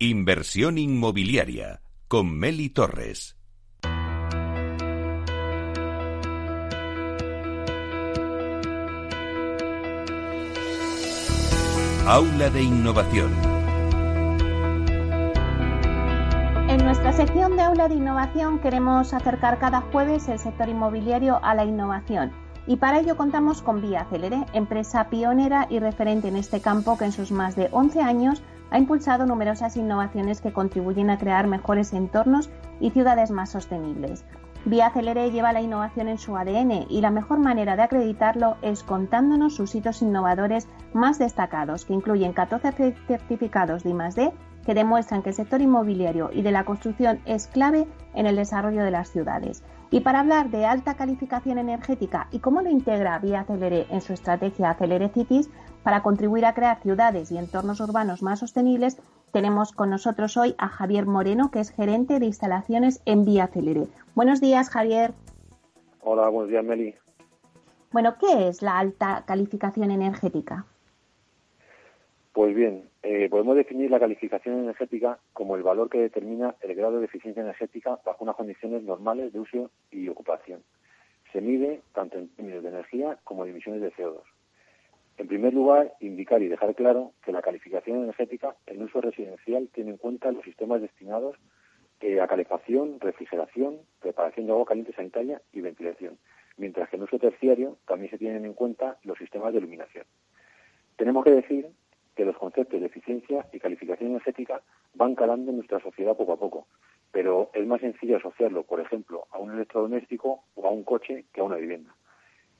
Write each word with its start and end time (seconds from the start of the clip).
Inversión 0.00 0.78
inmobiliaria 0.78 1.80
con 2.06 2.30
Meli 2.38 2.68
Torres. 2.68 3.36
Aula 12.06 12.48
de 12.50 12.62
Innovación. 12.62 13.32
En 16.68 16.84
nuestra 16.84 17.12
sección 17.12 17.56
de 17.56 17.62
Aula 17.62 17.88
de 17.88 17.96
Innovación 17.96 18.60
queremos 18.60 19.12
acercar 19.12 19.58
cada 19.58 19.80
jueves 19.80 20.28
el 20.28 20.38
sector 20.38 20.68
inmobiliario 20.68 21.40
a 21.42 21.56
la 21.56 21.64
innovación. 21.64 22.30
Y 22.68 22.76
para 22.76 23.00
ello 23.00 23.16
contamos 23.16 23.62
con 23.62 23.82
Vía 23.82 24.06
Celere, 24.10 24.46
empresa 24.52 25.10
pionera 25.10 25.66
y 25.68 25.80
referente 25.80 26.28
en 26.28 26.36
este 26.36 26.60
campo 26.60 26.96
que 26.96 27.06
en 27.06 27.12
sus 27.12 27.32
más 27.32 27.56
de 27.56 27.68
11 27.72 28.00
años 28.00 28.42
ha 28.70 28.78
impulsado 28.78 29.26
numerosas 29.26 29.76
innovaciones 29.76 30.40
que 30.40 30.52
contribuyen 30.52 31.10
a 31.10 31.18
crear 31.18 31.46
mejores 31.46 31.92
entornos 31.92 32.50
y 32.80 32.90
ciudades 32.90 33.30
más 33.30 33.50
sostenibles. 33.50 34.24
Vía 34.64 34.90
Celere 34.90 35.30
lleva 35.30 35.52
la 35.52 35.60
innovación 35.60 36.08
en 36.08 36.18
su 36.18 36.36
ADN 36.36 36.86
y 36.88 37.00
la 37.00 37.10
mejor 37.10 37.38
manera 37.38 37.76
de 37.76 37.82
acreditarlo 37.82 38.56
es 38.60 38.82
contándonos 38.82 39.54
sus 39.54 39.74
hitos 39.74 40.02
innovadores 40.02 40.68
más 40.92 41.18
destacados, 41.18 41.84
que 41.84 41.94
incluyen 41.94 42.32
14 42.32 42.94
certificados 43.06 43.84
de 43.84 43.90
I+D 43.90 44.32
que 44.66 44.74
demuestran 44.74 45.22
que 45.22 45.30
el 45.30 45.34
sector 45.34 45.62
inmobiliario 45.62 46.28
y 46.30 46.42
de 46.42 46.52
la 46.52 46.64
construcción 46.64 47.20
es 47.24 47.46
clave 47.46 47.86
en 48.12 48.26
el 48.26 48.36
desarrollo 48.36 48.84
de 48.84 48.90
las 48.90 49.08
ciudades. 49.08 49.62
Y 49.90 50.00
para 50.00 50.20
hablar 50.20 50.50
de 50.50 50.66
alta 50.66 50.92
calificación 50.92 51.56
energética 51.56 52.28
y 52.30 52.40
cómo 52.40 52.60
lo 52.60 52.68
integra 52.68 53.18
Vía 53.18 53.44
Celere 53.44 53.86
en 53.88 54.02
su 54.02 54.12
estrategia 54.12 54.74
Celere 54.74 55.08
Cities, 55.08 55.48
para 55.82 56.02
contribuir 56.02 56.44
a 56.44 56.54
crear 56.54 56.80
ciudades 56.80 57.30
y 57.32 57.38
entornos 57.38 57.80
urbanos 57.80 58.22
más 58.22 58.40
sostenibles, 58.40 59.00
tenemos 59.32 59.72
con 59.72 59.90
nosotros 59.90 60.36
hoy 60.36 60.54
a 60.58 60.68
Javier 60.68 61.06
Moreno, 61.06 61.50
que 61.50 61.60
es 61.60 61.70
gerente 61.70 62.18
de 62.18 62.26
instalaciones 62.26 63.02
en 63.04 63.24
Vía 63.24 63.46
Celere. 63.48 63.86
Buenos 64.14 64.40
días, 64.40 64.70
Javier. 64.70 65.12
Hola, 66.02 66.28
buenos 66.28 66.50
días, 66.50 66.64
Meli. 66.64 66.94
Bueno, 67.92 68.16
¿qué 68.18 68.48
es 68.48 68.62
la 68.62 68.78
alta 68.78 69.24
calificación 69.26 69.90
energética? 69.90 70.64
Pues 72.32 72.54
bien, 72.54 72.88
eh, 73.02 73.28
podemos 73.30 73.56
definir 73.56 73.90
la 73.90 73.98
calificación 73.98 74.60
energética 74.60 75.18
como 75.32 75.56
el 75.56 75.62
valor 75.62 75.88
que 75.88 75.98
determina 75.98 76.54
el 76.60 76.74
grado 76.74 77.00
de 77.00 77.06
eficiencia 77.06 77.42
energética 77.42 77.98
bajo 78.04 78.24
unas 78.24 78.36
condiciones 78.36 78.82
normales 78.82 79.32
de 79.32 79.40
uso 79.40 79.70
y 79.90 80.08
ocupación. 80.08 80.62
Se 81.32 81.40
mide 81.40 81.80
tanto 81.94 82.18
en 82.18 82.28
términos 82.28 82.62
de 82.62 82.68
energía 82.68 83.18
como 83.24 83.44
de 83.44 83.50
emisiones 83.50 83.82
de 83.82 83.92
CO2. 83.92 84.22
En 85.18 85.26
primer 85.26 85.52
lugar, 85.52 85.94
indicar 85.98 86.40
y 86.42 86.48
dejar 86.48 86.76
claro 86.76 87.12
que 87.24 87.32
la 87.32 87.42
calificación 87.42 88.04
energética 88.04 88.54
en 88.66 88.82
uso 88.82 89.00
residencial 89.00 89.68
tiene 89.74 89.90
en 89.90 89.96
cuenta 89.96 90.30
los 90.30 90.44
sistemas 90.44 90.80
destinados 90.80 91.36
eh, 92.00 92.20
a 92.20 92.28
calefacción, 92.28 93.00
refrigeración, 93.00 93.80
preparación 94.00 94.46
de 94.46 94.52
agua 94.52 94.64
caliente 94.64 94.92
sanitaria 94.92 95.42
y 95.52 95.60
ventilación, 95.60 96.16
mientras 96.56 96.88
que 96.88 96.96
en 96.96 97.02
uso 97.02 97.18
terciario 97.18 97.78
también 97.88 98.12
se 98.12 98.18
tienen 98.18 98.44
en 98.44 98.54
cuenta 98.54 98.96
los 99.02 99.18
sistemas 99.18 99.52
de 99.52 99.58
iluminación. 99.58 100.04
Tenemos 100.94 101.24
que 101.24 101.32
decir 101.32 101.66
que 102.14 102.24
los 102.24 102.38
conceptos 102.38 102.80
de 102.80 102.86
eficiencia 102.86 103.44
y 103.52 103.58
calificación 103.58 104.10
energética 104.10 104.62
van 104.94 105.16
calando 105.16 105.50
en 105.50 105.56
nuestra 105.56 105.80
sociedad 105.80 106.16
poco 106.16 106.34
a 106.34 106.38
poco, 106.38 106.68
pero 107.10 107.50
es 107.54 107.66
más 107.66 107.80
sencillo 107.80 108.18
asociarlo, 108.18 108.62
por 108.62 108.78
ejemplo, 108.78 109.26
a 109.32 109.38
un 109.38 109.50
electrodoméstico 109.50 110.44
o 110.54 110.66
a 110.66 110.70
un 110.70 110.84
coche 110.84 111.24
que 111.32 111.40
a 111.40 111.44
una 111.44 111.56
vivienda. 111.56 111.92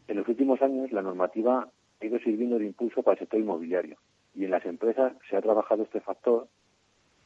En 0.09 0.17
los 0.17 0.27
últimos 0.27 0.61
años, 0.63 0.91
la 0.91 1.03
normativa 1.03 1.69
ha 2.01 2.07
ido 2.07 2.19
sirviendo 2.21 2.59
de 2.59 2.67
impulso 2.67 3.03
para 3.03 3.15
el 3.15 3.19
sector 3.21 3.41
inmobiliario 3.41 3.97
y 4.35 4.45
en 4.45 4.51
las 4.51 4.65
empresas 4.65 5.13
se 5.29 5.37
ha 5.37 5.43
trabajado 5.43 5.83
este 5.83 6.01
factor 6.01 6.49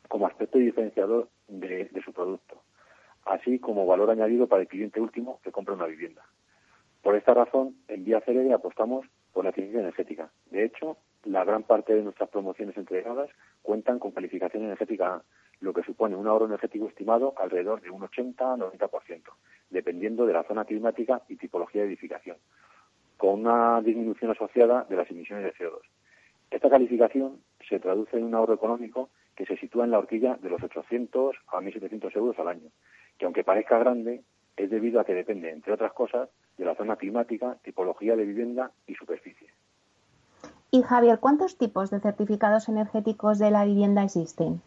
como 0.08 0.26
aspecto 0.26 0.58
diferenciador 0.58 1.28
de, 1.48 1.90
su 2.04 2.12
producto, 2.12 2.60
así 3.24 3.58
como 3.58 3.86
valor 3.86 4.10
añadido 4.10 4.46
para 4.46 4.62
el 4.62 4.68
cliente 4.68 5.00
último 5.00 5.40
que 5.42 5.52
compra 5.52 5.74
una 5.74 5.86
vivienda. 5.86 6.22
Por 7.02 7.16
esta 7.16 7.34
razón, 7.34 7.76
en 7.88 8.04
Vía 8.04 8.20
Celere 8.20 8.52
apostamos 8.52 9.06
por 9.32 9.44
la 9.44 9.50
eficiencia 9.50 9.80
energética. 9.80 10.30
De 10.50 10.64
hecho, 10.64 10.96
la 11.24 11.44
gran 11.44 11.64
parte 11.64 11.94
de 11.94 12.02
nuestras 12.02 12.28
promociones 12.30 12.76
entregadas 12.76 13.30
cuentan 13.62 13.98
con 13.98 14.12
calificación 14.12 14.64
energética 14.64 15.14
A, 15.14 15.22
lo 15.60 15.72
que 15.72 15.82
supone 15.82 16.16
un 16.16 16.26
ahorro 16.26 16.46
energético 16.46 16.88
estimado 16.88 17.34
alrededor 17.36 17.80
de 17.80 17.90
un 17.90 18.02
80-90%, 18.02 19.22
dependiendo 19.70 20.26
de 20.26 20.32
la 20.32 20.44
zona 20.44 20.64
climática 20.64 21.22
y 21.28 21.36
tipología 21.36 21.82
de 21.82 21.88
edificación 21.88 22.36
con 23.22 23.38
una 23.38 23.80
disminución 23.82 24.32
asociada 24.32 24.84
de 24.90 24.96
las 24.96 25.08
emisiones 25.08 25.44
de 25.44 25.54
CO2. 25.54 25.78
Esta 26.50 26.68
calificación 26.68 27.38
se 27.68 27.78
traduce 27.78 28.16
en 28.16 28.24
un 28.24 28.34
ahorro 28.34 28.54
económico 28.54 29.10
que 29.36 29.46
se 29.46 29.56
sitúa 29.58 29.84
en 29.84 29.92
la 29.92 30.00
horquilla 30.00 30.36
de 30.42 30.50
los 30.50 30.60
800 30.60 31.36
a 31.46 31.60
1.700 31.60 32.16
euros 32.16 32.36
al 32.40 32.48
año, 32.48 32.68
que 33.18 33.24
aunque 33.24 33.44
parezca 33.44 33.78
grande, 33.78 34.24
es 34.56 34.70
debido 34.70 34.98
a 34.98 35.04
que 35.04 35.14
depende, 35.14 35.52
entre 35.52 35.72
otras 35.72 35.92
cosas, 35.92 36.30
de 36.58 36.64
la 36.64 36.74
zona 36.74 36.96
climática, 36.96 37.58
tipología 37.62 38.16
de 38.16 38.24
vivienda 38.24 38.72
y 38.88 38.96
superficie. 38.96 39.50
Y 40.72 40.82
Javier, 40.82 41.20
¿cuántos 41.20 41.56
tipos 41.56 41.92
de 41.92 42.00
certificados 42.00 42.68
energéticos 42.68 43.38
de 43.38 43.52
la 43.52 43.64
vivienda 43.64 44.02
existen? 44.02 44.62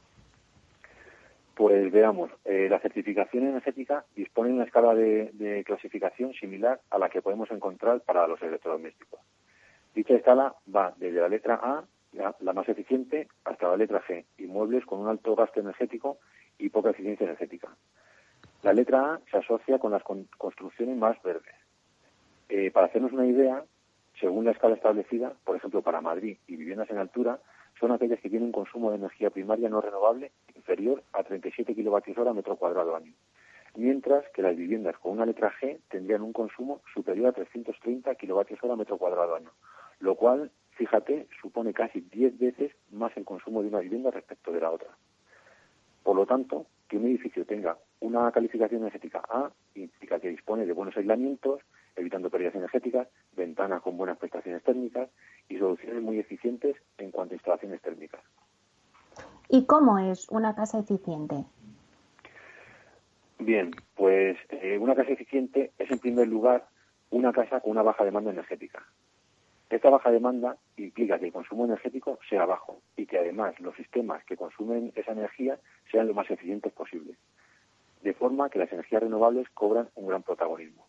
Pues 1.55 1.89
veamos, 1.89 2.29
eh, 2.43 2.67
la 2.69 2.79
certificación 2.79 3.47
energética 3.47 4.03
dispone 4.13 4.49
de 4.49 4.55
una 4.55 4.65
escala 4.65 4.93
de, 4.93 5.63
clasificación 5.65 6.33
similar 6.33 6.81
a 6.89 6.99
la 6.99 7.09
que 7.09 7.21
podemos 7.21 7.49
encontrar 7.49 8.01
para 8.01 8.27
los 8.27 8.41
electrodomésticos. 8.41 9.21
Dicha 9.95 10.15
escala 10.15 10.53
va 10.73 10.93
desde 10.97 11.21
la 11.21 11.29
letra 11.29 11.57
A, 11.63 11.85
la, 12.11 12.53
más 12.53 12.67
eficiente, 12.67 13.29
hasta 13.45 13.69
la 13.69 13.77
letra 13.77 14.03
G, 14.05 14.25
inmuebles 14.37 14.85
con 14.85 14.99
un 14.99 15.07
alto 15.07 15.33
gasto 15.33 15.61
energético 15.61 16.17
y 16.57 16.67
poca 16.67 16.89
eficiencia 16.89 17.23
energética. 17.23 17.69
La 18.61 18.73
letra 18.73 19.13
A 19.13 19.19
se 19.31 19.37
asocia 19.37 19.79
con 19.79 19.93
las 19.93 20.03
construcciones 20.03 20.97
más 20.97 21.21
verdes. 21.23 21.55
Eh, 22.49 22.69
para 22.69 22.87
hacernos 22.87 23.13
una 23.13 23.27
idea, 23.27 23.63
según 24.19 24.43
la 24.43 24.51
escala 24.51 24.75
establecida, 24.75 25.31
por 25.45 25.55
ejemplo 25.55 25.81
para 25.81 26.01
Madrid 26.01 26.37
y 26.47 26.57
viviendas 26.57 26.89
en 26.89 26.97
altura, 26.97 27.39
son 27.79 27.91
aquellas 27.91 28.19
que 28.19 28.29
tienen 28.29 28.47
un 28.47 28.51
consumo 28.51 28.89
de 28.89 28.97
energía 28.97 29.29
primaria 29.29 29.69
no 29.69 29.81
renovable 29.81 30.31
inferior 30.55 31.03
a 31.13 31.23
37 31.23 31.75
kilovatios 31.75 32.17
hora 32.17 32.33
metro 32.33 32.55
cuadrado 32.55 32.95
año, 32.95 33.13
mientras 33.75 34.25
que 34.29 34.41
las 34.41 34.55
viviendas 34.55 34.97
con 34.97 35.11
una 35.11 35.25
letra 35.25 35.53
G 35.59 35.79
tendrían 35.89 36.21
un 36.21 36.33
consumo 36.33 36.81
superior 36.93 37.27
a 37.27 37.33
330 37.33 38.15
kilovatios 38.15 38.63
hora 38.63 38.75
metro 38.75 38.97
cuadrado 38.97 39.35
año, 39.35 39.51
lo 39.99 40.15
cual, 40.15 40.51
fíjate, 40.71 41.27
supone 41.41 41.73
casi 41.73 42.01
10 42.01 42.39
veces 42.39 42.71
más 42.91 43.15
el 43.17 43.25
consumo 43.25 43.61
de 43.61 43.69
una 43.69 43.79
vivienda 43.79 44.11
respecto 44.11 44.51
de 44.51 44.61
la 44.61 44.71
otra. 44.71 44.89
Por 46.03 46.15
lo 46.15 46.25
tanto, 46.25 46.67
que 46.87 46.97
un 46.97 47.05
edificio 47.05 47.45
tenga 47.45 47.77
una 47.99 48.31
calificación 48.31 48.81
energética 48.81 49.23
A 49.27 49.49
implica 49.73 50.19
que 50.19 50.29
dispone 50.29 50.65
de 50.65 50.73
buenos 50.73 50.95
aislamientos, 50.95 51.61
evitando 51.95 52.29
pérdidas 52.29 52.55
energéticas, 52.55 53.07
ventanas 53.35 53.81
con 53.81 53.97
buenas 53.97 54.17
prestaciones 54.17 54.63
térmicas 54.63 55.09
y 55.49 55.57
soluciones 55.57 56.01
muy 56.01 56.19
eficientes 56.19 56.75
en 56.97 57.11
cuanto 57.11 57.33
a 57.33 57.37
instalaciones 57.37 57.81
térmicas. 57.81 58.21
¿Y 59.49 59.65
cómo 59.65 59.99
es 59.99 60.27
una 60.29 60.55
casa 60.55 60.79
eficiente? 60.79 61.45
Bien, 63.39 63.71
pues 63.95 64.37
eh, 64.49 64.77
una 64.77 64.95
casa 64.95 65.11
eficiente 65.11 65.71
es 65.77 65.91
en 65.91 65.99
primer 65.99 66.27
lugar 66.27 66.67
una 67.11 67.31
casa 67.31 67.59
con 67.61 67.71
una 67.71 67.83
baja 67.83 68.03
demanda 68.03 68.31
energética. 68.31 68.83
Esta 69.69 69.89
baja 69.89 70.11
demanda 70.11 70.57
implica 70.77 71.19
que 71.19 71.25
el 71.25 71.33
consumo 71.33 71.65
energético 71.65 72.19
sea 72.29 72.45
bajo 72.45 72.81
y 72.95 73.05
que 73.05 73.17
además 73.17 73.59
los 73.59 73.75
sistemas 73.75 74.23
que 74.25 74.37
consumen 74.37 74.91
esa 74.95 75.11
energía 75.11 75.59
sean 75.91 76.07
lo 76.07 76.13
más 76.13 76.29
eficientes 76.29 76.71
posible, 76.71 77.15
de 78.01 78.13
forma 78.13 78.49
que 78.49 78.59
las 78.59 78.71
energías 78.71 79.03
renovables 79.03 79.49
cobran 79.49 79.89
un 79.95 80.07
gran 80.07 80.23
protagonismo. 80.23 80.84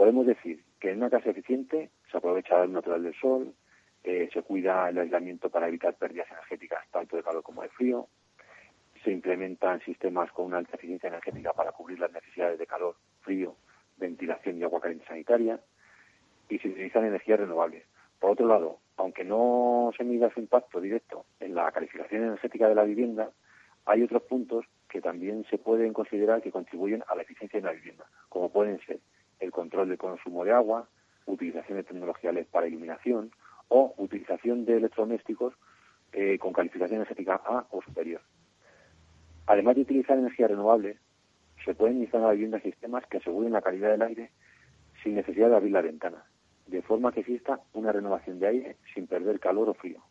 Podemos 0.00 0.24
decir 0.24 0.64
que 0.80 0.92
en 0.92 0.96
una 0.96 1.10
casa 1.10 1.28
eficiente 1.28 1.90
se 2.10 2.16
aprovecha 2.16 2.64
el 2.64 2.72
natural 2.72 3.02
del 3.02 3.14
sol, 3.20 3.52
eh, 4.02 4.30
se 4.32 4.40
cuida 4.40 4.88
el 4.88 4.96
aislamiento 4.96 5.50
para 5.50 5.68
evitar 5.68 5.92
pérdidas 5.92 6.26
energéticas 6.30 6.88
tanto 6.90 7.18
de 7.18 7.22
calor 7.22 7.42
como 7.42 7.60
de 7.60 7.68
frío, 7.68 8.08
se 9.04 9.10
implementan 9.12 9.78
sistemas 9.82 10.32
con 10.32 10.46
una 10.46 10.56
alta 10.56 10.76
eficiencia 10.76 11.08
energética 11.08 11.52
para 11.52 11.72
cubrir 11.72 12.00
las 12.00 12.10
necesidades 12.12 12.58
de 12.58 12.66
calor, 12.66 12.96
frío, 13.20 13.56
ventilación 13.98 14.56
y 14.56 14.62
agua 14.62 14.80
caliente 14.80 15.04
sanitaria, 15.04 15.60
y 16.48 16.58
se 16.58 16.68
utilizan 16.68 17.04
energías 17.04 17.40
renovables. 17.40 17.84
Por 18.18 18.30
otro 18.30 18.46
lado, 18.46 18.78
aunque 18.96 19.24
no 19.24 19.92
se 19.98 20.04
mida 20.04 20.32
su 20.32 20.40
impacto 20.40 20.80
directo 20.80 21.26
en 21.40 21.54
la 21.54 21.70
calificación 21.72 22.22
energética 22.22 22.70
de 22.70 22.74
la 22.74 22.84
vivienda, 22.84 23.32
hay 23.84 24.02
otros 24.02 24.22
puntos 24.22 24.64
que 24.88 25.02
también 25.02 25.44
se 25.50 25.58
pueden 25.58 25.92
considerar 25.92 26.40
que 26.40 26.50
contribuyen 26.50 27.04
a 27.06 27.14
la 27.14 27.20
eficiencia 27.20 27.60
de 27.60 27.66
la 27.66 27.72
vivienda, 27.72 28.06
como 28.30 28.50
pueden 28.50 28.80
ser 28.86 28.98
el 29.40 29.50
control 29.50 29.88
del 29.88 29.98
consumo 29.98 30.44
de 30.44 30.52
agua, 30.52 30.88
utilización 31.26 31.78
de 31.78 31.84
tecnologías 31.84 32.46
para 32.46 32.68
iluminación 32.68 33.32
o 33.68 33.94
utilización 33.96 34.64
de 34.64 34.76
electrodomésticos 34.76 35.54
eh, 36.12 36.38
con 36.38 36.52
calificación 36.52 36.96
energética 36.96 37.40
A 37.44 37.66
o 37.70 37.82
superior. 37.82 38.20
Además 39.46 39.76
de 39.76 39.82
utilizar 39.82 40.18
energías 40.18 40.50
renovables, 40.50 40.98
se 41.64 41.74
pueden 41.74 42.00
instalar 42.00 42.24
en 42.24 42.28
la 42.28 42.32
vivienda 42.34 42.60
sistemas 42.60 43.06
que 43.06 43.18
aseguren 43.18 43.52
la 43.52 43.62
calidad 43.62 43.90
del 43.90 44.02
aire 44.02 44.30
sin 45.02 45.14
necesidad 45.14 45.48
de 45.50 45.56
abrir 45.56 45.72
la 45.72 45.82
ventana, 45.82 46.24
de 46.66 46.82
forma 46.82 47.12
que 47.12 47.20
exista 47.20 47.60
una 47.72 47.92
renovación 47.92 48.38
de 48.38 48.46
aire 48.46 48.76
sin 48.94 49.06
perder 49.06 49.40
calor 49.40 49.68
o 49.68 49.74
frío. 49.74 50.02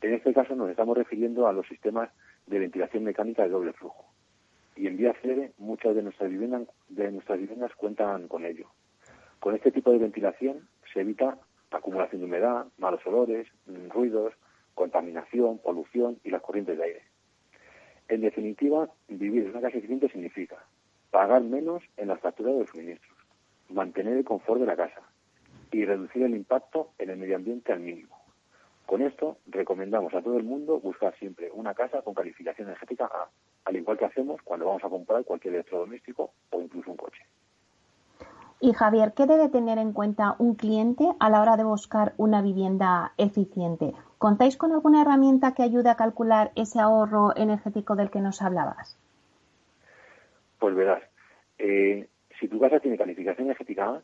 En 0.00 0.14
este 0.14 0.34
caso 0.34 0.54
nos 0.56 0.70
estamos 0.70 0.96
refiriendo 0.96 1.46
a 1.46 1.52
los 1.52 1.66
sistemas 1.66 2.10
de 2.46 2.58
ventilación 2.58 3.04
mecánica 3.04 3.42
de 3.42 3.50
doble 3.50 3.72
flujo. 3.72 4.11
Y 4.76 4.86
en 4.86 4.96
vía 4.96 5.14
cede 5.22 5.52
muchas 5.58 5.94
de 5.94 6.02
nuestras 6.02 6.30
viviendas, 6.30 7.74
cuentan 7.76 8.28
con 8.28 8.44
ello. 8.44 8.68
Con 9.40 9.54
este 9.54 9.70
tipo 9.72 9.90
de 9.90 9.98
ventilación 9.98 10.68
se 10.92 11.00
evita 11.00 11.38
acumulación 11.70 12.20
de 12.20 12.26
humedad, 12.26 12.66
malos 12.78 13.04
olores, 13.06 13.48
ruidos, 13.88 14.34
contaminación, 14.74 15.58
polución 15.58 16.18
y 16.24 16.30
las 16.30 16.42
corrientes 16.42 16.78
de 16.78 16.84
aire. 16.84 17.02
En 18.08 18.20
definitiva, 18.20 18.90
vivir 19.08 19.44
en 19.44 19.50
una 19.50 19.60
casa 19.60 19.78
eficiente 19.78 20.08
significa 20.08 20.56
pagar 21.10 21.42
menos 21.42 21.82
en 21.96 22.08
las 22.08 22.20
facturas 22.20 22.54
de 22.54 22.60
los 22.60 22.70
suministros, 22.70 23.16
mantener 23.68 24.16
el 24.16 24.24
confort 24.24 24.60
de 24.60 24.66
la 24.66 24.76
casa 24.76 25.02
y 25.70 25.84
reducir 25.84 26.22
el 26.22 26.34
impacto 26.34 26.90
en 26.98 27.10
el 27.10 27.16
medio 27.16 27.36
ambiente 27.36 27.72
al 27.72 27.80
mínimo. 27.80 28.18
Con 28.86 29.02
esto, 29.02 29.38
recomendamos 29.46 30.12
a 30.14 30.22
todo 30.22 30.36
el 30.36 30.44
mundo 30.44 30.80
buscar 30.80 31.16
siempre 31.18 31.50
una 31.52 31.74
casa 31.74 32.02
con 32.02 32.14
calificación 32.14 32.68
energética 32.68 33.06
A, 33.06 33.30
al 33.64 33.76
igual 33.76 33.98
que 33.98 34.04
hacemos 34.04 34.40
cuando 34.42 34.66
vamos 34.66 34.84
a 34.84 34.88
comprar 34.88 35.24
cualquier 35.24 35.54
electrodoméstico 35.54 36.32
o 36.50 36.60
incluso 36.60 36.90
un 36.90 36.96
coche. 36.96 37.22
Y 38.60 38.72
Javier, 38.74 39.12
¿qué 39.16 39.26
debe 39.26 39.48
tener 39.48 39.78
en 39.78 39.92
cuenta 39.92 40.36
un 40.38 40.54
cliente 40.54 41.04
a 41.18 41.30
la 41.30 41.42
hora 41.42 41.56
de 41.56 41.64
buscar 41.64 42.14
una 42.16 42.42
vivienda 42.42 43.12
eficiente? 43.18 43.92
¿Contáis 44.18 44.56
con 44.56 44.70
alguna 44.70 45.02
herramienta 45.02 45.52
que 45.52 45.64
ayude 45.64 45.90
a 45.90 45.96
calcular 45.96 46.52
ese 46.54 46.78
ahorro 46.78 47.36
energético 47.36 47.96
del 47.96 48.10
que 48.10 48.20
nos 48.20 48.40
hablabas? 48.40 48.96
Pues 50.60 50.76
verás, 50.76 51.02
eh, 51.58 52.08
si 52.38 52.46
tu 52.46 52.60
casa 52.60 52.78
tiene 52.78 52.96
calificación 52.96 53.46
energética 53.46 53.84
A, 53.84 54.02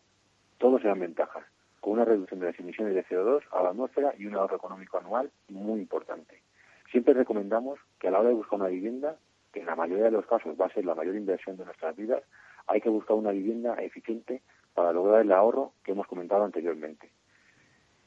todos 0.59 0.83
serán 0.83 0.99
ventajas, 0.99 1.45
con 1.79 1.93
una 1.93 2.05
reducción 2.05 2.41
de 2.41 2.47
las 2.47 2.59
emisiones 2.59 2.97
de 2.97 3.05
CO2 3.05 3.43
a 3.53 3.63
la 3.63 3.71
atmósfera 3.71 4.13
y 4.19 4.27
un 4.27 4.35
ahorro 4.35 4.57
económico 4.57 4.99
anual 4.99 5.31
muy 5.49 5.79
importante. 5.79 6.43
Siempre 6.91 7.15
recomendamos 7.15 7.79
que 8.01 8.09
a 8.09 8.11
la 8.11 8.19
hora 8.19 8.31
de 8.31 8.35
buscar 8.35 8.59
una 8.59 8.71
vivienda, 8.71 9.17
que 9.53 9.61
en 9.61 9.67
la 9.67 9.77
mayoría 9.77 10.05
de 10.05 10.11
los 10.11 10.27
casos 10.27 10.57
va 10.61 10.67
a 10.67 10.73
ser 10.73 10.85
la 10.85 10.95
mayor 10.95 11.17
inversión 11.17 11.57
de 11.57 11.65
nuestras 11.65 11.97
vidas, 11.97 12.23
hay 12.67 12.81
que 12.81 12.89
buscar 12.89 13.17
una 13.17 13.31
vivienda 13.31 13.75
eficiente 13.77 14.43
para 14.75 14.93
lograr 14.93 15.23
el 15.23 15.33
ahorro 15.33 15.73
que 15.83 15.93
hemos 15.93 16.07
comentado 16.07 16.45
anteriormente. 16.45 17.11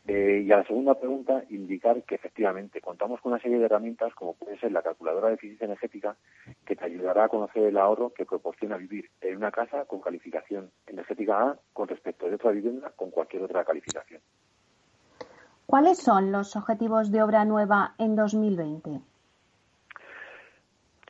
Eh, 0.07 0.43
y 0.45 0.51
a 0.51 0.57
la 0.57 0.65
segunda 0.65 0.95
pregunta, 0.95 1.43
indicar 1.49 2.01
que 2.03 2.15
efectivamente 2.15 2.81
contamos 2.81 3.21
con 3.21 3.33
una 3.33 3.41
serie 3.41 3.59
de 3.59 3.65
herramientas, 3.65 4.13
como 4.15 4.33
puede 4.33 4.57
ser 4.59 4.71
la 4.71 4.81
calculadora 4.81 5.27
de 5.27 5.35
eficiencia 5.35 5.65
energética, 5.65 6.15
que 6.65 6.75
te 6.75 6.85
ayudará 6.85 7.25
a 7.25 7.29
conocer 7.29 7.63
el 7.63 7.77
ahorro 7.77 8.11
que 8.11 8.25
proporciona 8.25 8.77
vivir 8.77 9.09
en 9.21 9.37
una 9.37 9.51
casa 9.51 9.85
con 9.85 10.01
calificación 10.01 10.71
energética 10.87 11.49
A 11.49 11.59
con 11.73 11.87
respecto 11.87 12.27
de 12.27 12.35
otra 12.35 12.51
vivienda 12.51 12.91
con 12.95 13.11
cualquier 13.11 13.43
otra 13.43 13.63
calificación. 13.63 14.21
¿Cuáles 15.67 15.99
son 15.99 16.31
los 16.31 16.55
objetivos 16.55 17.11
de 17.11 17.21
obra 17.21 17.45
nueva 17.45 17.93
en 17.97 18.15
2020? 18.15 19.01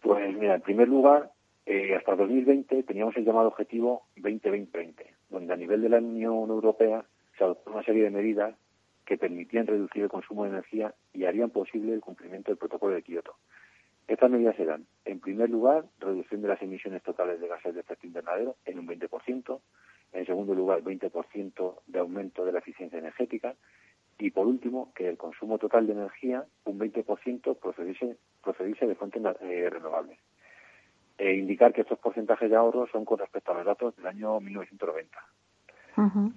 Pues 0.01 0.35
mira, 0.35 0.55
en 0.55 0.61
primer 0.61 0.87
lugar, 0.87 1.31
eh, 1.65 1.95
hasta 1.95 2.15
2020 2.15 2.83
teníamos 2.83 3.15
el 3.17 3.25
llamado 3.25 3.47
objetivo 3.47 4.07
2020, 4.17 5.13
donde 5.29 5.53
a 5.53 5.57
nivel 5.57 5.81
de 5.81 5.89
la 5.89 5.99
Unión 5.99 6.49
Europea 6.49 7.05
se 7.37 7.43
adoptó 7.43 7.71
una 7.71 7.83
serie 7.83 8.03
de 8.03 8.09
medidas 8.09 8.55
que 9.05 9.17
permitían 9.17 9.67
reducir 9.67 10.03
el 10.03 10.09
consumo 10.09 10.43
de 10.43 10.51
energía 10.51 10.93
y 11.13 11.25
harían 11.25 11.49
posible 11.49 11.93
el 11.93 12.01
cumplimiento 12.01 12.51
del 12.51 12.57
protocolo 12.57 12.95
de 12.95 13.03
Kioto. 13.03 13.35
Estas 14.07 14.31
medidas 14.31 14.59
eran, 14.59 14.85
en 15.05 15.19
primer 15.19 15.49
lugar, 15.49 15.85
reducción 15.99 16.41
de 16.41 16.47
las 16.47 16.61
emisiones 16.61 17.03
totales 17.03 17.39
de 17.39 17.47
gases 17.47 17.73
de 17.73 17.81
efecto 17.81 18.07
invernadero 18.07 18.55
en 18.65 18.79
un 18.79 18.87
20%, 18.87 19.59
en 20.13 20.25
segundo 20.25 20.53
lugar, 20.53 20.81
20% 20.81 21.75
de 21.87 21.99
aumento 21.99 22.43
de 22.43 22.51
la 22.51 22.59
eficiencia 22.59 22.99
energética 22.99 23.55
y, 24.17 24.31
por 24.31 24.47
último, 24.47 24.91
que 24.93 25.07
el 25.07 25.17
consumo 25.17 25.57
total 25.57 25.87
de 25.87 25.93
energía, 25.93 26.45
un 26.65 26.79
20%, 26.79 27.57
procediese, 27.57 28.17
procediese 28.41 28.87
de 28.87 28.95
fuentes 28.95 29.21
eh, 29.41 29.69
renovables. 29.69 30.17
E 31.17 31.33
indicar 31.33 31.71
que 31.73 31.81
estos 31.81 31.99
porcentajes 31.99 32.49
de 32.49 32.55
ahorro 32.55 32.87
son 32.87 33.05
con 33.05 33.19
respecto 33.19 33.51
a 33.51 33.55
los 33.55 33.65
datos 33.65 33.95
del 33.95 34.07
año 34.07 34.39
1990. 34.39 35.17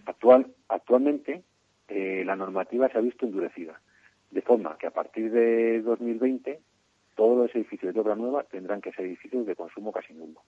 Actual, 0.07 0.47
actualmente, 0.69 1.43
eh, 1.89 2.23
la 2.27 2.37
normativa 2.37 2.89
se 2.89 2.99
ha 2.99 3.01
visto 3.01 3.25
endurecida, 3.25 3.81
de 4.31 4.43
forma 4.43 4.77
que 4.79 4.87
a 4.87 4.91
partir 4.91 5.31
de 5.31 5.81
2020 5.81 6.61
todos 7.15 7.39
los 7.39 7.55
edificios 7.55 7.95
de 7.95 8.01
obra 8.01 8.17
nueva 8.17 8.43
tendrán 8.45 8.81
que 8.81 8.93
ser 8.93 9.07
edificios 9.07 9.47
de 9.47 9.55
consumo 9.55 9.93
casi 9.93 10.13
nulo. 10.13 10.43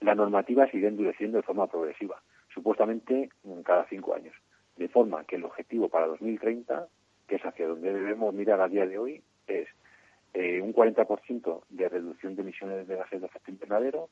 La 0.00 0.14
normativa 0.14 0.68
sigue 0.70 0.88
endureciendo 0.88 1.36
de 1.36 1.42
forma 1.42 1.66
progresiva, 1.66 2.22
supuestamente 2.52 3.30
cada 3.64 3.86
cinco 3.88 4.14
años, 4.14 4.34
de 4.76 4.88
forma 4.88 5.24
que 5.24 5.36
el 5.36 5.44
objetivo 5.44 5.88
para 5.88 6.06
2030, 6.06 6.88
que 7.26 7.36
es 7.36 7.44
hacia 7.44 7.68
donde 7.68 7.92
debemos 7.92 8.34
mirar 8.34 8.60
a 8.60 8.68
día 8.68 8.86
de 8.86 8.98
hoy, 8.98 9.22
es 9.46 9.68
eh, 10.34 10.60
un 10.60 10.72
40% 10.72 11.62
de 11.68 11.88
reducción 11.88 12.34
de 12.34 12.42
emisiones 12.42 12.88
de 12.88 12.96
gases 12.96 13.20
de 13.20 13.26
efecto 13.26 13.50
invernadero, 13.50 14.08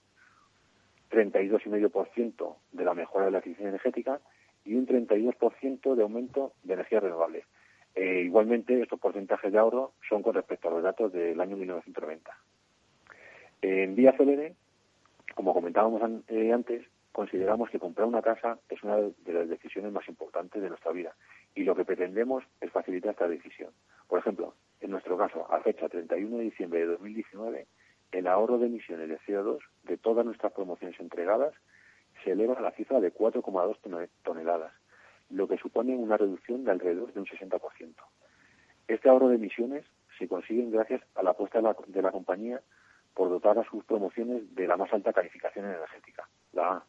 32,5% 1.11 2.57
de 2.73 2.85
la 2.85 2.95
mejora 2.95 3.27
de 3.27 3.31
la 3.33 3.39
eficiencia 3.39 3.69
energética 3.69 4.21
y 4.65 4.75
un 4.75 4.87
32% 4.87 5.95
de 5.95 6.03
aumento 6.03 6.53
de 6.63 6.75
energías 6.75 7.03
renovables. 7.03 7.45
Eh, 7.95 8.23
igualmente, 8.25 8.81
estos 8.81 9.01
porcentajes 9.01 9.51
de 9.51 9.59
ahorro 9.59 9.93
son 10.09 10.23
con 10.23 10.35
respecto 10.35 10.69
a 10.69 10.73
los 10.73 10.83
datos 10.83 11.13
del 11.13 11.41
año 11.41 11.57
1990. 11.57 12.31
En 13.63 13.95
Vía 13.95 14.13
Celere, 14.17 14.55
como 15.35 15.53
comentábamos 15.53 16.03
eh, 16.29 16.53
antes, 16.53 16.87
consideramos 17.13 17.71
que 17.71 17.79
comprar 17.79 18.07
una 18.07 18.23
casa 18.23 18.59
es 18.69 18.83
una 18.83 18.97
de 18.97 19.33
las 19.33 19.49
decisiones 19.49 19.93
más 19.93 20.09
importantes 20.09 20.63
de 20.63 20.69
nuestra 20.69 20.93
vida 20.93 21.15
y 21.55 21.65
lo 21.65 21.75
que 21.75 21.85
pretendemos 21.85 22.45
es 22.61 22.71
facilitar 22.71 23.13
esta 23.13 23.29
decisión. 23.29 23.71
Por 24.09 24.21
ejemplo, 24.21 24.55
en 24.81 24.91
nuestro 24.91 25.17
caso, 25.19 25.47
a 25.53 25.61
fecha 25.61 25.89
31 25.89 26.39
de 26.39 26.45
diciembre 26.45 26.81
de 26.81 26.87
2019, 26.87 27.67
el 28.13 28.27
ahorro 28.27 28.59
de 28.59 28.67
emisiones 28.67 29.09
de 29.09 29.19
CO2 29.21 29.59
de 29.85 29.99
todas 29.99 30.25
nuestras 30.25 30.53
promociones 30.53 30.99
entregadas 30.99 31.55
se 32.25 32.33
eleva 32.33 32.55
a 32.55 32.61
la 32.61 32.73
cifra 32.73 33.01
de 33.01 33.13
4,2 33.13 34.09
toneladas, 34.23 34.73
lo 35.31 35.47
que 35.49 35.59
supone 35.59 35.95
una 35.97 36.17
reducción 36.17 36.65
de 36.65 36.73
alrededor 36.73 37.13
de 37.13 37.21
un 37.21 37.27
60%. 37.27 37.95
Este 38.89 39.09
ahorro 39.09 39.29
de 39.29 39.37
emisiones 39.37 39.85
se 40.19 40.29
consigue 40.29 40.69
gracias 40.71 41.03
a 41.15 41.23
la 41.23 41.31
apuesta 41.31 41.61
de 41.87 42.03
la, 42.03 42.11
compañía 42.11 42.61
por 43.15 43.29
dotar 43.29 43.59
a 43.59 43.65
sus 43.65 43.85
promociones 43.85 44.55
de 44.55 44.67
la 44.67 44.77
más 44.77 44.93
alta 44.93 45.13
calificación 45.13 45.67
energética, 45.67 46.29
la 46.53 46.73
A. 46.73 46.85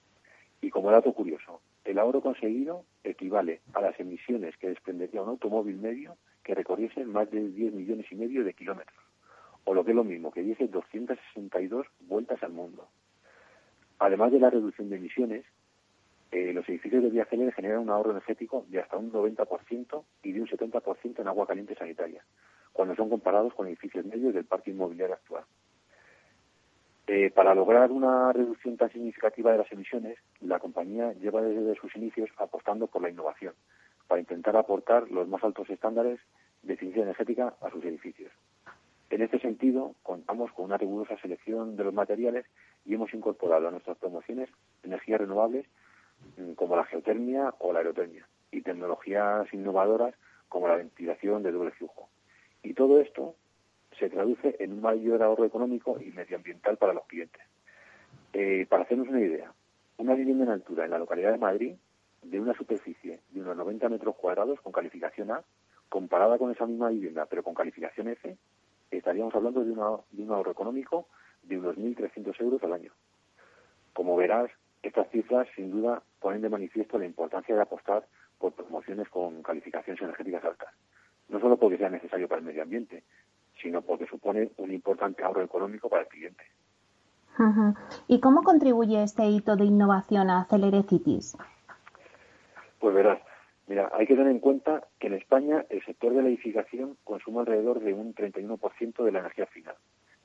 Y 0.61 0.69
como 0.69 0.91
dato 0.91 1.13
curioso, 1.13 1.61
el 1.85 1.99
ahorro 1.99 2.21
conseguido 2.21 2.85
equivale 3.03 3.61
a 3.73 3.81
las 3.81 3.99
emisiones 3.99 4.57
que 4.57 4.69
desprendería 4.69 5.21
un 5.21 5.29
automóvil 5.29 5.77
medio 5.77 6.17
que 6.43 6.55
recorriese 6.55 7.05
más 7.05 7.29
de 7.31 7.49
10 7.49 7.73
millones 7.73 8.05
y 8.11 8.15
medio 8.15 8.43
de 8.43 8.53
kilómetros, 8.53 8.97
o 9.63 9.73
lo 9.73 9.83
que 9.83 9.91
es 9.91 9.95
lo 9.95 10.03
mismo, 10.03 10.31
que 10.31 10.41
diese 10.41 10.67
262 10.67 11.88
vueltas 12.01 12.41
al 12.43 12.51
mundo. 12.51 12.88
Además 14.00 14.31
de 14.31 14.39
la 14.39 14.50
reducción 14.50 14.89
de 14.89 14.95
emisiones, 14.95 15.45
eh, 16.31 16.53
los 16.53 16.67
edificios 16.69 17.03
de 17.03 17.10
viaje 17.10 17.51
generan 17.51 17.79
un 17.79 17.89
ahorro 17.89 18.12
energético 18.12 18.65
de 18.69 18.79
hasta 18.79 18.98
un 18.98 19.12
90% 19.12 20.03
y 20.24 20.31
de 20.31 20.41
un 20.41 20.48
70% 20.48 21.19
en 21.19 21.27
agua 21.27 21.45
caliente 21.45 21.75
sanitaria, 21.75 22.24
cuando 22.71 22.95
son 22.95 23.10
comparados 23.10 23.53
con 23.53 23.67
edificios 23.67 24.05
medios 24.05 24.33
del 24.33 24.45
parque 24.45 24.71
inmobiliario 24.71 25.15
actual. 25.15 25.43
Eh, 27.07 27.29
para 27.31 27.53
lograr 27.53 27.91
una 27.91 28.31
reducción 28.31 28.77
tan 28.77 28.89
significativa 28.89 29.51
de 29.51 29.57
las 29.57 29.71
emisiones, 29.74 30.17
la 30.39 30.60
compañía 30.60 31.12
lleva 31.13 31.41
desde 31.41 31.75
sus 31.75 31.93
inicios 31.98 32.29
apostando 32.38 32.88
por 32.88 33.01
la 33.01 33.10
innovación, 33.10 33.53
para 34.12 34.20
intentar 34.20 34.58
aportar 34.58 35.10
los 35.10 35.25
más 35.30 35.41
altos 35.41 35.70
estándares 35.70 36.20
de 36.63 36.74
eficiencia 36.74 37.03
energética 37.03 37.56
a 37.62 37.70
sus 37.70 37.82
edificios. 37.86 38.30
En 39.10 39.22
este 39.22 39.39
sentido, 39.39 39.96
contamos 40.03 40.51
con 40.51 40.65
una 40.65 40.75
rigurosa 40.75 41.15
selección 41.22 41.77
de 41.77 41.86
los 41.86 41.94
materiales 41.94 42.46
y 42.84 42.94
hemos 42.94 43.13
incorporado 43.13 43.70
a 43.70 43.72
nuestras 43.72 43.98
promociones 44.00 44.50
energías 44.84 45.22
renovables 45.22 45.65
mm, 46.36 46.56
como 46.56 46.75
la 46.75 46.84
geotermia 46.84 47.53
o 47.60 47.72
la 47.72 47.80
aerotermia 47.80 48.27
y 48.51 48.62
tecnologías 48.63 49.48
innovadoras 49.53 50.13
como 50.50 50.68
la 50.68 50.75
ventilación 50.75 51.41
de 51.41 51.53
doble 51.53 51.72
flujo. 51.72 52.10
Y 52.63 52.74
todo 52.74 53.00
esto 53.00 53.36
se 53.98 54.10
traduce 54.10 54.58
en 54.60 54.74
un 54.74 54.82
mayor 54.82 55.24
ahorro 55.24 55.46
económico 55.46 55.98
y 56.01 56.12
medioambiental 56.12 56.75
para 56.75 56.91
los 56.91 57.06
clientes. 57.06 57.44
Eh, 58.34 58.65
para 58.68 58.84
hacernos 58.84 59.08
una 59.08 59.22
idea, 59.22 59.53
una 59.96 60.15
vivienda 60.15 60.44
en 60.44 60.51
altura 60.51 60.84
en 60.84 60.91
la 60.91 61.00
localidad 61.00 61.32
de 61.32 61.38
Madrid, 61.38 61.75
de 62.21 62.39
una 62.39 62.53
superficie 62.53 63.19
de 63.29 63.41
unos 63.41 63.57
90 63.57 63.89
metros 63.89 64.15
cuadrados 64.15 64.59
con 64.61 64.71
calificación 64.71 65.31
A, 65.31 65.43
comparada 65.89 66.37
con 66.37 66.51
esa 66.51 66.65
misma 66.65 66.89
vivienda 66.89 67.25
pero 67.25 67.43
con 67.43 67.53
calificación 67.53 68.07
F, 68.09 68.37
estaríamos 68.91 69.33
hablando 69.35 69.61
de, 69.61 69.67
de 69.67 70.23
un 70.23 70.31
ahorro 70.31 70.51
económico 70.51 71.07
de 71.43 71.57
unos 71.57 71.75
1.300 71.75 72.39
euros 72.41 72.63
al 72.63 72.73
año. 72.73 72.91
Como 73.93 74.15
verás, 74.15 74.51
estas 74.83 75.09
cifras 75.09 75.47
sin 75.55 75.71
duda 75.71 76.01
ponen 76.19 76.41
de 76.41 76.49
manifiesto 76.49 76.97
la 76.97 77.05
importancia 77.05 77.55
de 77.55 77.61
apostar 77.61 78.05
por 78.39 78.53
promociones 78.53 79.07
con 79.09 79.43
calificaciones 79.43 80.01
energéticas 80.01 80.43
altas, 80.43 80.73
no 81.29 81.39
solo 81.39 81.57
porque 81.57 81.77
sea 81.77 81.89
necesario 81.89 82.27
para 82.27 82.39
el 82.39 82.45
medio 82.45 82.63
ambiente, 82.63 83.03
sino 83.61 83.81
porque 83.81 84.07
supone 84.07 84.51
un 84.57 84.71
importante 84.71 85.23
ahorro 85.23 85.43
económico 85.43 85.89
para 85.89 86.03
el 86.03 86.07
cliente. 86.07 86.43
¿Y 88.07 88.19
cómo 88.19 88.43
contribuye 88.43 89.01
este 89.01 89.25
hito 89.25 89.55
de 89.55 89.65
innovación 89.65 90.29
a 90.29 90.47
Cities? 90.47 91.37
Pues 92.81 92.93
verás, 92.93 93.19
Mira, 93.67 93.89
hay 93.93 94.05
que 94.05 94.15
tener 94.15 94.31
en 94.31 94.39
cuenta 94.39 94.85
que 95.00 95.07
en 95.07 95.13
España 95.13 95.65
el 95.69 95.81
sector 95.85 96.13
de 96.13 96.21
la 96.21 96.27
edificación 96.27 96.97
consume 97.05 97.39
alrededor 97.39 97.79
de 97.79 97.93
un 97.93 98.13
31% 98.13 99.03
de 99.03 99.11
la 99.13 99.19
energía 99.19 99.45
final, 99.45 99.75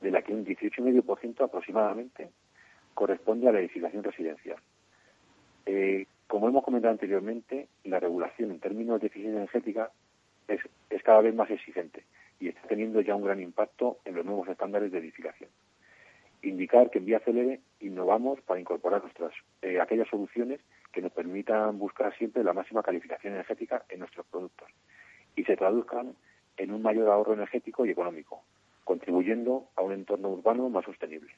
de 0.01 0.11
la 0.11 0.21
que 0.21 0.33
un 0.33 0.45
18,5% 0.45 1.45
aproximadamente 1.45 2.29
corresponde 2.93 3.47
a 3.47 3.53
la 3.53 3.59
edificación 3.59 4.03
residencial. 4.03 4.57
Eh, 5.65 6.07
como 6.27 6.49
hemos 6.49 6.63
comentado 6.63 6.91
anteriormente, 6.91 7.69
la 7.85 8.01
regulación 8.01 8.51
en 8.51 8.59
términos 8.59 8.99
de 8.99 9.07
eficiencia 9.07 9.37
energética 9.37 9.91
es, 10.49 10.59
es 10.89 11.03
cada 11.03 11.21
vez 11.21 11.33
más 11.33 11.49
exigente 11.49 12.03
y 12.41 12.49
está 12.49 12.67
teniendo 12.67 12.99
ya 12.99 13.15
un 13.15 13.23
gran 13.23 13.39
impacto 13.39 13.99
en 14.03 14.15
los 14.15 14.25
nuevos 14.25 14.49
estándares 14.49 14.91
de 14.91 14.97
edificación. 14.97 15.49
Indicar 16.41 16.89
que 16.89 16.99
en 16.99 17.05
Vía 17.05 17.19
Celere 17.19 17.61
innovamos 17.79 18.39
para 18.41 18.59
incorporar 18.59 19.01
nuestras 19.01 19.33
eh, 19.61 19.79
aquellas 19.79 20.07
soluciones 20.07 20.59
que 20.91 21.01
nos 21.01 21.11
permitan 21.11 21.79
buscar 21.79 22.15
siempre 22.17 22.43
la 22.43 22.53
máxima 22.53 22.83
calificación 22.83 23.33
energética 23.33 23.83
en 23.89 23.99
nuestros 23.99 24.25
productos 24.27 24.69
y 25.35 25.43
se 25.43 25.57
traduzcan 25.57 26.15
en 26.57 26.71
un 26.71 26.81
mayor 26.81 27.09
ahorro 27.09 27.33
energético 27.33 27.85
y 27.85 27.91
económico, 27.91 28.43
contribuyendo 28.83 29.67
a 29.75 29.81
un 29.81 29.93
entorno 29.93 30.29
urbano 30.29 30.69
más 30.69 30.85
sostenible. 30.85 31.31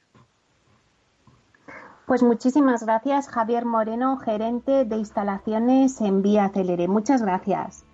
Pues 2.08 2.24
muchísimas 2.24 2.84
gracias, 2.84 3.30
Javier 3.30 3.66
Moreno, 3.66 4.18
gerente 4.18 4.84
de 4.86 4.96
instalaciones 4.96 6.02
en 6.02 6.24
Vía 6.24 6.50
Celere. 6.50 6.88
Muchas 6.88 7.22
gracias. 7.22 7.86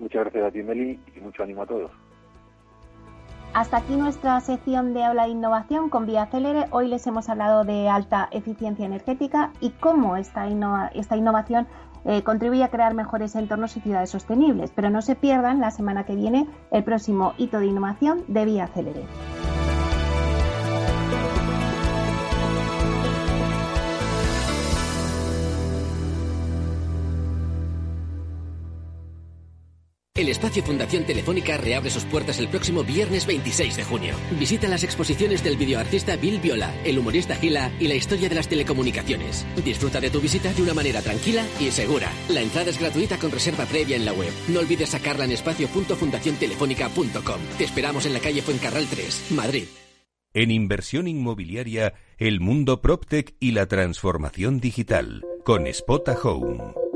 Muchas 0.00 0.22
gracias 0.24 0.44
a 0.44 0.50
ti, 0.50 0.62
Meli, 0.62 0.98
y 1.14 1.20
mucho 1.20 1.44
ánimo 1.44 1.62
a 1.62 1.66
todos. 1.66 1.92
Hasta 3.52 3.78
aquí 3.78 3.96
nuestra 3.96 4.40
sección 4.40 4.94
de 4.94 5.02
habla 5.02 5.24
de 5.24 5.30
innovación 5.30 5.88
con 5.90 6.06
Vía 6.06 6.26
Célere. 6.26 6.66
Hoy 6.70 6.86
les 6.86 7.04
hemos 7.08 7.28
hablado 7.28 7.64
de 7.64 7.88
alta 7.88 8.28
eficiencia 8.30 8.86
energética 8.86 9.50
y 9.60 9.70
cómo 9.70 10.16
esta, 10.16 10.46
esta 10.94 11.16
innovación 11.16 11.66
eh, 12.04 12.22
contribuye 12.22 12.62
a 12.62 12.68
crear 12.68 12.94
mejores 12.94 13.34
entornos 13.34 13.76
y 13.76 13.80
ciudades 13.80 14.10
sostenibles. 14.10 14.70
Pero 14.72 14.88
no 14.88 15.02
se 15.02 15.16
pierdan 15.16 15.60
la 15.60 15.72
semana 15.72 16.04
que 16.06 16.14
viene 16.14 16.46
el 16.70 16.84
próximo 16.84 17.34
hito 17.38 17.58
de 17.58 17.66
innovación 17.66 18.22
de 18.28 18.44
Vía 18.44 18.68
Célere. 18.68 19.02
El 30.20 30.28
espacio 30.28 30.62
Fundación 30.62 31.04
Telefónica 31.04 31.56
reabre 31.56 31.88
sus 31.88 32.04
puertas 32.04 32.38
el 32.40 32.48
próximo 32.48 32.84
viernes 32.84 33.24
26 33.24 33.74
de 33.74 33.84
junio. 33.84 34.14
Visita 34.38 34.68
las 34.68 34.84
exposiciones 34.84 35.42
del 35.42 35.56
videoartista 35.56 36.16
Bill 36.16 36.40
Viola, 36.40 36.74
el 36.84 36.98
humorista 36.98 37.36
Gila 37.36 37.72
y 37.80 37.88
la 37.88 37.94
historia 37.94 38.28
de 38.28 38.34
las 38.34 38.46
telecomunicaciones. 38.46 39.46
Disfruta 39.64 39.98
de 39.98 40.10
tu 40.10 40.20
visita 40.20 40.52
de 40.52 40.60
una 40.60 40.74
manera 40.74 41.00
tranquila 41.00 41.46
y 41.58 41.70
segura. 41.70 42.12
La 42.28 42.42
entrada 42.42 42.68
es 42.68 42.78
gratuita 42.78 43.16
con 43.16 43.30
reserva 43.30 43.64
previa 43.64 43.96
en 43.96 44.04
la 44.04 44.12
web. 44.12 44.30
No 44.48 44.60
olvides 44.60 44.90
sacarla 44.90 45.24
en 45.24 45.32
espacio.fundaciontelefónica.com. 45.32 47.40
Te 47.56 47.64
esperamos 47.64 48.04
en 48.04 48.12
la 48.12 48.20
calle 48.20 48.42
Fuencarral 48.42 48.86
3, 48.90 49.28
Madrid. 49.30 49.68
En 50.34 50.50
inversión 50.50 51.08
inmobiliaria, 51.08 51.94
el 52.18 52.40
mundo 52.40 52.82
PropTech 52.82 53.36
y 53.40 53.52
la 53.52 53.68
transformación 53.68 54.60
digital, 54.60 55.24
con 55.46 55.64
Spota 55.72 56.12
Home. 56.22 56.89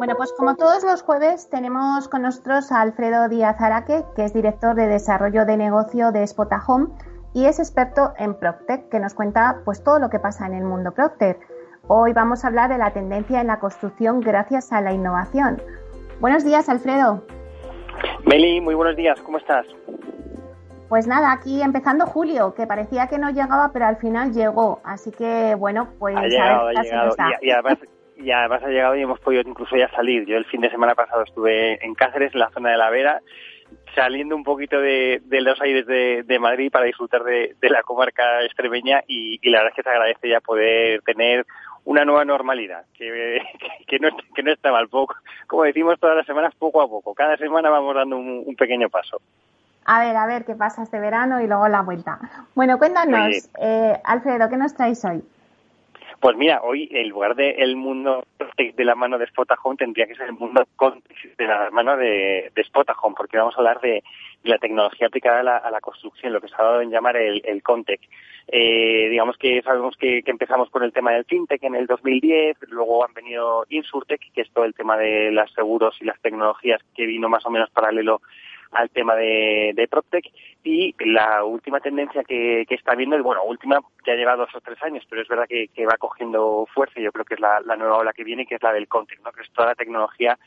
Bueno, 0.00 0.14
pues 0.16 0.32
como 0.32 0.56
todos 0.56 0.82
los 0.82 1.02
jueves 1.02 1.50
tenemos 1.50 2.08
con 2.08 2.22
nosotros 2.22 2.72
a 2.72 2.80
Alfredo 2.80 3.28
Díaz 3.28 3.60
Araque, 3.60 4.02
que 4.16 4.24
es 4.24 4.32
director 4.32 4.74
de 4.74 4.86
desarrollo 4.86 5.44
de 5.44 5.58
negocio 5.58 6.10
de 6.10 6.26
Spotahome 6.26 6.88
y 7.34 7.44
es 7.44 7.58
experto 7.58 8.14
en 8.16 8.32
PropTech, 8.32 8.88
que 8.88 8.98
nos 8.98 9.12
cuenta 9.12 9.60
pues 9.66 9.84
todo 9.84 9.98
lo 9.98 10.08
que 10.08 10.18
pasa 10.18 10.46
en 10.46 10.54
el 10.54 10.64
mundo 10.64 10.92
PropTech. 10.92 11.38
Hoy 11.86 12.14
vamos 12.14 12.42
a 12.42 12.48
hablar 12.48 12.70
de 12.70 12.78
la 12.78 12.94
tendencia 12.94 13.42
en 13.42 13.48
la 13.48 13.60
construcción 13.60 14.20
gracias 14.20 14.72
a 14.72 14.80
la 14.80 14.94
innovación. 14.94 15.60
Buenos 16.18 16.46
días, 16.46 16.70
Alfredo. 16.70 17.22
Meli, 18.24 18.62
muy 18.62 18.74
buenos 18.74 18.96
días, 18.96 19.20
¿cómo 19.20 19.36
estás? 19.36 19.66
Pues 20.88 21.06
nada, 21.06 21.30
aquí 21.30 21.60
empezando 21.60 22.06
julio, 22.06 22.54
que 22.54 22.66
parecía 22.66 23.06
que 23.08 23.18
no 23.18 23.28
llegaba, 23.28 23.70
pero 23.70 23.84
al 23.84 23.96
final 23.96 24.32
llegó. 24.32 24.80
Así 24.82 25.10
que, 25.10 25.54
bueno, 25.56 25.90
pues 25.98 26.16
ha 26.16 26.22
llegado, 26.22 26.68
ha 26.68 26.82
llegado. 26.82 27.16
Y, 27.42 27.50
además, 27.50 27.78
y 28.22 28.30
además 28.30 28.62
ha 28.62 28.68
llegado 28.68 28.96
y 28.96 29.02
hemos 29.02 29.20
podido 29.20 29.42
incluso 29.46 29.76
ya 29.76 29.88
salir. 29.90 30.26
Yo 30.26 30.36
el 30.36 30.44
fin 30.44 30.60
de 30.60 30.70
semana 30.70 30.94
pasado 30.94 31.22
estuve 31.22 31.84
en 31.84 31.94
Cáceres, 31.94 32.32
en 32.34 32.40
la 32.40 32.50
zona 32.50 32.70
de 32.70 32.76
la 32.76 32.90
Vera, 32.90 33.20
saliendo 33.94 34.36
un 34.36 34.44
poquito 34.44 34.80
de, 34.80 35.22
los 35.28 35.60
aires 35.60 35.86
de, 35.86 36.38
Madrid 36.38 36.70
para 36.70 36.86
disfrutar 36.86 37.22
de, 37.24 37.56
la 37.62 37.82
comarca 37.82 38.42
extremeña 38.44 39.02
y, 39.06 39.38
la 39.50 39.58
verdad 39.58 39.72
es 39.72 39.76
que 39.76 39.82
se 39.82 39.90
agradece 39.90 40.28
ya 40.28 40.40
poder 40.40 41.02
tener 41.02 41.46
una 41.84 42.04
nueva 42.04 42.24
normalidad, 42.24 42.84
que, 42.94 43.40
que, 43.86 43.98
no, 43.98 44.08
que 44.34 44.42
no 44.42 44.52
está 44.52 44.70
mal. 44.70 44.88
Poco, 44.88 45.14
como 45.46 45.64
decimos 45.64 45.98
todas 45.98 46.16
las 46.16 46.26
semanas, 46.26 46.54
poco 46.56 46.82
a 46.82 46.88
poco. 46.88 47.14
Cada 47.14 47.36
semana 47.36 47.70
vamos 47.70 47.94
dando 47.94 48.16
un, 48.18 48.54
pequeño 48.56 48.88
paso. 48.90 49.20
A 49.86 50.04
ver, 50.04 50.14
a 50.14 50.26
ver 50.26 50.44
qué 50.44 50.54
pasa 50.54 50.82
este 50.82 51.00
verano 51.00 51.40
y 51.40 51.46
luego 51.46 51.66
la 51.68 51.80
vuelta. 51.80 52.18
Bueno, 52.54 52.78
cuéntanos, 52.78 53.48
eh, 53.60 53.98
Alfredo, 54.04 54.48
¿qué 54.50 54.56
nos 54.56 54.74
traes 54.74 55.04
hoy? 55.04 55.22
Pues 56.20 56.36
mira, 56.36 56.60
hoy 56.62 56.86
en 56.92 57.08
lugar 57.08 57.34
de 57.34 57.50
el 57.50 57.76
mundo 57.76 58.24
de 58.56 58.84
la 58.84 58.94
mano 58.94 59.16
de 59.16 59.26
Spotahome 59.26 59.76
tendría 59.76 60.06
que 60.06 60.14
ser 60.14 60.26
el 60.26 60.34
mundo 60.34 60.62
de 61.38 61.46
la 61.46 61.70
mano 61.70 61.96
de, 61.96 62.52
de 62.54 62.64
Spotahome, 62.64 63.14
porque 63.16 63.38
vamos 63.38 63.54
a 63.54 63.58
hablar 63.58 63.80
de, 63.80 64.02
la 64.42 64.58
tecnología 64.58 65.06
aplicada 65.06 65.58
a 65.58 65.70
la, 65.70 65.80
construcción, 65.80 66.32
lo 66.32 66.40
que 66.40 66.48
se 66.48 66.54
ha 66.58 66.64
dado 66.64 66.82
en 66.82 66.90
llamar 66.90 67.16
el, 67.16 67.40
el 67.44 67.62
Contec. 67.62 68.00
Eh, 68.48 69.08
digamos 69.08 69.36
que 69.38 69.62
sabemos 69.62 69.96
que, 69.96 70.22
empezamos 70.26 70.70
con 70.70 70.82
el 70.82 70.92
tema 70.92 71.12
del 71.12 71.24
FinTech 71.24 71.62
en 71.62 71.74
el 71.74 71.86
2010, 71.86 72.56
luego 72.68 73.04
han 73.04 73.14
venido 73.14 73.64
Insurtech, 73.68 74.20
que 74.34 74.42
es 74.42 74.50
todo 74.52 74.64
el 74.64 74.74
tema 74.74 74.96
de 74.96 75.30
los 75.30 75.52
seguros 75.52 75.96
y 76.00 76.04
las 76.04 76.20
tecnologías 76.20 76.82
que 76.94 77.06
vino 77.06 77.28
más 77.28 77.46
o 77.46 77.50
menos 77.50 77.70
paralelo 77.70 78.20
al 78.72 78.90
tema 78.90 79.14
de, 79.14 79.72
de 79.74 79.88
PropTech 79.88 80.24
y 80.62 80.94
la 81.04 81.44
última 81.44 81.80
tendencia 81.80 82.22
que, 82.24 82.64
que 82.68 82.74
está 82.74 82.94
viendo, 82.94 83.20
bueno, 83.22 83.42
última 83.44 83.80
que 84.04 84.12
ha 84.12 84.16
llevado 84.16 84.46
dos 84.46 84.54
o 84.54 84.60
tres 84.60 84.82
años, 84.82 85.04
pero 85.08 85.22
es 85.22 85.28
verdad 85.28 85.46
que, 85.48 85.68
que 85.68 85.86
va 85.86 85.96
cogiendo 85.98 86.66
fuerza 86.72 87.00
y 87.00 87.04
yo 87.04 87.12
creo 87.12 87.24
que 87.24 87.34
es 87.34 87.40
la, 87.40 87.60
la, 87.60 87.76
nueva 87.76 87.98
ola 87.98 88.12
que 88.12 88.24
viene, 88.24 88.46
que 88.46 88.56
es 88.56 88.62
la 88.62 88.72
del 88.72 88.88
content, 88.88 89.22
¿no? 89.24 89.32
que 89.32 89.42
es 89.42 89.50
toda 89.52 89.68
la 89.68 89.74
tecnología 89.74 90.38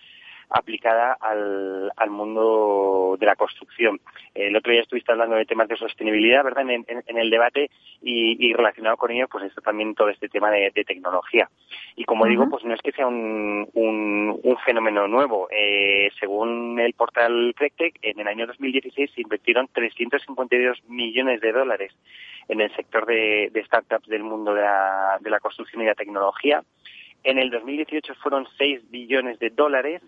aplicada 0.49 1.17
al, 1.19 1.91
al 1.95 2.09
mundo 2.09 3.17
de 3.19 3.25
la 3.25 3.35
construcción. 3.35 3.99
El 4.33 4.55
otro 4.55 4.71
día 4.71 4.81
estuviste 4.81 5.11
hablando 5.11 5.35
de 5.35 5.45
temas 5.45 5.67
de 5.67 5.77
sostenibilidad, 5.77 6.43
¿verdad?, 6.43 6.69
en, 6.69 6.85
en, 6.87 7.17
el 7.17 7.29
debate 7.29 7.69
y, 8.01 8.47
y, 8.47 8.53
relacionado 8.53 8.97
con 8.97 9.11
ello, 9.11 9.27
pues 9.27 9.45
esto 9.45 9.61
también 9.61 9.95
todo 9.95 10.09
este 10.09 10.29
tema 10.29 10.49
de, 10.51 10.71
de 10.73 10.83
tecnología. 10.83 11.49
Y 11.95 12.05
como 12.05 12.25
digo, 12.25 12.49
pues 12.49 12.63
no 12.63 12.73
es 12.73 12.81
que 12.81 12.91
sea 12.91 13.07
un, 13.07 13.67
un, 13.73 14.39
un 14.41 14.57
fenómeno 14.65 15.07
nuevo. 15.07 15.47
Eh, 15.51 16.09
según 16.19 16.79
el 16.79 16.93
portal 16.93 17.53
TechTech, 17.57 17.99
en 18.01 18.19
el 18.19 18.27
año 18.27 18.47
2016 18.47 19.11
se 19.13 19.21
invirtieron 19.21 19.67
352 19.71 20.83
millones 20.87 21.41
de 21.41 21.51
dólares 21.51 21.93
en 22.47 22.61
el 22.61 22.75
sector 22.75 23.05
de, 23.05 23.49
de 23.51 23.65
startups 23.65 24.07
del 24.07 24.23
mundo 24.23 24.53
de 24.53 24.61
la, 24.61 25.17
de 25.21 25.29
la 25.29 25.39
construcción 25.39 25.81
y 25.81 25.85
la 25.85 25.95
tecnología. 25.95 26.63
En 27.23 27.37
el 27.37 27.49
2018 27.49 28.15
fueron 28.15 28.47
6 28.57 28.89
billones 28.89 29.39
de 29.39 29.49
dólares 29.49 30.01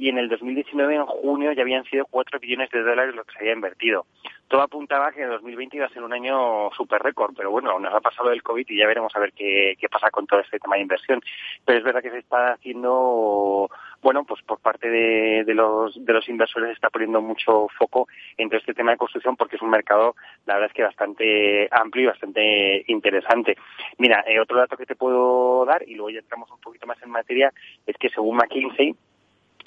y 0.00 0.08
en 0.08 0.16
el 0.16 0.30
2019, 0.30 0.94
en 0.94 1.04
junio, 1.04 1.52
ya 1.52 1.60
habían 1.60 1.84
sido 1.84 2.06
4 2.06 2.40
billones 2.40 2.70
de 2.70 2.82
dólares 2.82 3.14
lo 3.14 3.22
que 3.22 3.34
se 3.34 3.40
había 3.40 3.52
invertido. 3.52 4.06
Todo 4.48 4.62
apuntaba 4.62 5.12
que 5.12 5.22
el 5.22 5.28
2020 5.28 5.76
iba 5.76 5.84
a 5.84 5.90
ser 5.90 6.02
un 6.02 6.14
año 6.14 6.70
súper 6.72 7.02
récord, 7.02 7.34
pero 7.36 7.50
bueno, 7.50 7.78
nos 7.78 7.92
ha 7.92 8.00
pasado 8.00 8.32
el 8.32 8.42
COVID 8.42 8.64
y 8.66 8.78
ya 8.78 8.86
veremos 8.86 9.14
a 9.14 9.18
ver 9.20 9.34
qué, 9.34 9.76
qué 9.78 9.90
pasa 9.90 10.10
con 10.10 10.26
todo 10.26 10.40
este 10.40 10.58
tema 10.58 10.76
de 10.76 10.82
inversión. 10.82 11.20
Pero 11.66 11.78
es 11.78 11.84
verdad 11.84 12.00
que 12.00 12.10
se 12.10 12.18
está 12.18 12.54
haciendo, 12.54 13.68
bueno, 14.00 14.24
pues 14.24 14.40
por 14.42 14.58
parte 14.60 14.88
de, 14.88 15.44
de 15.44 15.54
los, 15.54 16.02
de 16.02 16.12
los 16.14 16.26
inversores 16.30 16.68
se 16.68 16.74
está 16.76 16.88
poniendo 16.88 17.20
mucho 17.20 17.68
foco 17.78 18.08
en 18.38 18.48
todo 18.48 18.58
este 18.58 18.72
tema 18.72 18.92
de 18.92 18.96
construcción 18.96 19.36
porque 19.36 19.56
es 19.56 19.62
un 19.62 19.68
mercado, 19.68 20.16
la 20.46 20.54
verdad 20.54 20.70
es 20.70 20.74
que 20.74 20.82
bastante 20.82 21.68
amplio 21.70 22.04
y 22.04 22.06
bastante 22.06 22.84
interesante. 22.86 23.54
Mira, 23.98 24.24
eh, 24.26 24.40
otro 24.40 24.56
dato 24.56 24.78
que 24.78 24.86
te 24.86 24.96
puedo 24.96 25.66
dar, 25.66 25.86
y 25.86 25.94
luego 25.94 26.08
ya 26.08 26.20
entramos 26.20 26.50
un 26.50 26.60
poquito 26.60 26.86
más 26.86 27.00
en 27.02 27.10
materia, 27.10 27.52
es 27.86 27.96
que 27.98 28.08
según 28.08 28.38
McKinsey, 28.38 28.96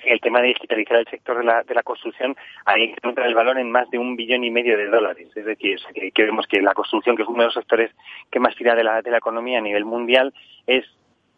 el 0.05 0.19
tema 0.19 0.41
de 0.41 0.49
digitalizar 0.49 0.97
el 0.97 1.07
sector 1.07 1.37
de 1.37 1.43
la, 1.43 1.63
de 1.63 1.73
la 1.73 1.83
construcción 1.83 2.35
que 2.35 2.83
encontrar 2.83 3.27
el 3.27 3.35
valor 3.35 3.57
en 3.57 3.71
más 3.71 3.89
de 3.89 3.97
un 3.97 4.15
billón 4.15 4.43
y 4.43 4.51
medio 4.51 4.77
de 4.77 4.87
dólares. 4.87 5.29
Es 5.35 5.45
decir, 5.45 5.79
que, 6.13 6.23
vemos 6.23 6.47
que 6.47 6.61
la 6.61 6.73
construcción, 6.73 7.15
que 7.15 7.23
es 7.23 7.27
uno 7.27 7.39
de 7.39 7.45
los 7.45 7.53
sectores 7.53 7.91
que 8.31 8.39
más 8.39 8.55
tira 8.55 8.75
de 8.75 8.83
la, 8.83 9.01
de 9.01 9.11
la 9.11 9.17
economía 9.17 9.59
a 9.59 9.61
nivel 9.61 9.85
mundial, 9.85 10.33
es 10.67 10.85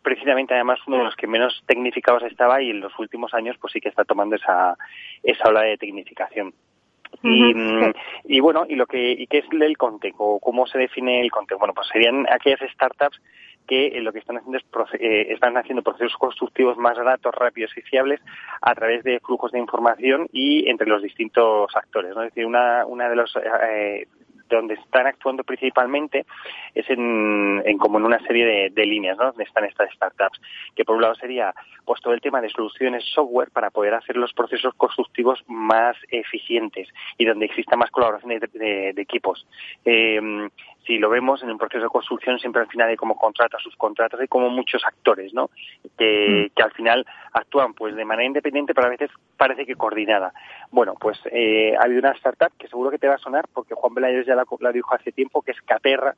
precisamente 0.02 0.54
además 0.54 0.80
uno 0.86 1.00
de 1.00 1.04
los 1.06 1.16
que 1.16 1.26
menos 1.26 1.64
tecnificados 1.66 2.24
estaba 2.24 2.62
y 2.62 2.70
en 2.70 2.80
los 2.80 2.98
últimos 3.00 3.34
años 3.34 3.58
pues 3.60 3.74
sí 3.74 3.82
que 3.82 3.90
está 3.90 4.06
tomando 4.06 4.36
esa, 4.36 4.78
esa 5.24 5.50
ola 5.50 5.62
de 5.62 5.78
tecnificación. 5.78 6.54
y, 7.24 7.54
mm, 7.54 7.94
y, 8.26 8.40
bueno, 8.40 8.66
y 8.70 8.76
lo 8.76 8.86
que 8.86 9.12
y 9.12 9.26
qué 9.26 9.40
es 9.40 9.46
el 9.52 9.78
Contec 9.78 10.14
o 10.18 10.40
cómo 10.40 10.68
se 10.68 10.78
define 10.78 11.22
el 11.22 11.32
Contec. 11.32 11.58
Bueno, 11.58 11.74
pues 11.74 11.88
serían 11.88 12.28
aquellas 12.32 12.60
startups 12.72 13.20
que 13.68 13.88
eh, 13.88 14.02
lo 14.02 14.14
que 14.14 14.20
están 14.20 14.38
haciendo 14.38 14.58
es 14.58 14.66
eh, 15.00 15.28
están 15.30 15.58
haciendo 15.58 15.84
procesos 15.84 16.16
constructivos 16.18 16.78
más 16.78 16.98
baratos, 16.98 17.34
rápidos 17.34 17.72
y 17.78 17.82
fiables 17.82 18.22
a 18.62 18.74
través 18.76 19.04
de 19.04 19.20
flujos 19.20 19.52
de 19.52 19.60
información 19.60 20.28
y 20.32 20.70
entre 20.70 20.88
los 20.88 21.02
distintos 21.02 21.76
actores. 21.76 22.12
Es 22.12 22.18
decir, 22.18 22.46
una, 22.46 22.86
una 22.86 23.10
de 23.10 23.16
los 23.16 23.36
eh, 23.36 24.08
donde 24.50 24.76
están 24.76 25.08
actuando 25.08 25.44
principalmente 25.44 26.26
es 26.74 26.88
en, 26.90 27.64
como 27.80 27.98
en 27.98 28.06
una 28.06 28.20
serie 28.20 28.70
de, 28.70 28.86
líneas. 28.86 29.18
Donde 29.18 29.44
están 29.44 29.66
estas 29.66 29.92
startups, 29.94 30.40
que 30.76 30.86
por 30.86 30.96
un 30.96 31.02
lado 31.02 31.16
sería 31.16 31.54
pues 31.84 32.02
todo 32.02 32.14
el 32.14 32.22
tema 32.22 32.42
de 32.42 32.50
soluciones 32.50 33.04
software 33.14 33.50
para 33.52 33.72
poder 33.72 33.94
hacer 33.96 34.18
los 34.18 34.34
procesos 34.34 34.74
constructivos 34.76 35.44
más 35.48 35.96
eficientes 36.10 36.88
y 37.18 37.26
donde 37.26 37.46
exista 37.46 37.76
más 37.76 37.90
colaboración 37.92 38.40
de, 38.40 38.94
equipos. 38.98 39.48
Eh, 39.84 40.50
si 40.86 40.98
lo 40.98 41.10
vemos 41.10 41.42
en 41.44 41.50
el 41.50 41.58
proceso 41.58 41.84
de 41.84 41.90
construcción, 41.90 42.40
siempre 42.40 42.62
al 42.62 42.68
final 42.68 42.90
hay 42.90 42.96
como 42.96 43.18
contratos, 43.18 43.64
subcontratas, 43.64 44.20
hay 44.20 44.28
como 44.28 44.50
muchos 44.50 44.84
actores, 44.86 45.34
¿no? 45.34 45.50
Que, 45.98 46.50
mm. 46.50 46.56
que, 46.56 46.64
al 46.64 46.72
final 46.72 47.06
actúan 47.34 47.74
pues 47.74 47.96
de 47.96 48.06
manera 48.06 48.28
independiente, 48.28 48.74
pero 48.74 48.88
a 48.88 48.92
veces 48.92 49.10
parece 49.38 49.66
que 49.66 49.76
coordinada. 49.76 50.34
Bueno, 50.72 50.96
pues 51.00 51.20
eh, 51.32 51.76
ha 51.80 51.84
habido 51.84 52.00
una 52.00 52.12
startup 52.12 52.52
que 52.58 52.68
seguro 52.68 52.92
que 52.92 53.00
te 53.00 53.08
va 53.08 53.16
a 53.16 53.20
sonar, 53.20 53.46
porque 53.54 53.76
Juan 53.76 53.94
Belayos 53.94 54.26
ya 54.26 54.36
la, 54.36 54.46
la 54.60 54.72
dijo 54.72 54.94
hace 54.94 55.12
tiempo, 55.12 55.42
que 55.42 55.52
es 55.52 55.62
Caterra, 55.62 56.16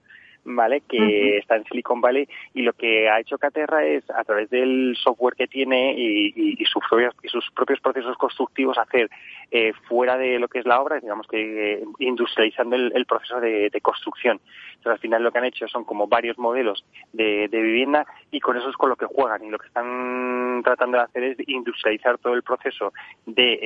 ¿vale? 0.47 0.81
Que 0.81 1.37
está 1.37 1.57
en 1.57 1.65
Silicon 1.65 2.01
Valley 2.01 2.27
y 2.53 2.61
lo 2.61 2.73
que 2.73 3.09
ha 3.09 3.19
hecho 3.19 3.37
Caterra 3.37 3.85
es, 3.85 4.09
a 4.09 4.23
través 4.23 4.49
del 4.49 4.95
software 5.01 5.35
que 5.35 5.47
tiene 5.47 5.93
y, 5.97 6.63
sus, 6.65 6.83
propios, 6.89 7.13
y 7.21 7.27
sus 7.27 7.49
propios 7.51 7.79
procesos 7.81 8.17
constructivos, 8.17 8.77
hacer 8.77 9.09
eh, 9.49 9.71
fuera 9.87 10.17
de 10.17 10.39
lo 10.39 10.47
que 10.47 10.59
es 10.59 10.65
la 10.65 10.81
obra, 10.81 10.99
digamos 10.99 11.25
que 11.27 11.73
eh, 11.73 11.83
industrializando 11.99 12.75
el, 12.75 13.05
proceso 13.05 13.39
de, 13.39 13.71
construcción. 13.81 14.41
Entonces, 14.75 14.91
al 14.91 14.99
final 14.99 15.23
lo 15.23 15.31
que 15.31 15.37
han 15.37 15.45
hecho 15.45 15.67
son 15.67 15.85
como 15.85 16.07
varios 16.07 16.37
modelos 16.37 16.85
de, 17.13 17.47
vivienda 17.49 18.05
y 18.29 18.39
con 18.39 18.57
eso 18.57 18.69
es 18.69 18.75
con 18.75 18.89
lo 18.89 18.95
que 18.95 19.05
juegan 19.05 19.43
y 19.45 19.49
lo 19.49 19.57
que 19.57 19.67
están 19.67 20.61
tratando 20.63 20.97
de 20.97 21.03
hacer 21.03 21.23
es 21.23 21.37
industrializar 21.47 22.17
todo 22.17 22.33
el 22.33 22.43
proceso 22.43 22.91
de 23.25 23.59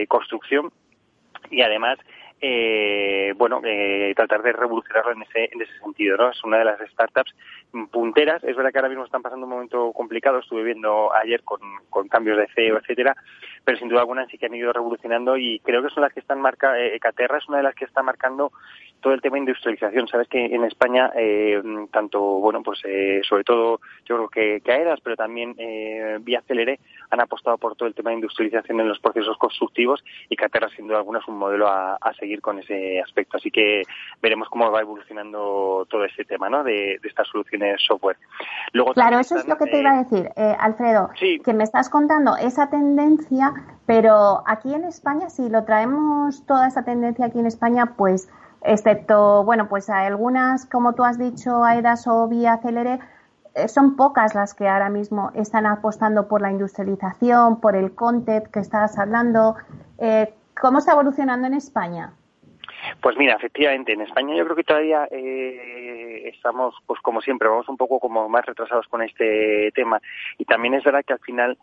eh, 0.00 0.06
construcción 0.08 0.72
y 1.50 1.62
además 1.62 1.98
eh, 2.46 3.32
bueno, 3.38 3.62
eh, 3.64 4.12
tratar 4.14 4.42
de 4.42 4.52
revolucionarlo 4.52 5.12
en 5.12 5.22
ese, 5.22 5.48
en 5.50 5.62
ese 5.62 5.72
sentido, 5.78 6.18
¿no? 6.18 6.30
Es 6.30 6.44
una 6.44 6.58
de 6.58 6.66
las 6.66 6.78
startups 6.90 7.34
punteras. 7.90 8.44
Es 8.44 8.54
verdad 8.54 8.70
que 8.70 8.78
ahora 8.78 8.90
mismo 8.90 9.06
están 9.06 9.22
pasando 9.22 9.46
un 9.46 9.52
momento 9.52 9.92
complicado. 9.92 10.40
Estuve 10.40 10.62
viendo 10.62 11.10
ayer 11.14 11.42
con, 11.42 11.60
cambios 12.10 12.36
de 12.36 12.46
CEO, 12.54 12.76
etcétera, 12.76 13.16
pero 13.64 13.78
sin 13.78 13.88
duda 13.88 14.00
alguna 14.00 14.26
sí 14.26 14.36
que 14.36 14.44
han 14.44 14.54
ido 14.54 14.74
revolucionando 14.74 15.38
y 15.38 15.58
creo 15.60 15.82
que 15.82 15.88
son 15.88 16.02
las 16.02 16.12
que 16.12 16.20
están 16.20 16.38
marcando, 16.38 16.76
eh, 16.76 17.00
Caterra 17.00 17.38
es 17.38 17.48
una 17.48 17.58
de 17.58 17.64
las 17.64 17.74
que 17.74 17.86
está 17.86 18.02
marcando 18.02 18.52
todo 19.04 19.12
el 19.12 19.20
tema 19.20 19.34
de 19.34 19.40
industrialización. 19.40 20.08
Sabes 20.08 20.28
que 20.28 20.46
en 20.46 20.64
España, 20.64 21.12
eh, 21.14 21.62
tanto, 21.92 22.20
bueno, 22.20 22.62
pues 22.62 22.80
eh, 22.84 23.20
sobre 23.28 23.44
todo 23.44 23.80
yo 24.06 24.16
creo 24.16 24.28
que, 24.28 24.60
que 24.62 24.72
AEDAS, 24.72 25.00
pero 25.02 25.14
también 25.14 25.54
eh, 25.58 26.18
Vía 26.22 26.42
Celere 26.48 26.80
han 27.10 27.20
apostado 27.20 27.58
por 27.58 27.76
todo 27.76 27.86
el 27.86 27.94
tema 27.94 28.10
de 28.10 28.16
industrialización 28.16 28.80
en 28.80 28.88
los 28.88 28.98
procesos 29.00 29.36
constructivos 29.36 30.02
y 30.30 30.36
Caterra, 30.36 30.70
sin 30.74 30.86
duda 30.86 30.98
alguna, 30.98 31.18
es 31.18 31.28
un 31.28 31.36
modelo 31.36 31.68
a, 31.68 31.98
seguir 32.18 32.33
con 32.40 32.58
ese 32.58 33.00
aspecto. 33.00 33.36
Así 33.36 33.50
que 33.50 33.82
veremos 34.22 34.48
cómo 34.48 34.70
va 34.70 34.80
evolucionando 34.80 35.86
todo 35.90 36.04
ese 36.04 36.24
tema, 36.24 36.48
¿no? 36.48 36.64
De, 36.64 37.00
estas 37.02 37.28
soluciones 37.28 37.80
software. 37.86 38.16
Luego, 38.72 38.92
claro, 38.94 39.18
eso 39.18 39.36
es 39.36 39.46
lo 39.46 39.56
que 39.56 39.66
te 39.66 39.80
iba 39.80 39.90
a 39.90 40.02
decir, 40.02 40.30
eh, 40.36 40.56
Alfredo, 40.58 41.10
que 41.18 41.54
me 41.54 41.64
estás 41.64 41.88
contando 41.90 42.36
esa 42.36 42.70
tendencia, 42.70 43.52
pero 43.86 44.42
aquí 44.46 44.74
en 44.74 44.84
España, 44.84 45.28
si 45.30 45.48
lo 45.48 45.64
traemos 45.64 46.46
toda 46.46 46.68
esa 46.68 46.84
tendencia 46.84 47.26
aquí 47.26 47.38
en 47.38 47.46
España, 47.46 47.94
pues 47.96 48.28
excepto, 48.62 49.44
bueno, 49.44 49.68
pues 49.68 49.90
algunas, 49.90 50.66
como 50.66 50.94
tú 50.94 51.04
has 51.04 51.18
dicho, 51.18 51.64
AEDAS 51.64 52.06
o 52.06 52.28
Vía 52.28 52.58
Celere, 52.58 52.98
eh, 53.54 53.68
son 53.68 53.94
pocas 53.96 54.34
las 54.34 54.54
que 54.54 54.68
ahora 54.68 54.90
mismo 54.90 55.30
están 55.34 55.66
apostando 55.66 56.26
por 56.26 56.40
la 56.40 56.50
industrialización, 56.50 57.60
por 57.60 57.76
el 57.76 57.94
content 57.94 58.46
que 58.48 58.60
estabas 58.60 58.98
hablando. 58.98 59.54
Eh, 59.98 60.34
¿Cómo 60.60 60.78
está 60.78 60.92
evolucionando 60.92 61.46
en 61.46 61.54
España? 61.54 62.14
Pues 63.00 63.16
mira, 63.16 63.34
efectivamente, 63.34 63.92
en 63.92 64.02
España 64.02 64.34
yo 64.34 64.44
creo 64.44 64.56
que 64.56 64.64
todavía 64.64 65.08
eh, 65.10 66.30
estamos, 66.34 66.74
pues 66.86 67.00
como 67.00 67.20
siempre, 67.20 67.48
vamos 67.48 67.68
un 67.68 67.76
poco 67.76 67.98
como 67.98 68.28
más 68.28 68.44
retrasados 68.46 68.86
con 68.88 69.02
este 69.02 69.70
tema. 69.74 70.00
Y 70.38 70.44
también 70.44 70.74
es 70.74 70.84
verdad 70.84 71.04
que 71.04 71.12
al 71.12 71.20
final 71.20 71.58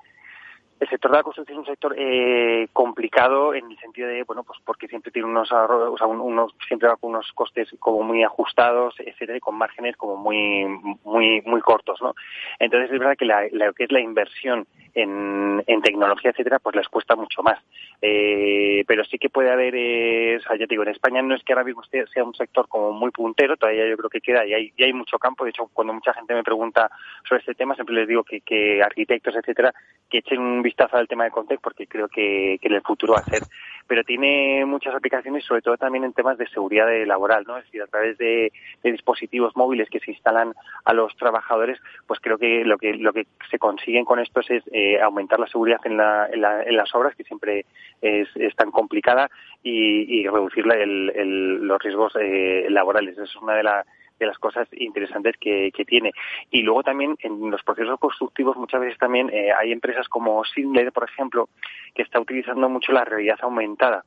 el 0.82 0.90
sector 0.90 1.12
de 1.12 1.18
la 1.18 1.24
construcción 1.24 1.58
es 1.58 1.60
un 1.60 1.72
sector 1.72 1.96
eh, 1.96 2.68
complicado 2.74 3.54
en 3.54 3.70
el 3.70 3.78
sentido 3.78 4.08
de, 4.08 4.24
bueno, 4.24 4.44
pues 4.44 4.60
porque 4.66 4.88
siempre 4.88 5.12
tiene 5.12 5.28
unos 5.28 5.52
o 5.52 5.96
sea, 5.96 6.08
unos, 6.08 6.56
siempre 6.68 6.90
va 6.90 6.96
con 6.96 7.12
unos 7.12 7.32
costes 7.34 7.70
como 7.80 8.02
muy 8.02 8.24
ajustados, 8.24 8.96
etcétera, 8.98 9.38
y 9.38 9.42
con 9.42 9.56
márgenes 9.56 9.96
como 9.96 10.18
muy, 10.18 10.66
muy, 11.04 11.42
muy 11.42 11.62
cortos, 11.62 12.02
¿no? 12.02 12.16
Entonces 12.58 12.92
es 12.92 13.00
verdad 13.00 13.16
que 13.16 13.26
la, 13.26 13.48
lo 13.52 13.74
que 13.74 13.84
es 13.84 13.92
la 13.92 14.00
inversión 14.00 14.66
en, 14.94 15.82
tecnología, 15.84 16.32
etcétera, 16.32 16.60
pues 16.60 16.76
les 16.76 16.88
cuesta 16.88 17.16
mucho 17.16 17.42
más. 17.42 17.58
Eh, 18.02 18.84
pero 18.88 19.04
sí 19.04 19.18
que 19.18 19.30
puede 19.30 19.52
haber, 19.52 19.74
eh, 19.76 20.38
o 20.38 20.42
sea, 20.42 20.56
ya 20.56 20.68
te 20.68 20.74
digo, 20.74 20.84
en 20.84 20.90
España 20.90 21.22
no 21.22 21.36
es 21.36 21.44
que 21.44 21.54
ahora 21.54 21.66
mismo 21.66 21.82
sea 21.84 22.24
un 22.24 22.36
sector 22.36 22.68
como 22.68 22.92
muy 22.92 23.12
puntero, 23.12 23.58
todavía 23.58 23.88
yo 23.88 23.98
creo 23.98 24.10
que 24.10 24.22
queda 24.22 24.46
y 24.46 24.54
hay, 24.54 24.74
y 24.76 24.84
hay 24.84 24.94
mucho 24.94 25.18
campo. 25.18 25.44
De 25.44 25.50
hecho, 25.50 25.70
cuando 25.74 25.94
mucha 25.94 26.14
gente 26.14 26.34
me 26.34 26.44
pregunta 26.44 26.90
sobre 27.28 27.40
este 27.40 27.56
tema, 27.56 27.76
siempre 27.76 27.96
les 27.96 28.08
digo 28.08 28.24
que, 28.24 28.42
que 28.42 28.82
arquitectos, 28.84 29.36
etcétera, 29.36 29.74
que 30.12 30.20
echen 30.20 30.40
un 30.40 30.62
vistazo 30.62 30.98
al 30.98 31.08
tema 31.08 31.24
de 31.24 31.32
Contec 31.32 31.62
porque 31.62 31.88
creo 31.88 32.08
que, 32.08 32.60
en 32.62 32.74
el 32.74 32.82
futuro 32.82 33.14
va 33.14 33.20
a 33.20 33.24
ser. 33.24 33.44
Pero 33.88 34.04
tiene 34.04 34.64
muchas 34.66 34.94
aplicaciones, 34.94 35.44
sobre 35.46 35.62
todo 35.62 35.78
también 35.78 36.04
en 36.04 36.14
temas 36.14 36.38
de 36.38 36.48
seguridad 36.50 36.88
laboral, 37.06 37.46
¿no? 37.48 37.58
Es 37.58 37.66
decir, 37.66 37.82
a 37.82 37.88
través 37.88 38.18
de, 38.18 38.52
dispositivos 38.84 39.56
móviles 39.56 39.90
que 39.90 40.00
se 40.00 40.12
instalan 40.12 40.54
a 40.86 40.94
los 40.94 41.16
trabajadores, 41.16 41.80
pues 42.08 42.20
creo 42.20 42.38
que 42.38 42.64
lo 42.66 42.78
que 42.78 42.94
lo 42.94 43.14
que 43.14 43.26
se 43.50 43.58
consiguen 43.58 44.06
con 44.06 44.20
estos 44.20 44.50
es 44.52 44.64
aumentar 45.02 45.40
la 45.40 45.48
seguridad 45.48 45.80
en, 45.86 45.98
la, 45.98 46.28
en, 46.32 46.42
la, 46.42 46.64
en, 46.64 46.76
las 46.76 46.94
obras, 46.96 47.16
que 47.16 47.24
siempre 47.24 47.66
es, 48.02 48.28
es 48.36 48.56
tan 48.56 48.72
complicada, 48.72 49.30
y, 49.64 50.20
y 50.20 50.28
reducir 50.28 50.66
el, 50.72 51.68
los 51.68 51.82
riesgos 51.82 52.14
eh, 52.20 52.68
laborales. 52.70 53.14
Esa 53.14 53.24
es 53.24 53.36
una 53.36 53.56
de, 53.56 53.64
la, 53.64 53.86
de 54.20 54.26
las 54.26 54.38
cosas 54.38 54.68
interesantes 54.72 55.36
que, 55.40 55.72
que, 55.72 55.86
tiene. 55.86 56.12
Y 56.50 56.64
luego 56.64 56.84
también 56.84 57.16
en 57.20 57.52
los 57.52 57.64
procesos 57.64 58.00
constructivos 58.00 58.58
muchas 58.58 58.82
veces 58.82 58.98
también 58.98 59.30
eh, 59.32 59.52
hay 59.52 59.72
empresas 59.72 60.08
como 60.08 60.44
Sindler, 60.46 60.92
por 60.92 61.04
ejemplo, 61.04 61.50
que 61.94 62.04
está 62.04 62.20
utilizando 62.20 62.70
mucho 62.70 62.92
la 62.92 63.06
realidad 63.06 63.40
aumentada. 63.42 64.04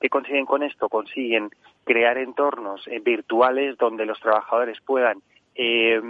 ¿Qué 0.00 0.08
consiguen 0.08 0.46
con 0.46 0.62
esto? 0.62 0.88
Consiguen 0.88 1.50
crear 1.84 2.16
entornos 2.18 2.86
eh, 2.88 3.00
virtuales 3.00 3.76
donde 3.76 4.06
los 4.06 4.18
trabajadores 4.20 4.80
puedan 4.80 5.22
eh, 5.54 6.00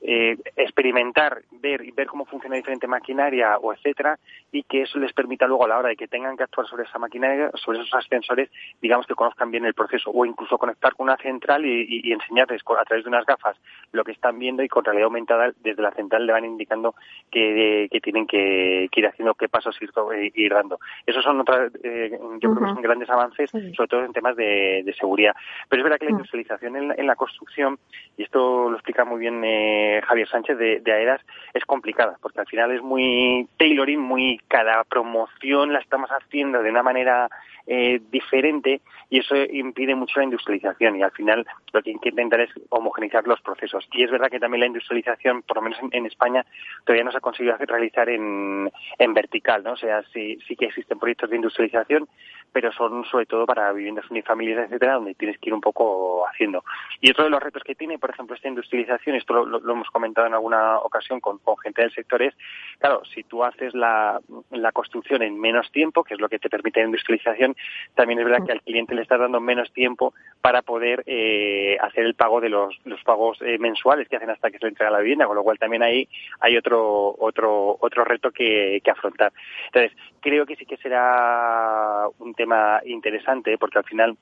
eh, 0.00 0.36
experimentar, 0.56 1.42
ver 1.50 1.84
y 1.84 1.90
ver 1.90 2.06
cómo 2.06 2.24
funciona 2.24 2.56
diferente 2.56 2.86
maquinaria 2.86 3.58
o 3.58 3.72
etcétera, 3.72 4.18
y 4.52 4.62
que 4.62 4.82
eso 4.82 4.98
les 4.98 5.12
permita 5.12 5.46
luego 5.46 5.64
a 5.64 5.68
la 5.68 5.78
hora 5.78 5.88
de 5.88 5.96
que 5.96 6.08
tengan 6.08 6.36
que 6.36 6.44
actuar 6.44 6.66
sobre 6.68 6.84
esa 6.84 6.98
maquinaria, 6.98 7.50
sobre 7.54 7.80
esos 7.80 7.92
ascensores, 7.94 8.48
digamos 8.80 9.06
que 9.06 9.14
conozcan 9.14 9.50
bien 9.50 9.64
el 9.64 9.74
proceso, 9.74 10.10
o 10.10 10.24
incluso 10.24 10.56
conectar 10.56 10.94
con 10.94 11.08
una 11.08 11.16
central 11.16 11.66
y, 11.66 12.12
enseñarles 12.12 12.62
a 12.78 12.84
través 12.84 13.04
de 13.04 13.08
unas 13.08 13.26
gafas 13.26 13.56
lo 13.92 14.04
que 14.04 14.12
están 14.12 14.38
viendo 14.38 14.62
y 14.62 14.68
con 14.68 14.84
realidad 14.84 15.06
aumentada 15.06 15.52
desde 15.62 15.82
la 15.82 15.90
central 15.92 16.26
le 16.26 16.32
van 16.32 16.44
indicando 16.44 16.94
que, 17.30 17.88
tienen 18.02 18.26
que, 18.26 18.88
ir 18.94 19.06
haciendo 19.06 19.34
qué 19.34 19.48
pasos 19.48 19.76
ir, 19.82 19.90
eh, 20.14 20.30
ir 20.34 20.52
dando. 20.52 20.78
Esos 21.06 21.24
son 21.24 21.40
otras, 21.40 21.72
eh, 21.82 22.18
yo 22.40 22.54
creo 22.54 22.66
que 22.68 22.74
son 22.74 22.82
grandes 22.82 23.10
avances, 23.10 23.50
sobre 23.50 23.88
todo 23.88 24.04
en 24.04 24.12
temas 24.12 24.36
de, 24.36 24.94
seguridad. 24.98 25.34
Pero 25.68 25.82
es 25.82 25.84
verdad 25.84 25.98
que 25.98 26.06
la 26.06 26.12
mm. 26.12 26.14
industrialización 26.14 26.76
en, 26.76 27.06
la 27.06 27.16
construcción, 27.16 27.78
y 28.16 28.22
esto 28.22 28.68
lo 28.70 28.76
explica 28.76 29.04
muy 29.04 29.20
bien 29.20 29.42
eh, 29.44 29.87
Javier 30.06 30.28
Sánchez 30.28 30.58
de, 30.58 30.80
de 30.80 30.92
AEDAS 30.92 31.20
es 31.54 31.64
complicada, 31.64 32.18
porque 32.20 32.40
al 32.40 32.46
final 32.46 32.70
es 32.72 32.82
muy 32.82 33.48
tailoring, 33.56 34.00
muy 34.00 34.40
cada 34.48 34.84
promoción 34.84 35.72
la 35.72 35.80
estamos 35.80 36.10
haciendo 36.10 36.62
de 36.62 36.70
una 36.70 36.82
manera 36.82 37.28
eh, 37.70 38.00
diferente 38.10 38.80
y 39.10 39.18
eso 39.18 39.36
impide 39.36 39.94
mucho 39.94 40.18
la 40.20 40.24
industrialización 40.24 40.96
y 40.96 41.02
al 41.02 41.10
final 41.10 41.46
lo 41.74 41.82
que 41.82 41.90
hay 41.90 41.98
que 41.98 42.08
intentar 42.08 42.40
es 42.40 42.50
homogeneizar 42.70 43.26
los 43.26 43.42
procesos. 43.42 43.86
Y 43.92 44.04
es 44.04 44.10
verdad 44.10 44.30
que 44.30 44.40
también 44.40 44.60
la 44.60 44.66
industrialización, 44.68 45.42
por 45.42 45.58
lo 45.58 45.62
menos 45.62 45.78
en, 45.90 46.06
España, 46.06 46.46
todavía 46.86 47.04
no 47.04 47.12
se 47.12 47.18
ha 47.18 47.20
conseguido 47.20 47.56
realizar 47.58 48.08
en, 48.08 48.70
en 48.98 49.14
vertical, 49.14 49.62
¿no? 49.62 49.72
O 49.72 49.76
sea, 49.76 50.02
sí, 50.14 50.38
sí 50.48 50.56
que 50.56 50.64
existen 50.64 50.98
proyectos 50.98 51.28
de 51.28 51.36
industrialización, 51.36 52.08
pero 52.52 52.72
son 52.72 53.04
sobre 53.04 53.26
todo 53.26 53.46
para 53.46 53.72
viviendas 53.72 54.10
unifamiliares, 54.10 54.66
etcétera, 54.66 54.94
donde 54.94 55.14
tienes 55.14 55.38
que 55.38 55.50
ir 55.50 55.54
un 55.54 55.60
poco 55.60 56.26
haciendo. 56.26 56.64
Y 57.00 57.10
otro 57.10 57.24
de 57.24 57.30
los 57.30 57.42
retos 57.42 57.62
que 57.62 57.74
tiene, 57.74 57.98
por 57.98 58.10
ejemplo, 58.10 58.34
esta 58.34 58.48
industrialización, 58.48 59.16
esto 59.16 59.44
lo, 59.44 59.58
hemos 59.72 59.90
comentado 59.90 60.26
en 60.26 60.34
alguna 60.34 60.78
ocasión 60.78 61.20
con, 61.20 61.38
con, 61.38 61.56
gente 61.58 61.82
del 61.82 61.92
sector, 61.92 62.22
es, 62.22 62.34
claro, 62.78 63.02
si 63.14 63.24
tú 63.24 63.44
haces 63.44 63.74
la, 63.74 64.20
la 64.50 64.72
construcción 64.72 65.22
en 65.22 65.38
menos 65.38 65.70
tiempo, 65.72 66.04
que 66.04 66.14
es 66.14 66.20
lo 66.20 66.28
que 66.28 66.38
te 66.38 66.48
permite 66.48 66.80
la 66.80 66.86
industrialización, 66.86 67.56
también 67.94 68.20
es 68.20 68.24
verdad 68.24 68.44
que 68.44 68.52
al 68.52 68.62
cliente 68.62 68.94
le 68.94 69.02
estás 69.02 69.20
dando 69.20 69.40
menos 69.40 69.72
tiempo 69.72 70.14
para 70.40 70.62
poder 70.62 71.02
eh, 71.06 71.76
hacer 71.80 72.04
el 72.04 72.14
pago 72.14 72.40
de 72.40 72.48
los, 72.48 72.78
los 72.84 73.02
pagos 73.02 73.38
eh, 73.42 73.58
mensuales 73.58 74.08
que 74.08 74.16
hacen 74.16 74.30
hasta 74.30 74.50
que 74.50 74.58
se 74.58 74.66
le 74.66 74.70
entrega 74.70 74.90
la 74.90 75.00
vivienda, 75.00 75.26
con 75.26 75.36
lo 75.36 75.42
cual 75.42 75.58
también 75.58 75.82
ahí 75.82 76.08
hay 76.40 76.56
otro, 76.56 77.14
otro, 77.18 77.76
otro 77.80 78.04
reto 78.04 78.30
que, 78.30 78.80
que 78.82 78.90
afrontar. 78.90 79.32
Entonces, 79.66 79.92
creo 80.20 80.46
que 80.46 80.56
sí 80.56 80.66
que 80.66 80.76
será 80.76 82.06
un 82.18 82.34
tema 82.38 82.80
interesante 82.86 83.58
porque 83.58 83.78
al 83.78 83.84
final 83.84 84.16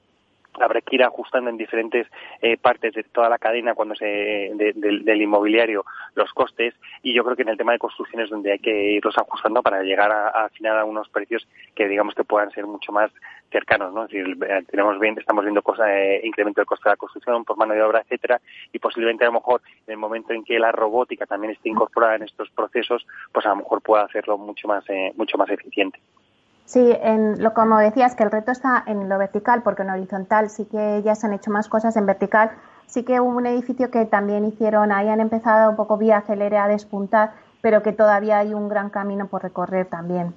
habrá 0.60 0.80
que 0.80 0.96
ir 0.96 1.02
ajustando 1.02 1.50
en 1.50 1.56
diferentes 1.56 2.06
eh, 2.40 2.56
partes 2.56 2.94
de 2.94 3.02
toda 3.04 3.28
la 3.28 3.38
cadena 3.38 3.74
cuando 3.74 3.94
se 3.94 4.06
del 4.54 5.22
inmobiliario 5.22 5.84
los 6.14 6.32
costes 6.32 6.74
y 7.02 7.14
yo 7.14 7.24
creo 7.24 7.36
que 7.36 7.42
en 7.42 7.50
el 7.50 7.58
tema 7.58 7.72
de 7.72 7.78
construcciones 7.78 8.30
donde 8.30 8.52
hay 8.52 8.58
que 8.58 8.92
irlos 8.92 9.16
ajustando 9.18 9.62
para 9.62 9.82
llegar 9.82 10.10
al 10.12 10.50
final 10.50 10.78
a 10.78 10.84
unos 10.84 11.08
precios 11.08 11.46
que 11.74 11.88
digamos 11.88 12.14
que 12.14 12.24
puedan 12.24 12.50
ser 12.52 12.66
mucho 12.66 12.92
más 12.92 13.10
cercanos, 13.50 13.92
¿no? 13.92 14.04
Es 14.04 14.10
decir, 14.10 14.36
eh, 14.48 14.64
tenemos 14.68 14.98
bien, 14.98 15.16
estamos 15.18 15.44
viendo 15.44 15.62
cosas, 15.62 15.88
eh, 15.90 16.20
incremento 16.24 16.60
del 16.60 16.66
coste 16.66 16.88
de 16.88 16.92
la 16.92 16.96
construcción 16.96 17.44
por 17.44 17.56
mano 17.56 17.74
de 17.74 17.82
obra, 17.82 18.00
etcétera, 18.00 18.40
y 18.72 18.78
posiblemente 18.78 19.24
a 19.24 19.28
lo 19.28 19.34
mejor 19.34 19.62
en 19.86 19.92
el 19.92 19.98
momento 19.98 20.32
en 20.32 20.44
que 20.44 20.58
la 20.58 20.72
robótica 20.72 21.26
también 21.26 21.52
esté 21.52 21.68
incorporada 21.68 22.16
en 22.16 22.24
estos 22.24 22.50
procesos, 22.50 23.06
pues 23.32 23.46
a 23.46 23.50
lo 23.50 23.56
mejor 23.56 23.82
pueda 23.82 24.04
hacerlo 24.04 24.36
mucho 24.36 24.66
más, 24.66 24.84
eh, 24.88 25.12
mucho 25.16 25.38
más 25.38 25.48
eficiente. 25.50 26.00
Sí, 26.66 26.92
en 27.00 27.42
lo 27.42 27.54
como 27.54 27.78
decías 27.78 28.16
que 28.16 28.24
el 28.24 28.30
reto 28.32 28.50
está 28.50 28.82
en 28.88 29.08
lo 29.08 29.18
vertical, 29.18 29.62
porque 29.62 29.82
en 29.82 29.90
horizontal 29.90 30.50
sí 30.50 30.66
que 30.68 31.00
ya 31.04 31.14
se 31.14 31.28
han 31.28 31.32
hecho 31.32 31.52
más 31.52 31.68
cosas 31.68 31.96
en 31.96 32.06
vertical. 32.06 32.50
Sí 32.86 33.04
que 33.04 33.20
hubo 33.20 33.36
un 33.36 33.46
edificio 33.46 33.90
que 33.90 34.04
también 34.04 34.44
hicieron, 34.44 34.90
ahí 34.90 35.08
han 35.08 35.20
empezado 35.20 35.70
un 35.70 35.76
poco 35.76 35.96
vía 35.96 36.18
acelere 36.18 36.58
a 36.58 36.66
despuntar, 36.66 37.30
pero 37.62 37.82
que 37.84 37.92
todavía 37.92 38.38
hay 38.38 38.52
un 38.52 38.68
gran 38.68 38.90
camino 38.90 39.28
por 39.28 39.44
recorrer 39.44 39.86
también. 39.86 40.34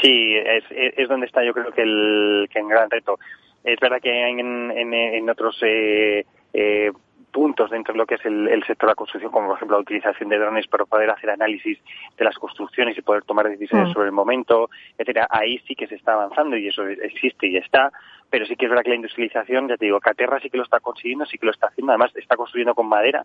Sí, 0.00 0.34
es, 0.34 0.64
es 0.70 1.08
donde 1.08 1.26
está 1.26 1.44
yo 1.44 1.52
creo 1.52 1.72
que 1.72 1.82
el, 1.82 2.48
gran 2.66 2.88
reto. 2.90 3.18
Es 3.64 3.78
verdad 3.80 4.00
que 4.00 4.28
en, 4.28 4.70
en, 4.70 4.94
en 4.94 5.28
otros 5.28 5.58
eh, 5.62 6.24
eh, 6.54 6.90
puntos 7.28 7.70
dentro 7.70 7.92
de 7.92 7.98
lo 7.98 8.06
que 8.06 8.16
es 8.16 8.24
el, 8.24 8.62
sector 8.66 8.88
de 8.88 8.92
la 8.92 8.94
construcción, 8.94 9.30
como 9.32 9.48
por 9.48 9.56
ejemplo 9.56 9.76
la 9.76 9.82
utilización 9.82 10.28
de 10.28 10.38
drones 10.38 10.66
para 10.66 10.84
poder 10.84 11.10
hacer 11.10 11.30
análisis 11.30 11.78
de 12.16 12.24
las 12.24 12.36
construcciones 12.36 12.96
y 12.98 13.02
poder 13.02 13.22
tomar 13.22 13.48
decisiones 13.48 13.90
mm. 13.90 13.92
sobre 13.92 14.06
el 14.06 14.12
momento, 14.12 14.70
etcétera, 14.96 15.26
ahí 15.30 15.58
sí 15.66 15.74
que 15.74 15.86
se 15.86 15.94
está 15.94 16.14
avanzando 16.14 16.56
y 16.56 16.68
eso 16.68 16.86
existe 16.86 17.46
y 17.46 17.56
está, 17.56 17.92
pero 18.30 18.46
sí 18.46 18.56
que 18.56 18.66
es 18.66 18.70
verdad 18.70 18.82
que 18.82 18.90
la 18.90 18.96
industrialización, 18.96 19.68
ya 19.68 19.76
te 19.76 19.86
digo, 19.86 20.00
Caterra 20.00 20.40
sí 20.40 20.50
que 20.50 20.58
lo 20.58 20.64
está 20.64 20.80
consiguiendo, 20.80 21.26
sí 21.26 21.38
que 21.38 21.46
lo 21.46 21.52
está 21.52 21.68
haciendo, 21.68 21.92
además 21.92 22.12
está 22.16 22.36
construyendo 22.36 22.74
con 22.74 22.88
madera, 22.88 23.24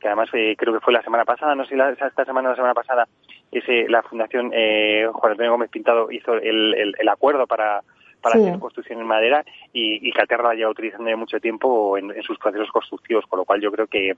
que 0.00 0.08
además 0.08 0.28
eh, 0.34 0.54
creo 0.56 0.74
que 0.74 0.80
fue 0.80 0.92
la 0.92 1.02
semana 1.02 1.24
pasada, 1.24 1.54
no 1.54 1.64
sé 1.64 1.74
si 1.74 2.04
esta 2.04 2.24
semana 2.24 2.48
o 2.48 2.52
la 2.52 2.56
semana 2.56 2.74
pasada, 2.74 3.08
ese, 3.50 3.88
la 3.88 4.02
Fundación 4.02 4.50
eh, 4.52 5.08
Juan 5.12 5.32
Antonio 5.32 5.52
Gómez 5.52 5.70
Pintado 5.70 6.10
hizo 6.10 6.34
el, 6.34 6.94
el, 6.98 7.08
acuerdo 7.08 7.46
para 7.46 7.80
para 8.24 8.40
hacer 8.40 8.58
construcción 8.58 9.00
en 9.00 9.06
madera 9.06 9.44
y, 9.70 10.08
y 10.08 10.10
Caterra 10.12 10.48
la 10.48 10.54
lleva 10.54 10.70
utilizando 10.70 11.10
ya 11.10 11.16
mucho 11.16 11.38
tiempo 11.40 11.98
en, 11.98 12.10
sus 12.22 12.38
procesos 12.38 12.70
constructivos, 12.70 13.26
con 13.26 13.38
lo 13.38 13.44
cual 13.44 13.60
yo 13.60 13.70
creo 13.70 13.86
que, 13.86 14.16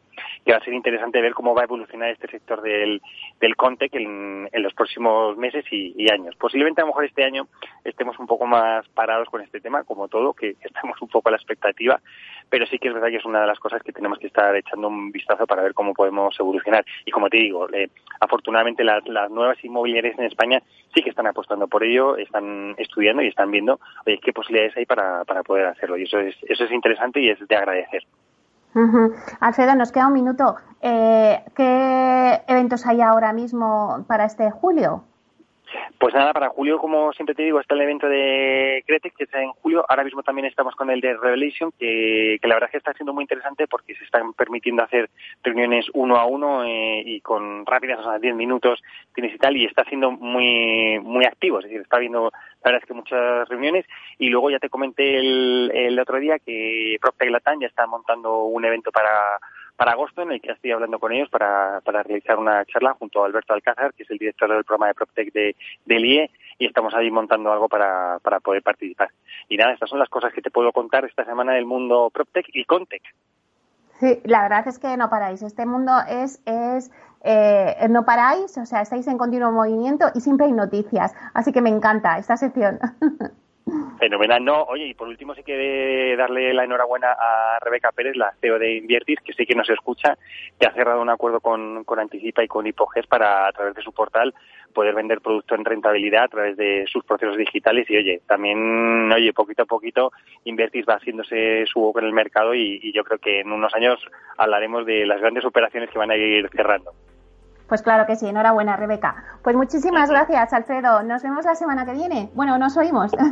va 0.49 0.59
a 0.59 0.65
ser 0.65 0.75
interesante 0.75 1.21
ver 1.21 1.35
cómo 1.35 1.57
va 1.57 1.63
a 1.63 1.65
evolucionar 1.65 2.11
este 2.11 2.29
sector 2.29 2.63
del, 2.63 3.03
del 3.41 3.57
Contec 3.57 3.93
en, 3.97 4.49
en 4.53 4.63
los 4.63 4.73
próximos 4.75 5.37
meses 5.37 5.65
y, 5.73 6.07
años. 6.09 6.37
Posiblemente 6.37 6.81
a 6.81 6.85
lo 6.85 6.91
mejor 6.91 7.05
este 7.05 7.25
año 7.25 7.49
estemos 7.83 8.17
un 8.21 8.29
poco 8.29 8.47
más 8.47 8.89
parados 8.91 9.29
con 9.29 9.41
este 9.41 9.61
tema, 9.61 9.83
como 9.83 10.07
todo, 10.07 10.35
que 10.35 10.51
estamos 10.61 11.03
un 11.03 11.09
poco 11.09 11.29
a 11.29 11.33
la 11.33 11.39
expectativa, 11.39 12.01
pero 12.49 12.65
sí 12.67 12.79
que 12.79 12.87
es 12.87 12.95
verdad 12.95 13.09
que 13.09 13.17
es 13.17 13.25
una 13.25 13.41
de 13.41 13.49
las 13.49 13.59
cosas 13.59 13.83
que 13.83 13.93
tenemos 13.93 14.21
que 14.21 14.29
estar 14.29 14.55
echando 14.55 14.87
un 14.87 15.11
vistazo 15.11 15.49
para 15.49 15.63
ver 15.63 15.75
cómo 15.75 15.95
podemos 15.95 16.39
evolucionar. 16.39 16.85
Y 17.05 17.11
como 17.11 17.29
te 17.29 17.39
digo, 17.39 17.69
eh, 17.73 17.89
afortunadamente 18.21 18.85
las, 18.85 19.03
nuevas 19.31 19.63
inmobiliarias 19.65 20.17
en 20.17 20.27
España 20.27 20.63
sí 20.95 21.03
que 21.03 21.11
están 21.11 21.27
apostando 21.27 21.67
por 21.67 21.83
ello, 21.83 22.17
están 22.17 22.75
estudiando 22.79 23.23
y 23.23 23.29
están 23.29 23.51
viendo 23.51 23.81
qué 24.05 24.33
posibilidades 24.33 24.77
hay 24.77 24.87
para, 24.87 25.25
para 25.25 25.43
poder 25.43 25.67
hacerlo. 25.67 25.97
Y 25.97 26.05
eso 26.05 26.19
es, 26.19 26.37
eso 26.43 26.65
es 26.65 26.73
interesante 26.73 27.21
y 27.21 27.31
es 27.31 27.39
de 27.47 27.57
agradecer. 27.57 28.03
Alfredo, 29.41 29.75
nos 29.75 29.91
queda 29.91 30.09
un 30.09 30.13
minuto. 30.13 30.57
Eh, 30.83 31.43
¿Qué 31.55 32.43
eventos 32.47 32.87
hay 32.87 33.01
ahora 33.01 33.33
mismo 33.33 34.05
para 34.07 34.27
este 34.27 34.51
julio? 34.51 35.05
Pues 35.99 36.15
nada, 36.15 36.33
para 36.33 36.51
julio, 36.51 36.79
como 36.79 37.13
siempre 37.13 37.35
te 37.35 37.43
digo, 37.43 37.61
está 37.61 37.75
el 37.75 37.81
evento 37.81 38.09
de 38.09 38.85
Cretec, 38.87 39.17
que 39.17 39.25
está 39.25 39.43
en 39.43 39.51
julio. 39.53 39.85
Ahora 39.89 40.05
mismo 40.05 40.23
también 40.23 40.47
estamos 40.47 40.75
con 40.77 40.91
el 40.91 41.01
de 41.01 41.17
Revelation, 41.17 41.73
que, 41.79 42.39
la 42.43 42.55
verdad 42.55 42.69
es 42.69 42.73
que 42.73 42.79
está 42.79 42.93
siendo 42.93 43.13
muy 43.13 43.25
interesante 43.25 43.67
porque 43.67 43.95
se 43.95 44.05
están 44.05 44.33
permitiendo 44.35 44.83
hacer 44.83 45.11
reuniones 45.43 45.87
uno 45.95 46.17
a 46.17 46.27
uno 46.27 46.65
eh, 46.65 47.03
y 47.05 47.21
con 47.21 47.67
rápidas, 47.67 48.01
o 48.01 48.05
sea, 48.05 48.19
10 48.19 48.35
minutos 48.35 48.83
tienes 49.15 49.35
y 49.35 49.39
tal, 49.39 49.57
y 49.57 49.65
está 49.65 49.85
siendo 49.85 50.11
muy 50.11 50.99
muy 51.01 51.25
activo, 51.25 51.59
es 51.59 51.65
decir, 51.65 51.81
está 51.81 51.97
habiendo, 51.97 52.31
la 52.65 52.71
verdad 52.71 52.83
es 52.83 52.87
que 52.87 52.95
muchas 52.95 53.49
reuniones. 53.49 53.87
Y 54.19 54.29
luego 54.29 54.51
ya 54.51 54.59
te 54.59 54.71
comenté 54.71 55.19
el, 55.19 55.71
el 55.75 55.99
otro 55.99 56.19
día 56.19 56.39
que 56.39 56.97
PropTech 57.01 57.31
Latam 57.31 57.61
ya 57.61 57.67
está 57.67 57.87
montando 57.87 58.45
un 58.45 58.65
evento 58.65 58.93
para 58.93 59.39
para 59.77 59.93
agosto, 59.93 60.23
en 60.23 60.33
el 60.33 60.41
que 60.41 60.53
estoy 60.53 60.73
hablando 60.73 60.99
con 60.99 61.13
ellos 61.13 61.29
para, 61.29 61.81
para 61.85 62.03
realizar 62.03 62.39
una 62.39 62.65
charla 62.65 62.95
junto 62.99 63.23
a 63.23 63.27
Alberto 63.27 63.53
Alcázar, 63.53 63.93
que 63.95 64.03
es 64.03 64.11
el 64.11 64.19
director 64.19 64.51
del 64.51 64.65
programa 64.65 64.89
de 64.89 64.95
PropTech 64.95 65.33
de, 65.33 65.57
del 65.85 66.05
IE, 66.05 66.31
y 66.59 66.67
estamos 66.67 66.95
ahí 66.95 67.11
montando 67.11 67.53
algo 67.53 67.69
para, 67.69 68.19
para 68.21 68.41
poder 68.41 68.63
participar. 68.63 69.11
Y 69.49 69.57
nada, 69.57 69.73
estas 69.73 69.91
son 69.91 69.99
las 69.99 70.09
cosas 70.09 70.33
que 70.33 70.43
te 70.43 70.51
puedo 70.51 70.73
contar 70.73 71.05
esta 71.05 71.25
semana 71.25 71.53
del 71.53 71.67
mundo 71.67 72.11
PropTech 72.13 72.47
y 72.55 72.65
Contech. 72.65 73.03
Sí, 74.01 74.21
la 74.25 74.43
verdad 74.43 74.69
es 74.69 74.79
que 74.79 74.97
no 74.97 75.09
paráis. 75.09 75.43
Este 75.43 75.65
mundo 75.65 75.93
es, 76.09 76.43
es 76.45 76.91
eh, 77.25 77.87
no 77.89 78.05
paráis, 78.05 78.57
o 78.59 78.67
sea, 78.67 78.83
estáis 78.83 79.07
en 79.07 79.19
continuo 79.19 79.51
movimiento 79.53 80.07
y 80.15 80.21
siempre 80.21 80.47
hay 80.47 80.53
noticias. 80.53 81.15
Así 81.35 81.53
que 81.53 81.63
me 81.63 81.71
encanta 81.71 82.19
esta 82.19 82.37
sección. 82.37 82.79
Fenomenal, 83.99 84.45
no. 84.45 84.63
Oye, 84.65 84.87
y 84.87 84.95
por 84.95 85.09
último 85.09 85.35
sí 85.35 85.43
que 85.43 86.15
darle 86.17 86.55
la 86.55 86.65
enhorabuena 86.65 87.13
a 87.13 87.59
Rebeca 87.61 87.91
Pérez, 87.91 88.15
la 88.15 88.33
CEO 88.41 88.59
de 88.59 88.77
Inviertis, 88.77 89.21
que 89.21 89.33
sí 89.33 89.45
que 89.45 89.55
nos 89.55 89.69
escucha, 89.69 90.17
que 90.61 90.67
ha 90.67 90.73
cerrado 90.73 91.01
un 91.01 91.11
acuerdo 91.11 91.41
con, 91.41 91.83
con 91.85 91.99
Anticipa 91.99 92.45
y 92.45 92.49
con 92.49 92.67
Hipoges 92.67 93.07
para, 93.07 93.49
a 93.49 93.53
través 93.53 93.75
de 93.75 93.83
su 93.83 93.93
portal, 93.93 94.35
poder 94.73 94.95
vender 94.95 95.21
producto 95.21 95.57
en 95.57 95.65
rentabilidad 95.65 96.25
a 96.25 96.29
través 96.29 96.57
de 96.57 96.85
sus 96.87 97.05
procesos 97.05 97.37
digitales. 97.37 97.91
Y 97.91 97.97
oye, 97.97 98.21
también, 98.27 99.11
oye, 99.11 99.33
poquito 99.33 99.63
a 99.63 99.67
poquito, 99.67 100.13
Inviertis 100.45 100.87
va 100.89 100.97
haciéndose 100.97 101.65
su 101.67 101.81
boca 101.81 102.01
en 102.01 102.07
el 102.07 102.13
mercado 102.13 102.55
y 102.55 102.93
yo 102.93 103.03
creo 103.03 103.19
que 103.19 103.41
en 103.41 103.51
unos 103.51 103.75
años 103.75 103.99
hablaremos 104.37 104.87
de 104.87 105.07
las 105.07 105.21
grandes 105.21 105.45
operaciones 105.45 105.91
que 105.91 105.99
van 105.99 106.11
a 106.11 106.17
ir 106.17 106.49
cerrando. 106.55 106.93
Pues 107.69 107.83
claro 107.83 108.07
que 108.07 108.17
sí, 108.17 108.29
enhorabuena, 108.29 108.77
Rebeca. 108.77 109.25
Pues 109.43 109.57
muchísimas 109.57 110.11
gracias, 110.11 110.53
Alfredo. 110.53 111.03
Nos 111.03 111.23
vemos 111.23 111.45
la 111.45 111.55
semana 111.55 111.85
que 111.85 111.93
viene. 111.93 112.31
Bueno, 112.35 112.59
nos 112.59 112.77
oímos. 112.77 113.13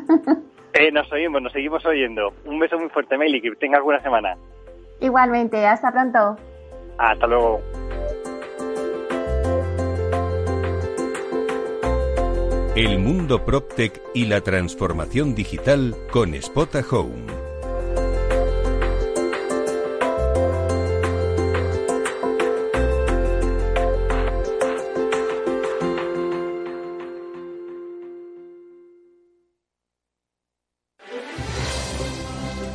Eh, 0.76 0.90
nos 0.90 1.10
oímos, 1.12 1.40
nos 1.40 1.52
seguimos 1.52 1.86
oyendo. 1.86 2.32
Un 2.46 2.58
beso 2.58 2.76
muy 2.76 2.88
fuerte, 2.88 3.16
Meli, 3.16 3.40
que 3.40 3.48
tengas 3.52 3.80
buena 3.80 4.02
semana. 4.02 4.34
Igualmente, 4.98 5.64
hasta 5.64 5.92
pronto. 5.92 6.36
Hasta 6.98 7.28
luego. 7.28 7.60
El 12.74 12.98
mundo 12.98 13.44
PropTech 13.44 14.02
y 14.14 14.26
la 14.26 14.40
transformación 14.40 15.36
digital 15.36 15.94
con 16.10 16.34
Spota 16.34 16.80
Home. 16.90 17.43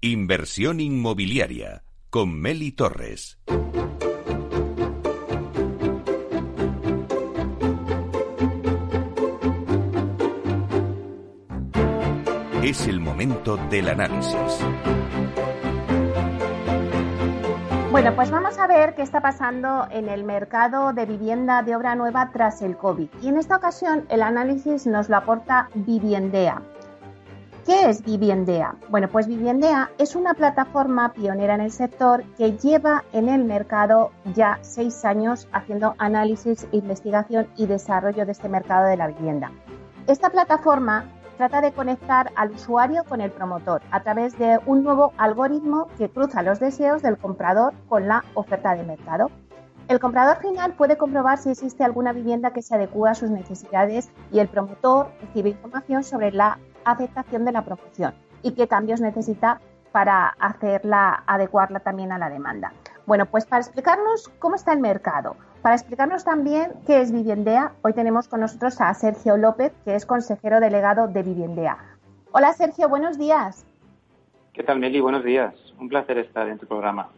Inversión 0.00 0.78
inmobiliaria 0.78 1.82
con 2.08 2.40
Meli 2.40 2.70
Torres. 2.70 3.36
Es 12.62 12.86
el 12.86 13.00
momento 13.00 13.56
del 13.70 13.88
análisis. 13.88 14.36
Bueno, 17.90 18.14
pues 18.14 18.30
vamos 18.30 18.56
a 18.56 18.68
ver 18.68 18.94
qué 18.94 19.02
está 19.02 19.20
pasando 19.20 19.88
en 19.90 20.08
el 20.08 20.22
mercado 20.22 20.92
de 20.92 21.06
vivienda 21.06 21.64
de 21.64 21.74
obra 21.74 21.96
nueva 21.96 22.30
tras 22.32 22.62
el 22.62 22.76
COVID. 22.76 23.08
Y 23.20 23.28
en 23.30 23.36
esta 23.36 23.56
ocasión 23.56 24.06
el 24.10 24.22
análisis 24.22 24.86
nos 24.86 25.08
lo 25.08 25.16
aporta 25.16 25.68
Viviendea. 25.74 26.62
¿Qué 27.68 27.90
es 27.90 28.02
Viviendea? 28.02 28.76
Bueno, 28.88 29.08
pues 29.08 29.26
Viviendea 29.26 29.90
es 29.98 30.16
una 30.16 30.32
plataforma 30.32 31.12
pionera 31.12 31.54
en 31.54 31.60
el 31.60 31.70
sector 31.70 32.24
que 32.38 32.56
lleva 32.56 33.04
en 33.12 33.28
el 33.28 33.44
mercado 33.44 34.10
ya 34.34 34.58
seis 34.62 35.04
años 35.04 35.46
haciendo 35.52 35.94
análisis, 35.98 36.66
investigación 36.72 37.46
y 37.58 37.66
desarrollo 37.66 38.24
de 38.24 38.32
este 38.32 38.48
mercado 38.48 38.86
de 38.86 38.96
la 38.96 39.08
vivienda. 39.08 39.52
Esta 40.06 40.30
plataforma 40.30 41.04
trata 41.36 41.60
de 41.60 41.72
conectar 41.72 42.32
al 42.36 42.52
usuario 42.52 43.04
con 43.04 43.20
el 43.20 43.30
promotor 43.30 43.82
a 43.90 44.02
través 44.02 44.38
de 44.38 44.58
un 44.64 44.82
nuevo 44.82 45.12
algoritmo 45.18 45.88
que 45.98 46.08
cruza 46.08 46.42
los 46.42 46.60
deseos 46.60 47.02
del 47.02 47.18
comprador 47.18 47.74
con 47.86 48.08
la 48.08 48.24
oferta 48.32 48.74
de 48.76 48.84
mercado. 48.84 49.30
El 49.88 50.00
comprador 50.00 50.38
final 50.38 50.72
puede 50.72 50.96
comprobar 50.96 51.36
si 51.36 51.50
existe 51.50 51.84
alguna 51.84 52.14
vivienda 52.14 52.54
que 52.54 52.62
se 52.62 52.74
adecue 52.74 53.10
a 53.10 53.14
sus 53.14 53.28
necesidades 53.28 54.10
y 54.32 54.38
el 54.38 54.48
promotor 54.48 55.10
recibe 55.20 55.50
información 55.50 56.02
sobre 56.02 56.32
la 56.32 56.58
aceptación 56.84 57.44
de 57.44 57.52
la 57.52 57.62
promoción 57.62 58.14
y 58.42 58.52
qué 58.52 58.68
cambios 58.68 59.00
necesita 59.00 59.60
para 59.92 60.28
hacerla, 60.38 61.22
adecuarla 61.26 61.80
también 61.80 62.12
a 62.12 62.18
la 62.18 62.28
demanda. 62.30 62.72
Bueno, 63.06 63.26
pues 63.26 63.46
para 63.46 63.62
explicarnos 63.62 64.28
cómo 64.38 64.54
está 64.54 64.72
el 64.72 64.80
mercado, 64.80 65.36
para 65.62 65.74
explicarnos 65.74 66.24
también 66.24 66.72
qué 66.86 67.00
es 67.00 67.10
Viviendea, 67.10 67.72
hoy 67.82 67.92
tenemos 67.92 68.28
con 68.28 68.40
nosotros 68.40 68.80
a 68.80 68.92
Sergio 68.94 69.36
López, 69.36 69.72
que 69.84 69.94
es 69.94 70.06
consejero 70.06 70.60
delegado 70.60 71.08
de 71.08 71.22
Viviendea. 71.22 71.78
Hola 72.32 72.52
Sergio, 72.52 72.88
buenos 72.88 73.18
días. 73.18 73.64
¿Qué 74.52 74.62
tal 74.62 74.78
Meli? 74.78 75.00
Buenos 75.00 75.24
días. 75.24 75.54
Un 75.80 75.88
placer 75.88 76.18
estar 76.18 76.48
en 76.48 76.58
tu 76.58 76.66
programa. 76.66 77.08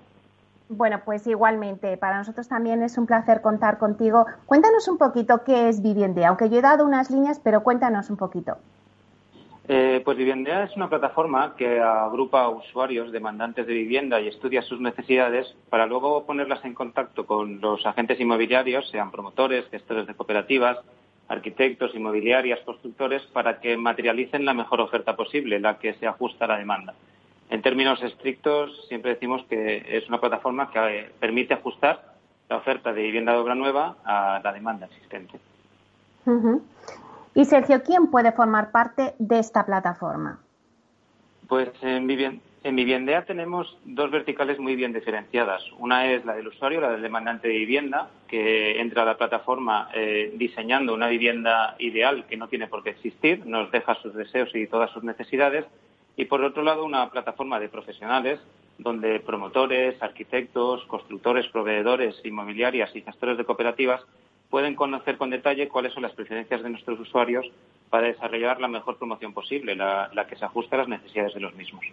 Bueno, 0.68 1.00
pues 1.04 1.26
igualmente, 1.26 1.96
para 1.96 2.18
nosotros 2.18 2.48
también 2.48 2.82
es 2.82 2.96
un 2.96 3.06
placer 3.06 3.40
contar 3.40 3.78
contigo. 3.78 4.26
Cuéntanos 4.46 4.86
un 4.88 4.98
poquito 4.98 5.42
qué 5.42 5.68
es 5.68 5.82
Viviendea, 5.82 6.28
aunque 6.28 6.48
yo 6.48 6.58
he 6.58 6.62
dado 6.62 6.86
unas 6.86 7.10
líneas, 7.10 7.40
pero 7.40 7.62
cuéntanos 7.62 8.08
un 8.08 8.16
poquito. 8.16 8.58
Eh, 9.72 10.02
pues 10.04 10.18
Viviendea 10.18 10.64
es 10.64 10.74
una 10.74 10.88
plataforma 10.88 11.54
que 11.54 11.78
agrupa 11.78 12.48
usuarios 12.48 13.12
demandantes 13.12 13.68
de 13.68 13.72
vivienda 13.72 14.20
y 14.20 14.26
estudia 14.26 14.62
sus 14.62 14.80
necesidades 14.80 15.46
para 15.68 15.86
luego 15.86 16.26
ponerlas 16.26 16.64
en 16.64 16.74
contacto 16.74 17.24
con 17.24 17.60
los 17.60 17.86
agentes 17.86 18.18
inmobiliarios, 18.18 18.90
sean 18.90 19.12
promotores, 19.12 19.68
gestores 19.70 20.08
de 20.08 20.14
cooperativas, 20.14 20.78
arquitectos, 21.28 21.94
inmobiliarias, 21.94 22.58
constructores, 22.64 23.22
para 23.32 23.60
que 23.60 23.76
materialicen 23.76 24.44
la 24.44 24.54
mejor 24.54 24.80
oferta 24.80 25.14
posible, 25.14 25.60
la 25.60 25.78
que 25.78 25.94
se 25.94 26.08
ajusta 26.08 26.46
a 26.46 26.48
la 26.48 26.58
demanda. 26.58 26.94
En 27.48 27.62
términos 27.62 28.02
estrictos, 28.02 28.88
siempre 28.88 29.12
decimos 29.12 29.44
que 29.48 29.84
es 29.86 30.08
una 30.08 30.18
plataforma 30.18 30.72
que 30.72 30.80
eh, 30.80 31.10
permite 31.20 31.54
ajustar 31.54 32.16
la 32.48 32.56
oferta 32.56 32.92
de 32.92 33.02
vivienda 33.02 33.34
de 33.34 33.38
obra 33.38 33.54
nueva 33.54 33.98
a 34.04 34.40
la 34.42 34.52
demanda 34.52 34.86
existente. 34.86 35.38
Y 37.34 37.44
Sergio, 37.44 37.82
¿quién 37.82 38.08
puede 38.08 38.32
formar 38.32 38.70
parte 38.70 39.14
de 39.18 39.38
esta 39.38 39.64
plataforma? 39.64 40.40
Pues 41.48 41.70
en, 41.82 42.06
Viviendea 42.06 43.24
tenemos 43.24 43.78
dos 43.84 44.10
verticales 44.10 44.58
muy 44.58 44.76
bien 44.76 44.92
diferenciadas. 44.92 45.62
Una 45.78 46.12
es 46.12 46.24
la 46.24 46.34
del 46.34 46.48
usuario, 46.48 46.80
la 46.80 46.92
del 46.92 47.02
demandante 47.02 47.48
de 47.48 47.54
vivienda, 47.54 48.08
que 48.28 48.80
entra 48.80 49.02
a 49.02 49.06
la 49.06 49.16
plataforma 49.16 49.88
eh, 49.94 50.32
diseñando 50.36 50.92
una 50.92 51.08
vivienda 51.08 51.76
ideal 51.78 52.26
que 52.26 52.36
no 52.36 52.48
tiene 52.48 52.66
por 52.66 52.82
qué 52.82 52.90
existir, 52.90 53.46
nos 53.46 53.70
deja 53.70 53.94
sus 53.96 54.14
deseos 54.14 54.54
y 54.54 54.66
todas 54.66 54.90
sus 54.90 55.02
necesidades. 55.02 55.64
Y 56.16 56.26
por 56.26 56.44
otro 56.44 56.62
lado, 56.62 56.84
una 56.84 57.10
plataforma 57.10 57.58
de 57.58 57.68
profesionales 57.68 58.40
donde 58.78 59.20
promotores, 59.20 60.02
arquitectos, 60.02 60.84
constructores, 60.86 61.46
proveedores, 61.48 62.20
inmobiliarias 62.24 62.94
y 62.96 63.02
gestores 63.02 63.36
de 63.38 63.44
cooperativas 63.44 64.00
pueden 64.50 64.74
conocer 64.74 65.16
con 65.16 65.30
detalle 65.30 65.68
cuáles 65.68 65.92
son 65.94 66.02
las 66.02 66.12
preferencias 66.12 66.62
de 66.62 66.70
nuestros 66.70 66.98
usuarios 66.98 67.46
para 67.88 68.08
desarrollar 68.08 68.60
la 68.60 68.68
mejor 68.68 68.98
promoción 68.98 69.32
posible, 69.32 69.74
la, 69.74 70.26
que 70.28 70.36
se 70.36 70.44
ajuste 70.44 70.74
a 70.74 70.78
las 70.78 70.88
necesidades 70.88 71.34
de 71.34 71.40
los 71.40 71.54
mismos. 71.54 71.84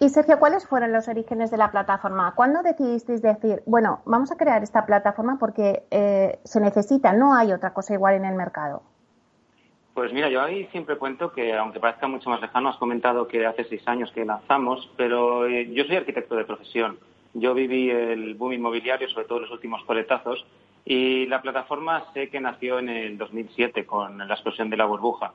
Y 0.00 0.08
Sergio, 0.08 0.38
¿cuáles 0.38 0.66
fueron 0.66 0.92
los 0.92 1.06
orígenes 1.06 1.50
de 1.50 1.56
la 1.56 1.70
plataforma? 1.70 2.34
¿Cuándo 2.34 2.62
decidisteis 2.62 3.22
decir, 3.22 3.62
bueno, 3.66 4.00
vamos 4.04 4.32
a 4.32 4.36
crear 4.36 4.62
esta 4.62 4.84
plataforma 4.84 5.38
porque 5.38 5.84
eh, 5.90 6.40
se 6.42 6.60
necesita, 6.60 7.12
no 7.12 7.34
hay 7.34 7.52
otra 7.52 7.72
cosa 7.72 7.94
igual 7.94 8.14
en 8.14 8.24
el 8.24 8.34
mercado? 8.34 8.82
Pues 9.94 10.12
mira, 10.12 10.28
yo 10.28 10.40
ahí 10.40 10.66
siempre 10.68 10.96
cuento 10.96 11.32
que, 11.32 11.54
aunque 11.54 11.78
parezca 11.78 12.08
mucho 12.08 12.30
más 12.30 12.40
lejano, 12.40 12.70
has 12.70 12.76
comentado 12.78 13.28
que 13.28 13.44
hace 13.46 13.64
seis 13.64 13.86
años 13.86 14.10
que 14.12 14.24
lanzamos, 14.24 14.90
pero 14.96 15.46
eh, 15.46 15.70
yo 15.72 15.84
soy 15.84 15.96
arquitecto 15.96 16.34
de 16.36 16.44
profesión. 16.44 16.98
Yo 17.34 17.54
viví 17.54 17.90
el 17.90 18.34
boom 18.34 18.54
inmobiliario, 18.54 19.08
sobre 19.08 19.26
todo 19.26 19.40
los 19.40 19.50
últimos 19.50 19.84
coletazos, 19.84 20.44
y 20.84 21.26
la 21.26 21.42
plataforma 21.42 22.04
sé 22.12 22.28
que 22.28 22.40
nació 22.40 22.78
en 22.78 22.88
el 22.88 23.18
2007 23.18 23.86
con 23.86 24.18
la 24.18 24.34
explosión 24.34 24.70
de 24.70 24.76
la 24.76 24.86
burbuja. 24.86 25.32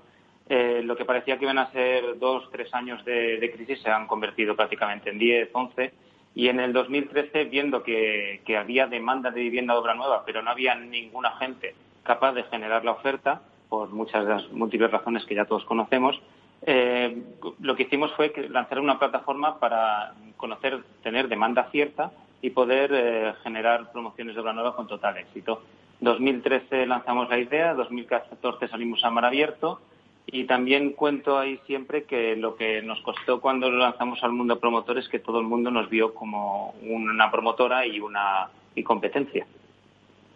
Eh, 0.48 0.82
lo 0.84 0.96
que 0.96 1.06
parecía 1.06 1.38
que 1.38 1.46
iban 1.46 1.58
a 1.58 1.72
ser 1.72 2.20
dos, 2.20 2.50
tres 2.52 2.72
años 2.74 3.04
de, 3.04 3.52
crisis 3.56 3.82
se 3.82 3.90
han 3.90 4.06
convertido 4.08 4.56
prácticamente 4.56 5.10
en 5.10 5.18
diez, 5.18 5.50
once. 5.54 5.94
Y 6.36 6.50
en 6.50 6.60
el 6.60 6.74
2013, 6.74 7.46
viendo 7.46 7.82
que, 7.82 8.42
había 8.58 8.88
demanda 8.88 9.32
de 9.32 9.42
vivienda 9.42 9.74
de 9.74 9.80
obra 9.80 9.96
nueva, 9.96 10.24
pero 10.26 10.42
no 10.42 10.52
había 10.52 10.76
ninguna 10.76 11.32
gente 11.38 11.74
capaz 12.04 12.34
de 12.34 12.44
generar 12.44 12.84
la 12.84 12.92
oferta, 12.92 13.42
por 13.70 13.90
muchas 13.90 14.26
de 14.26 14.34
las 14.34 14.52
múltiples 14.52 14.92
razones 14.92 15.26
que 15.26 15.34
ya 15.34 15.46
todos 15.46 15.66
conocemos, 15.66 16.22
eh, 16.66 17.24
lo 17.60 17.76
que 17.76 17.84
hicimos 17.84 18.12
fue 18.14 18.34
lanzar 18.50 18.80
una 18.80 19.00
plataforma 19.00 19.60
para 19.60 20.14
conocer, 20.38 20.84
tener 21.04 21.28
demanda 21.28 21.70
cierta 21.72 22.12
y 22.42 22.50
poder 22.50 22.92
eh, 22.94 23.34
generar 23.44 23.92
promociones 23.92 24.36
de 24.36 24.42
obra 24.42 24.54
nueva 24.54 24.76
con 24.76 24.88
total 24.88 25.18
éxito. 25.18 25.62
2013 26.02 26.86
lanzamos 26.86 27.30
la 27.30 27.40
idea, 27.40 27.74
2014 27.74 28.68
salimos 28.68 29.04
a 29.04 29.10
mar 29.10 29.26
abierto 29.26 29.80
y 30.28 30.46
también 30.46 30.92
cuento 30.92 31.38
ahí 31.38 31.60
siempre 31.68 32.04
que 32.04 32.36
lo 32.36 32.56
que 32.56 32.82
nos 32.82 33.00
costó 33.02 33.40
cuando 33.40 33.70
lo 33.70 33.78
lanzamos 33.78 34.24
al 34.24 34.32
mundo 34.32 34.60
promotor 34.60 34.98
es 34.98 35.08
que 35.08 35.20
todo 35.20 35.40
el 35.40 35.46
mundo 35.46 35.72
nos 35.72 35.90
vio 35.90 36.14
como 36.14 36.74
una 36.82 37.32
promotora 37.32 37.86
y 37.86 38.00
una 38.00 38.50
y 38.76 38.84
competencia. 38.84 39.46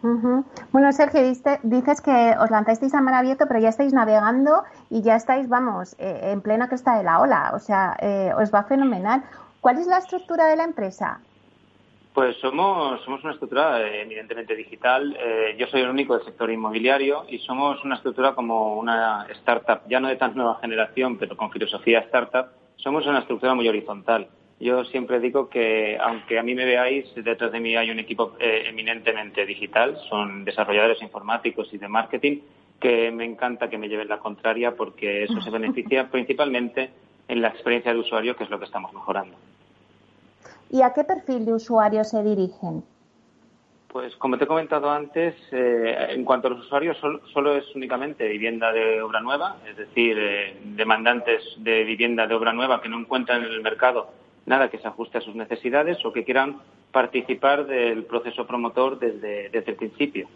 Bueno, 0.02 0.92
Sergio, 0.94 1.22
dices 1.22 2.02
que 2.02 2.36
os 2.40 2.50
lanzasteis 2.50 2.94
a 2.94 3.02
mar 3.02 3.16
abierto, 3.16 3.46
pero 3.48 3.60
ya 3.60 3.70
estáis 3.70 3.92
navegando 3.92 4.64
y 4.90 5.02
ya 5.02 5.16
estáis, 5.16 5.50
vamos, 5.50 5.96
eh, 6.00 6.32
en 6.32 6.42
plena 6.42 6.70
cresta 6.70 6.98
de 6.98 7.04
la 7.04 7.20
ola. 7.20 7.52
O 7.54 7.60
sea, 7.60 7.98
eh, 8.00 8.32
os 8.38 8.54
va 8.54 8.64
fenomenal. 8.64 9.24
¿Cuál 9.60 9.78
es 9.78 9.88
la 9.88 9.98
estructura 9.98 10.48
de 10.48 10.56
la 10.56 10.64
empresa? 10.64 11.20
Pues 12.14 12.38
somos, 12.38 13.02
somos 13.04 13.24
una 13.24 13.34
estructura 13.34 13.82
eh, 13.82 14.02
evidentemente 14.02 14.56
digital. 14.56 15.18
yo 15.58 15.68
soy 15.68 15.82
el 15.82 15.90
único 15.90 16.16
del 16.16 16.26
sector 16.26 16.50
inmobiliario 16.50 17.26
y 17.28 17.40
somos 17.40 17.84
una 17.84 17.96
estructura 17.96 18.34
como 18.34 18.76
una 18.76 19.28
startup, 19.32 19.82
ya 19.88 20.00
no 20.00 20.08
de 20.08 20.16
tan 20.16 20.34
nueva 20.34 20.60
generación, 20.62 21.18
pero 21.18 21.36
con 21.36 21.52
filosofía 21.52 22.00
startup. 22.00 22.48
Somos 22.78 23.06
una 23.06 23.20
estructura 23.20 23.54
muy 23.54 23.68
horizontal. 23.68 24.30
Yo 24.60 24.84
siempre 24.86 25.22
digo 25.22 25.48
que, 25.48 25.98
aunque 25.98 26.38
a 26.38 26.44
mí 26.44 26.54
me 26.54 26.66
veáis, 26.66 27.06
detrás 27.16 27.52
de 27.52 27.62
mí 27.62 27.78
hay 27.78 27.92
un 27.92 28.00
equipo 28.00 28.34
eh, 28.40 28.64
eminentemente 28.68 29.46
digital, 29.46 29.98
son 30.10 30.44
desarrolladores 30.44 31.02
informáticos 31.02 31.74
y 31.74 31.78
de 31.78 31.88
marketing, 31.88 32.40
que 32.78 33.10
me 33.12 33.24
encanta 33.24 33.70
que 33.70 33.78
me 33.78 33.88
lleven 33.88 34.10
la 34.10 34.20
contraria 34.20 34.76
porque 34.76 35.24
eso 35.24 35.40
se 35.40 35.50
beneficia 35.50 36.10
principalmente 36.12 36.90
en 37.30 37.42
la 37.42 37.50
experiencia 37.50 37.94
de 37.94 38.00
usuario, 38.00 38.36
que 38.36 38.44
es 38.44 38.50
lo 38.50 38.60
que 38.60 38.66
estamos 38.66 38.94
mejorando. 38.94 39.38
¿Y 40.70 40.82
a 40.82 40.94
qué 40.94 41.06
perfil 41.06 41.46
de 41.46 41.54
usuario 41.54 42.04
se 42.04 42.22
dirigen? 42.22 42.84
Pues 43.88 44.16
como 44.18 44.38
te 44.38 44.44
he 44.44 44.48
comentado 44.48 44.92
antes, 44.92 45.36
eh, 45.52 46.08
en 46.10 46.24
cuanto 46.24 46.48
a 46.48 46.52
los 46.52 46.66
usuarios, 46.66 46.98
solo, 47.34 47.56
es 47.56 47.76
únicamente 47.76 48.28
vivienda 48.28 48.72
de 48.72 49.02
obra 49.02 49.20
nueva, 49.20 49.58
es 49.68 49.78
decir, 49.78 50.16
eh, 50.20 50.58
demandantes 50.64 51.42
de 51.58 51.86
vivienda 51.86 52.28
de 52.28 52.36
obra 52.36 52.54
nueva 52.54 52.82
que 52.82 52.90
no 52.90 53.00
encuentran 53.00 53.44
en 53.44 53.52
el 53.52 53.62
mercado 53.62 54.19
nada 54.46 54.70
que 54.70 54.78
se 54.78 54.88
ajuste 54.88 55.18
a 55.18 55.22
sus 55.22 55.36
necesidades 55.36 56.04
o 56.06 56.14
que 56.14 56.24
quieran 56.24 56.58
participar 56.92 57.66
del 57.66 58.06
proceso 58.06 58.48
promotor 58.48 59.00
desde, 59.00 59.48
el 59.54 59.76
principio, 59.76 60.28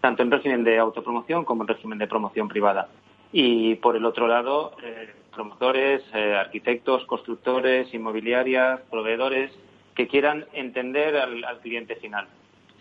tanto 0.00 0.22
en 0.22 0.30
régimen 0.30 0.64
de 0.64 0.78
autopromoción 0.78 1.44
como 1.44 1.62
en 1.62 1.68
régimen 1.68 1.98
de 1.98 2.06
promoción 2.06 2.48
privada. 2.48 2.88
Y 3.32 3.76
por 3.76 3.96
el 3.96 4.04
otro 4.04 4.26
lado, 4.28 4.72
eh, 4.82 5.10
promotores, 5.34 6.02
arquitectos, 6.14 7.06
constructores, 7.06 7.92
inmobiliarias, 7.94 8.80
proveedores 8.90 9.50
que 9.94 10.06
quieran 10.06 10.44
entender 10.52 11.16
al 11.16 11.60
cliente 11.60 11.96
final 11.96 12.26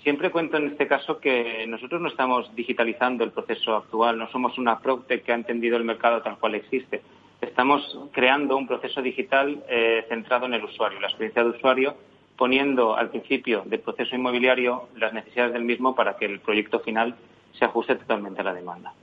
Siempre 0.03 0.31
cuento 0.31 0.57
en 0.57 0.67
este 0.67 0.87
caso 0.87 1.19
que 1.19 1.65
nosotros 1.67 2.01
no 2.01 2.07
estamos 2.07 2.53
digitalizando 2.55 3.23
el 3.23 3.31
proceso 3.31 3.75
actual, 3.75 4.17
no 4.17 4.27
somos 4.31 4.57
una 4.57 4.79
Proctec 4.79 5.23
que 5.23 5.31
ha 5.31 5.35
entendido 5.35 5.77
el 5.77 5.83
mercado 5.83 6.23
tal 6.23 6.39
cual 6.39 6.55
existe. 6.55 7.01
Estamos 7.41 7.99
creando 8.11 8.55
un 8.55 8.67
proceso 8.67 9.01
digital 9.01 9.63
eh, 9.67 10.05
centrado 10.07 10.45
en 10.45 10.53
el 10.53 10.63
usuario, 10.63 10.99
la 10.99 11.07
experiencia 11.07 11.43
de 11.43 11.49
usuario, 11.49 11.95
poniendo 12.37 12.95
al 12.95 13.09
principio 13.09 13.63
del 13.65 13.79
proceso 13.79 14.15
inmobiliario 14.15 14.89
las 14.95 15.11
necesidades 15.13 15.53
del 15.53 15.63
mismo 15.63 15.95
para 15.95 16.15
que 16.17 16.25
el 16.25 16.39
proyecto 16.39 16.79
final 16.79 17.15
se 17.57 17.65
ajuste 17.65 17.95
totalmente 17.95 18.41
a 18.41 18.43
la 18.43 18.53
demanda. 18.53 18.93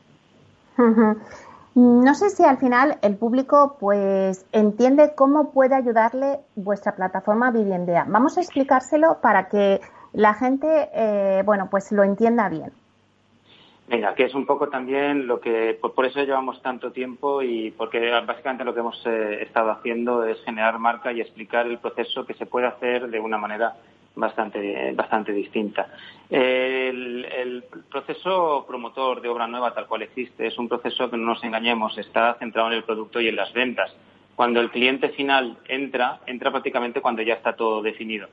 No 1.74 2.14
sé 2.14 2.30
si 2.30 2.44
al 2.44 2.58
final 2.58 2.98
el 3.02 3.16
público 3.16 3.76
pues 3.78 4.44
entiende 4.52 5.12
cómo 5.14 5.52
puede 5.52 5.74
ayudarle 5.74 6.40
vuestra 6.56 6.96
plataforma 6.96 7.50
Viviendea. 7.50 8.04
Vamos 8.08 8.38
a 8.38 8.40
explicárselo 8.40 9.18
para 9.20 9.48
que 9.48 9.80
la 10.12 10.34
gente, 10.34 10.88
eh, 10.92 11.42
bueno, 11.44 11.68
pues 11.70 11.92
lo 11.92 12.02
entienda 12.02 12.48
bien. 12.48 12.72
Venga, 13.88 14.14
que 14.14 14.24
es 14.24 14.34
un 14.34 14.44
poco 14.44 14.68
también 14.68 15.26
lo 15.26 15.40
que, 15.40 15.78
por, 15.80 16.04
eso 16.04 16.22
llevamos 16.22 16.60
tanto 16.60 16.92
tiempo 16.92 17.42
y 17.42 17.70
porque 17.70 18.10
básicamente 18.26 18.62
lo 18.64 18.74
que 18.74 18.80
hemos 18.80 19.00
eh, 19.06 19.42
estado 19.42 19.70
haciendo 19.70 20.24
es 20.24 20.38
generar 20.44 20.78
marca 20.78 21.10
y 21.10 21.22
explicar 21.22 21.66
el 21.66 21.78
proceso 21.78 22.26
que 22.26 22.34
se 22.34 22.44
puede 22.44 22.66
hacer 22.66 23.08
de 23.08 23.18
una 23.18 23.38
manera 23.38 23.76
bastante, 24.14 24.92
bastante 24.92 25.32
distinta. 25.32 25.88
El, 26.28 27.24
el, 27.24 27.64
proceso 27.90 28.66
promotor 28.68 29.22
de 29.22 29.28
obra 29.30 29.46
nueva 29.46 29.72
tal 29.72 29.86
cual 29.86 30.02
existe 30.02 30.46
es 30.46 30.58
un 30.58 30.68
proceso 30.68 31.08
que 31.08 31.16
no 31.16 31.24
nos 31.24 31.42
engañemos, 31.42 31.96
está 31.96 32.34
centrado 32.34 32.68
en 32.68 32.74
el 32.74 32.84
producto 32.84 33.22
y 33.22 33.28
en 33.28 33.36
las 33.36 33.54
ventas. 33.54 33.90
Cuando 34.36 34.60
el 34.60 34.70
cliente 34.70 35.08
final 35.10 35.56
entra, 35.66 36.20
entra 36.26 36.50
prácticamente 36.50 37.00
cuando 37.00 37.22
ya 37.22 37.34
está 37.34 37.56
todo 37.56 37.80
definido 37.80 38.28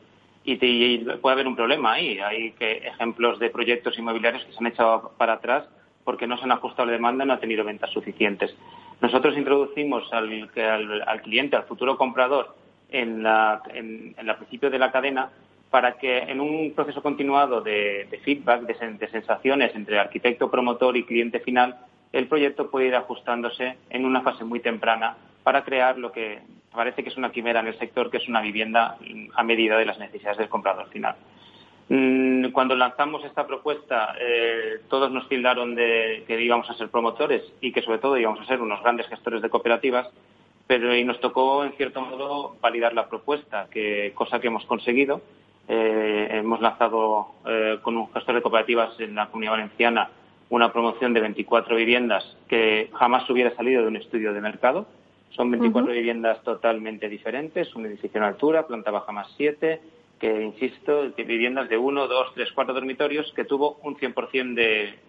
y, 0.45 0.97
puede 1.21 1.33
haber 1.33 1.47
un 1.47 1.55
problema 1.55 1.93
ahí. 1.93 2.19
Hay 2.19 2.51
que, 2.51 2.77
ejemplos 2.87 3.39
de 3.39 3.49
proyectos 3.49 3.97
inmobiliarios 3.97 4.45
que 4.45 4.51
se 4.51 4.59
han 4.59 4.67
echado 4.67 5.13
para 5.17 5.33
atrás 5.33 5.67
porque 6.03 6.27
no 6.27 6.37
se 6.37 6.43
han 6.43 6.51
ajustado 6.51 6.83
a 6.83 6.85
la 6.85 6.91
demanda 6.93 7.25
no 7.25 7.33
han 7.33 7.39
tenido 7.39 7.63
ventas 7.63 7.89
suficientes. 7.89 8.55
Nosotros 9.01 9.35
introducimos 9.35 10.11
al, 10.13 10.49
al, 11.05 11.21
cliente, 11.21 11.55
al 11.55 11.63
futuro 11.63 11.97
comprador, 11.97 12.55
en 12.89 13.23
la, 13.23 13.61
en, 13.73 14.15
principio 14.37 14.69
de 14.69 14.79
la 14.79 14.91
cadena 14.91 15.31
para 15.69 15.97
que 15.97 16.19
en 16.19 16.39
un 16.39 16.71
proceso 16.73 17.01
continuado 17.01 17.59
de, 17.59 18.07
feedback, 18.23 18.61
de, 18.61 19.09
sensaciones 19.09 19.75
entre 19.75 19.99
arquitecto, 19.99 20.49
promotor 20.49 20.95
y 20.95 21.03
cliente 21.03 21.39
final, 21.39 21.77
el 22.13 22.27
proyecto 22.27 22.69
pueda 22.69 22.87
ir 22.87 22.95
ajustándose 22.95 23.75
en 23.89 24.05
una 24.05 24.21
fase 24.21 24.45
muy 24.45 24.61
temprana 24.61 25.17
para 25.45 25.63
crear 25.63 25.99
lo 25.99 26.11
que 26.11 26.39
parece 26.73 27.03
que 27.03 27.09
es 27.09 27.17
una 27.17 27.31
quimera 27.31 27.59
en 27.59 27.67
el 27.67 27.77
sector, 27.77 28.09
que 28.09 28.17
es 28.17 28.27
una 28.27 28.41
vivienda 28.41 28.97
a 29.35 29.43
medida 29.43 29.77
de 29.77 29.85
las 29.85 29.99
necesidades 29.99 30.39
del 30.39 30.49
comprador 30.49 30.89
final. 30.89 31.15
Mm, 31.87 32.47
cuando 32.49 32.75
lanzamos 32.75 33.23
esta 33.23 33.45
propuesta, 33.45 34.15
eh, 34.19 34.79
todos 34.89 35.11
nos 35.11 35.29
tildaron 35.29 35.75
de 35.75 36.23
que 36.25 36.41
íbamos 36.41 36.67
a 36.71 36.73
ser 36.73 36.89
promotores 36.89 37.43
y 37.61 37.71
que 37.71 37.83
sobre 37.83 37.99
todo 37.99 38.17
íbamos 38.17 38.41
a 38.41 38.47
ser 38.47 38.59
unos 38.59 38.81
grandes 38.81 39.05
gestores 39.05 39.43
de 39.43 39.51
cooperativas, 39.51 40.09
pero 40.65 40.95
y 40.95 41.03
nos 41.03 41.21
tocó 41.21 41.63
en 41.63 41.73
cierto 41.73 42.01
modo 42.01 42.55
validar 42.59 42.95
la 42.95 43.07
propuesta, 43.07 43.67
cosa 44.15 44.39
que 44.39 44.47
hemos 44.47 44.65
conseguido. 44.65 45.21
Eh, 45.67 46.27
hemos 46.31 46.59
lanzado 46.59 47.27
eh, 47.45 47.77
con 47.83 47.97
un 47.97 48.11
gestor 48.13 48.33
de 48.33 48.41
cooperativas 48.41 48.99
en 48.99 49.13
la 49.13 49.27
Comunidad 49.27 49.53
Valenciana 49.53 50.09
una 50.49 50.71
promoción 50.73 51.13
de 51.13 51.21
24 51.21 51.75
viviendas 51.75 52.37
que 52.47 52.89
jamás 52.93 53.29
hubiera 53.29 53.55
salido 53.55 53.83
de 53.83 53.89
un 53.89 53.95
estudio 53.95 54.33
de 54.33 54.41
mercado 54.41 54.87
son 55.35 55.51
24 55.51 55.91
viviendas 55.91 56.41
totalmente 56.43 57.09
diferentes, 57.09 57.75
un 57.75 57.85
edificio 57.85 58.17
en 58.17 58.23
altura, 58.23 58.65
planta 58.67 58.91
baja 58.91 59.11
más 59.11 59.27
7, 59.35 59.81
que, 60.19 60.41
insisto, 60.41 61.11
viviendas 61.17 61.67
de 61.69 61.77
1, 61.77 62.07
2, 62.07 62.33
3, 62.35 62.51
4 62.53 62.73
dormitorios 62.73 63.31
que 63.35 63.43
tuvo 63.43 63.77
un 63.83 63.97
100% 63.97 64.53
de 64.53 64.99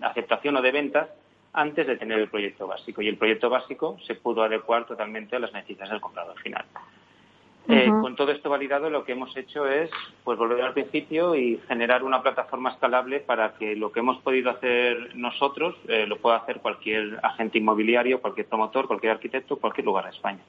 aceptación 0.00 0.56
o 0.56 0.62
de 0.62 0.72
ventas 0.72 1.08
antes 1.52 1.86
de 1.86 1.96
tener 1.96 2.18
el 2.18 2.28
proyecto 2.28 2.66
básico. 2.66 3.02
Y 3.02 3.08
el 3.08 3.16
proyecto 3.16 3.50
básico 3.50 3.98
se 4.06 4.14
pudo 4.14 4.42
adecuar 4.42 4.86
totalmente 4.86 5.36
a 5.36 5.40
las 5.40 5.52
necesidades 5.52 5.90
del 5.90 6.00
comprador 6.00 6.38
final. 6.40 6.64
Eh, 7.68 7.90
con 8.00 8.14
todo 8.14 8.30
esto 8.30 8.48
validado, 8.48 8.90
lo 8.90 9.04
que 9.04 9.12
hemos 9.12 9.36
hecho 9.36 9.66
es 9.66 9.90
pues 10.22 10.38
volver 10.38 10.62
al 10.62 10.72
principio 10.72 11.34
y 11.34 11.58
generar 11.66 12.04
una 12.04 12.22
plataforma 12.22 12.70
escalable 12.70 13.18
para 13.18 13.54
que 13.54 13.74
lo 13.74 13.90
que 13.90 14.00
hemos 14.00 14.18
podido 14.22 14.50
hacer 14.50 15.16
nosotros 15.16 15.74
eh, 15.88 16.06
lo 16.06 16.18
pueda 16.18 16.36
hacer 16.36 16.60
cualquier 16.60 17.18
agente 17.24 17.58
inmobiliario, 17.58 18.20
cualquier 18.20 18.46
promotor, 18.46 18.86
cualquier 18.86 19.12
arquitecto, 19.12 19.56
cualquier 19.56 19.86
lugar 19.86 20.04
de 20.04 20.10
España. 20.10 20.40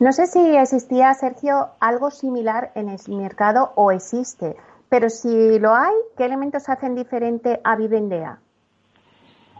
No 0.00 0.12
sé 0.12 0.26
si 0.26 0.56
existía, 0.56 1.12
Sergio, 1.12 1.66
algo 1.80 2.10
similar 2.10 2.70
en 2.74 2.88
el 2.88 2.98
mercado 3.08 3.72
o 3.74 3.92
existe, 3.92 4.56
pero 4.88 5.10
si 5.10 5.58
lo 5.58 5.74
hay, 5.74 5.92
¿qué 6.16 6.24
elementos 6.24 6.70
hacen 6.70 6.94
diferente 6.94 7.60
a 7.62 7.76
Vivendea? 7.76 8.38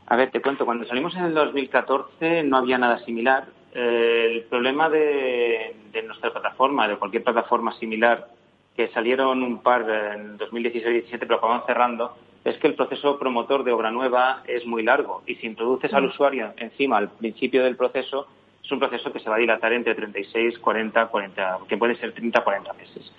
A 0.07 0.17
ver, 0.17 0.31
te 0.31 0.41
cuento, 0.41 0.65
cuando 0.65 0.87
salimos 0.87 1.15
en 1.17 1.25
el 1.25 1.35
2014 1.35 2.45
no 2.45 2.57
había 2.57 2.79
nada 2.79 2.99
similar 3.05 3.47
el 3.73 4.43
problema 4.45 4.89
de, 4.89 5.75
nuestra 6.05 6.33
plataforma, 6.33 6.89
de 6.89 6.97
cualquier 6.97 7.25
plataforma 7.25 7.73
similar, 7.79 8.29
que 8.77 8.89
salieron 8.89 9.43
un 9.43 9.63
par 9.63 9.83
en 9.83 10.39
2016-17, 10.39 11.19
pero 11.21 11.37
acaban 11.37 11.63
cerrando, 11.67 12.17
es 12.45 12.57
que 12.59 12.67
el 12.67 12.75
proceso 12.75 13.19
promotor 13.19 13.65
de 13.65 13.73
obra 13.73 13.91
nueva 13.91 14.43
es 14.47 14.67
muy 14.67 14.83
largo 14.83 15.23
y 15.27 15.37
si 15.37 15.47
introduces 15.47 15.93
al 15.95 16.05
mm. 16.05 16.07
usuario 16.07 16.53
encima 16.57 16.99
al 16.99 17.11
principio 17.11 17.63
del 17.63 17.77
proceso, 17.77 18.27
es 18.63 18.71
un 18.73 18.79
proceso 18.79 19.13
que 19.13 19.21
se 19.21 19.29
va 19.29 19.37
a 19.37 19.39
dilatar 19.39 19.73
entre 19.73 19.95
36, 19.95 20.59
40, 20.59 21.07
40, 21.07 21.59
que 21.69 21.77
puede 21.77 21.97
ser 21.97 22.13
30, 22.13 22.43
40 22.43 22.73
meses. 22.73 23.13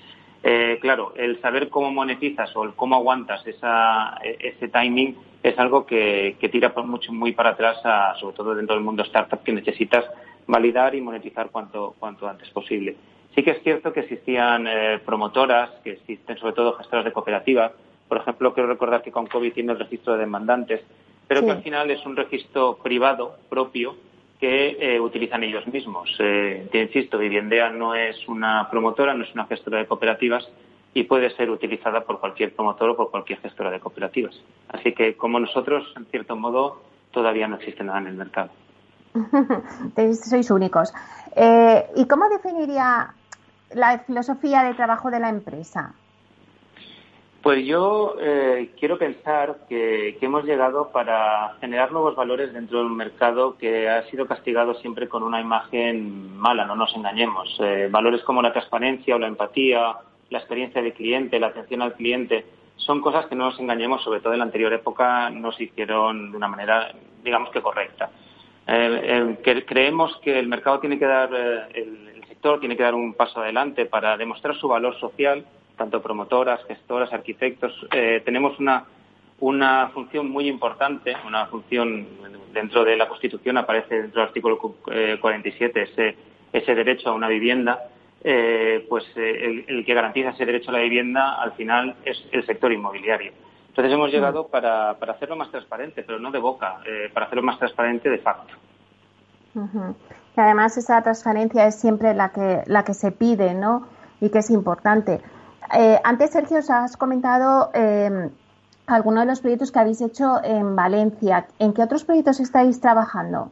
Eh, 0.45 0.77
claro, 0.81 1.13
el 1.15 1.39
saber 1.41 1.69
cómo 1.69 1.89
monetizas 1.91 2.53
o 2.55 2.63
el 2.65 2.73
cómo 2.73 2.95
aguantas 2.95 3.45
esa, 3.47 4.19
ese 4.23 4.67
timing 4.67 5.15
es 5.41 5.57
algo 5.57 5.85
que, 5.85 6.37
tira 6.51 6.73
mucho, 6.85 7.13
muy 7.13 7.31
para 7.33 7.51
atrás, 7.51 7.77
sobre 8.19 8.35
todo 8.35 8.55
dentro 8.55 8.75
del 8.75 8.83
mundo 8.83 9.03
startup, 9.03 9.43
que 9.43 9.53
necesitas 9.53 10.05
validar 10.47 10.95
y 10.95 11.01
monetizar 11.01 11.49
cuanto, 11.49 11.95
cuanto 11.99 12.27
antes 12.27 12.49
posible. 12.49 12.95
Sí 13.35 13.43
que 13.43 13.51
es 13.51 13.63
cierto 13.63 13.91
que 13.91 14.01
existían 14.01 14.67
eh, 14.67 14.99
promotoras, 15.03 15.71
que 15.83 15.91
existen 15.93 16.37
sobre 16.37 16.53
todo 16.53 16.73
gestoras 16.73 17.05
de 17.05 17.11
cooperativas. 17.11 17.71
Por 18.07 18.17
ejemplo, 18.17 18.53
quiero 18.53 18.69
recordar 18.69 19.01
que 19.01 19.11
con 19.11 19.25
COVID 19.27 19.53
tiene 19.53 19.71
el 19.73 19.79
registro 19.79 20.13
de 20.13 20.19
demandantes, 20.19 20.81
pero 21.27 21.43
que 21.43 21.51
al 21.51 21.63
final 21.63 21.89
es 21.89 22.05
un 22.05 22.15
registro 22.15 22.77
privado 22.83 23.37
propio 23.49 23.95
que 24.39 24.77
eh, 24.79 24.99
utilizan 24.99 25.43
ellos 25.43 25.65
mismos. 25.67 26.13
Eh, 26.19 26.67
te 26.71 26.81
insisto, 26.81 27.17
Viviendea 27.17 27.69
no 27.69 27.95
es 27.95 28.27
una 28.27 28.69
promotora, 28.69 29.13
no 29.13 29.23
es 29.23 29.33
una 29.33 29.45
gestora 29.45 29.79
de 29.79 29.87
cooperativas 29.87 30.47
y 30.93 31.03
puede 31.03 31.29
ser 31.31 31.49
utilizada 31.49 32.01
por 32.01 32.19
cualquier 32.19 32.53
promotor 32.53 32.91
o 32.91 32.97
por 32.97 33.09
cualquier 33.09 33.39
gestora 33.39 33.71
de 33.71 33.79
cooperativas. 33.79 34.39
Así 34.67 34.91
que, 34.91 35.15
como 35.15 35.39
nosotros, 35.39 35.91
en 35.95 36.05
cierto 36.07 36.35
modo, 36.35 36.83
todavía 37.11 37.47
no 37.47 37.55
existe 37.55 37.83
nada 37.83 37.99
en 37.99 38.07
el 38.07 38.15
mercado. 38.15 38.51
Sois 40.23 40.51
únicos. 40.51 40.93
Eh, 41.35 41.85
¿Y 41.95 42.07
cómo 42.07 42.29
definiría 42.29 43.13
la 43.73 43.99
filosofía 43.99 44.63
de 44.63 44.73
trabajo 44.73 45.09
de 45.11 45.19
la 45.19 45.29
empresa? 45.29 45.93
Pues 47.43 47.65
yo 47.65 48.15
eh, 48.21 48.71
quiero 48.79 48.97
pensar 48.97 49.65
que, 49.67 50.17
hemos 50.21 50.45
llegado 50.45 50.91
para 50.91 51.57
generar 51.59 51.91
nuevos 51.91 52.15
valores 52.15 52.53
dentro 52.53 52.79
de 52.79 52.85
un 52.85 52.95
mercado 52.95 53.57
que 53.57 53.89
ha 53.89 54.03
sido 54.09 54.25
castigado 54.25 54.75
siempre 54.75 55.09
con 55.09 55.23
una 55.23 55.41
imagen 55.41 56.37
mala, 56.37 56.63
no 56.63 56.77
nos 56.77 56.95
engañemos. 56.95 57.57
Eh, 57.59 57.89
valores 57.91 58.23
como 58.23 58.41
la 58.41 58.53
transparencia 58.53 59.17
o 59.17 59.19
la 59.19 59.27
empatía, 59.27 59.93
la 60.29 60.37
experiencia 60.37 60.81
del 60.81 60.93
cliente, 60.93 61.37
la 61.37 61.47
atención 61.47 61.81
al 61.81 61.95
cliente, 61.95 62.45
son 62.77 63.01
cosas 63.01 63.25
que 63.25 63.35
no 63.35 63.49
nos 63.49 63.59
engañemos, 63.59 64.01
sobre 64.01 64.21
todo 64.21 64.31
en 64.31 64.39
la 64.39 64.45
anterior 64.45 64.71
época, 64.71 65.29
no 65.29 65.51
se 65.51 65.65
hicieron 65.65 66.31
de 66.31 66.37
una 66.37 66.47
manera, 66.47 66.93
digamos 67.25 67.49
que 67.49 67.61
correcta. 67.61 68.09
Eh, 68.67 69.37
eh, 69.45 69.63
creemos 69.65 70.17
que 70.23 70.39
el 70.39 70.47
mercado 70.47 70.79
tiene 70.79 70.97
que 70.97 71.05
dar, 71.05 71.29
eh, 71.33 71.61
el, 71.73 72.23
sector 72.27 72.59
tiene 72.59 72.75
que 72.75 72.83
dar 72.83 72.95
un 72.95 73.13
paso 73.13 73.41
adelante 73.41 73.85
para 73.85 74.17
demostrar 74.17 74.55
su 74.55 74.67
valor 74.67 74.99
social, 74.99 75.45
tanto 75.77 76.01
promotoras, 76.01 76.63
gestoras, 76.65 77.13
arquitectos. 77.13 77.73
tenemos 78.25 78.59
una, 78.59 78.85
una 79.39 79.89
función 79.93 80.29
muy 80.29 80.47
importante, 80.47 81.15
una 81.25 81.45
función 81.45 82.05
dentro 82.53 82.83
de 82.83 82.97
la 82.97 83.07
Constitución, 83.07 83.57
aparece 83.57 84.01
dentro 84.01 84.21
del 84.21 84.27
artículo 84.27 84.57
47 84.59 85.81
ese, 85.81 86.15
ese 86.51 86.75
derecho 86.75 87.09
a 87.09 87.13
una 87.13 87.27
vivienda. 87.27 87.89
eh, 88.25 88.85
pues 88.87 89.03
eh, 89.17 89.65
el, 89.67 89.85
que 89.85 89.93
garantiza 89.93 90.29
ese 90.29 90.45
derecho 90.45 90.69
a 90.69 90.73
la 90.73 90.79
vivienda 90.79 91.41
al 91.41 91.51
final 91.53 91.95
es 92.05 92.23
el 92.31 92.45
sector 92.45 92.71
inmobiliario. 92.71 93.33
Entonces 93.73 93.91
hemos 93.91 94.09
mm. 94.09 94.13
llegado 94.13 94.47
para, 94.47 94.91
hacerlo 94.91 95.35
más 95.35 95.49
transparente, 95.49 96.03
pero 96.03 96.19
no 96.19 96.29
de 96.29 96.37
boca, 96.37 96.77
eh, 96.85 97.09
para 97.11 97.25
hacerlo 97.25 97.41
más 97.41 97.57
transparente 97.57 98.07
de 98.07 98.19
facto. 98.19 98.53
Y 99.55 100.39
además 100.39 100.77
esa 100.77 101.01
transparencia 101.01 101.65
es 101.65 101.79
siempre 101.79 102.13
la 102.13 102.29
que, 102.29 102.61
la 102.67 102.83
que 102.83 102.93
se 102.93 103.11
pide, 103.11 103.53
¿no? 103.53 103.87
Y 104.21 104.29
que 104.29 104.39
es 104.39 104.49
importante. 104.51 105.21
antes, 106.03 106.31
Sergio, 106.31 106.59
os 106.59 106.69
has 106.69 106.97
comentado 106.97 107.71
em, 107.73 108.29
algunos 108.87 109.23
de 109.23 109.27
los 109.27 109.41
proyectos 109.41 109.71
que 109.71 109.79
habéis 109.79 110.01
hecho 110.01 110.43
en 110.43 110.75
Valencia. 110.75 111.47
¿En 111.59 111.73
qué 111.73 111.81
otros 111.81 112.03
proyectos 112.03 112.39
estáis 112.39 112.79
trabajando? 112.79 113.51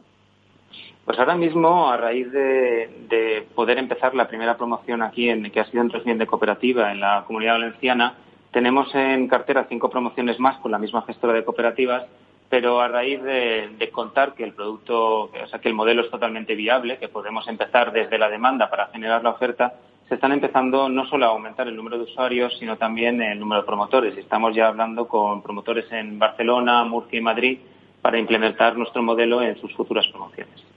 Pues 1.04 1.18
ahora 1.18 1.34
mismo, 1.34 1.90
a 1.90 1.96
raíz 1.96 2.30
de, 2.30 3.46
poder 3.54 3.78
empezar 3.78 4.14
la 4.14 4.28
primera 4.28 4.56
promoción 4.56 5.02
aquí, 5.02 5.28
en, 5.28 5.50
que 5.50 5.60
ha 5.60 5.64
sido 5.64 5.82
en 5.82 5.90
régimen 5.90 6.18
de 6.18 6.26
cooperativa 6.26 6.92
en 6.92 7.00
la 7.00 7.24
comunidad 7.26 7.54
valenciana, 7.54 8.14
tenemos 8.52 8.94
en 8.94 9.28
cartera 9.28 9.66
cinco 9.68 9.90
promociones 9.90 10.38
más 10.38 10.58
con 10.58 10.70
la 10.70 10.78
misma 10.78 11.02
gestora 11.02 11.32
de 11.32 11.44
cooperativas, 11.44 12.04
pero 12.48 12.82
a 12.82 12.88
raíz 12.88 13.22
de, 13.22 13.90
contar 13.92 14.34
que 14.34 14.44
el 14.44 14.52
producto, 14.52 15.22
o 15.22 15.46
sea, 15.48 15.58
que 15.58 15.68
el 15.68 15.74
modelo 15.74 16.02
es 16.02 16.10
totalmente 16.10 16.54
viable, 16.54 16.98
que 16.98 17.08
podemos 17.08 17.48
empezar 17.48 17.92
desde 17.92 18.18
la 18.18 18.28
demanda 18.28 18.68
para 18.68 18.88
generar 18.88 19.22
la 19.22 19.30
oferta, 19.30 19.72
se 20.06 20.16
están 20.16 20.32
empezando 20.32 20.90
no 20.90 21.06
solo 21.06 21.24
a 21.24 21.28
aumentar 21.30 21.66
el 21.66 21.76
número 21.76 21.96
de 21.96 22.04
usuarios, 22.04 22.54
sino 22.58 22.76
también 22.76 23.22
el 23.22 23.40
número 23.40 23.62
de 23.62 23.66
promotores. 23.66 24.18
Estamos 24.18 24.54
ya 24.54 24.68
hablando 24.68 25.08
con 25.08 25.42
promotores 25.42 25.90
en 25.90 26.18
Barcelona, 26.18 26.84
Murcia 26.84 27.18
y 27.18 27.22
Madrid 27.22 27.58
para 28.02 28.18
implementar 28.18 28.76
nuestro 28.76 29.02
modelo 29.02 29.40
en 29.40 29.58
sus 29.58 29.72
futuras 29.74 30.06
promociones. 30.08 30.71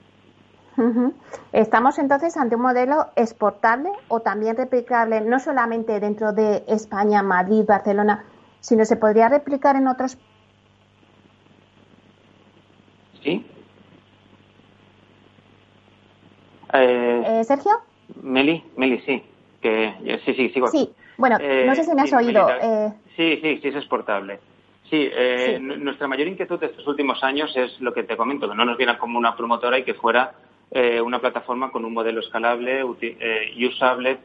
¿Estamos 1.52 1.98
entonces 1.98 2.36
ante 2.36 2.56
un 2.56 2.62
modelo 2.62 3.06
exportable 3.16 3.90
o 4.08 4.20
también 4.20 4.56
replicable 4.56 5.20
no 5.22 5.38
solamente 5.38 6.00
dentro 6.00 6.32
de 6.32 6.64
España, 6.68 7.22
Madrid, 7.22 7.64
Barcelona, 7.66 8.24
sino 8.60 8.84
se 8.84 8.96
podría 8.96 9.28
replicar 9.28 9.76
en 9.76 9.88
otros? 9.88 10.18
Sí. 13.22 13.46
Eh, 16.72 17.22
eh, 17.26 17.44
¿Sergio? 17.44 17.72
Meli, 18.22 18.62
Meli, 18.76 19.00
sí. 19.00 19.22
Que, 19.60 20.20
sí, 20.24 20.34
sí, 20.34 20.50
sigo 20.50 20.68
Sí, 20.68 20.92
bueno, 21.16 21.38
no 21.38 21.74
sé 21.74 21.84
si 21.84 21.94
me 21.94 22.02
has 22.02 22.12
eh, 22.12 22.16
oído. 22.16 22.46
Sí, 23.16 23.38
sí, 23.42 23.58
sí, 23.62 23.68
es 23.68 23.76
exportable. 23.76 24.38
Sí, 24.90 25.10
nuestra 25.60 26.06
mayor 26.06 26.28
inquietud 26.28 26.60
de 26.60 26.66
estos 26.66 26.86
últimos 26.86 27.24
años 27.24 27.56
es 27.56 27.80
lo 27.80 27.92
que 27.92 28.04
te 28.04 28.16
comento, 28.16 28.48
que 28.48 28.54
no 28.54 28.64
nos 28.64 28.76
viera 28.76 28.98
como 28.98 29.18
una 29.18 29.34
promotora 29.34 29.78
y 29.78 29.84
que 29.84 29.94
fuera 29.94 30.32
eh, 30.72 31.00
una 31.00 31.20
plataforma 31.20 31.70
con 31.70 31.84
un 31.84 31.94
modelo 31.94 32.20
escalable 32.20 32.82
eh, 33.00 33.52
y 33.54 33.66
usable 33.66 34.18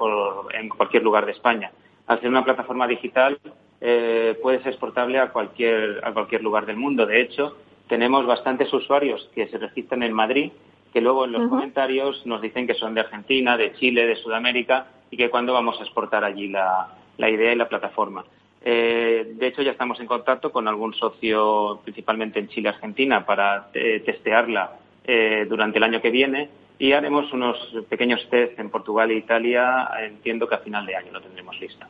en 0.54 0.70
cualquier 0.70 1.04
lugar 1.04 1.26
de 1.26 1.34
España. 1.34 1.72
Al 2.08 2.20
ser 2.20 2.30
una 2.30 2.44
plataforma 2.44 2.88
digital, 2.88 3.40
eh, 3.80 4.38
puede 4.42 4.58
ser 4.60 4.70
exportable 4.70 5.20
a 5.20 5.30
cualquier, 5.30 6.02
a 6.04 6.12
cualquier 6.14 6.42
lugar 6.42 6.66
del 6.66 6.78
mundo. 6.78 7.06
De 7.06 7.22
hecho, 7.22 7.58
tenemos 7.88 8.26
bastantes 8.26 8.74
usuarios 8.74 9.30
que 9.36 9.48
se 9.48 9.60
registran 9.60 10.04
en 10.04 10.14
Madrid 10.14 10.52
que 10.92 11.00
luego 11.00 11.24
en 11.24 11.32
los 11.32 11.48
comentarios 11.48 12.26
nos 12.26 12.42
dicen 12.42 12.68
que 12.68 12.74
son 12.74 12.94
de 12.94 13.00
Argentina, 13.00 13.56
de 13.56 13.72
Chile, 13.76 14.06
de 14.06 14.18
Sudamérica 14.18 14.88
y 15.10 15.16
que 15.16 15.30
cuándo 15.30 15.54
vamos 15.54 15.80
a 15.80 15.84
exportar 15.84 16.26
allí 16.26 16.50
la, 16.50 16.90
idea 17.18 17.54
y 17.54 17.56
la 17.56 17.70
plataforma. 17.70 18.26
de 18.62 19.38
hecho, 19.40 19.62
ya 19.62 19.72
estamos 19.72 20.02
en 20.02 20.08
contacto 20.08 20.52
con 20.52 20.68
algún 20.68 20.94
socio, 20.96 21.80
principalmente 21.86 22.40
en 22.40 22.50
Chile, 22.50 22.68
Argentina, 22.68 23.26
para 23.26 23.72
testearla 23.72 24.82
eh, 25.04 25.46
durante 25.50 25.78
el 25.78 25.84
año 25.84 26.02
que 26.02 26.12
viene 26.12 26.50
y 26.78 26.94
haremos 26.94 27.32
unos 27.32 27.58
pequeños 27.90 28.28
test 28.30 28.58
en 28.60 28.70
Portugal 28.70 29.12
e 29.12 29.16
Italia. 29.16 29.90
Entiendo 30.00 30.48
que 30.48 30.56
a 30.56 30.60
final 30.60 30.86
de 30.86 30.96
año 30.96 31.12
lo 31.12 31.22
tendremos 31.22 31.60
listo. 31.60 31.86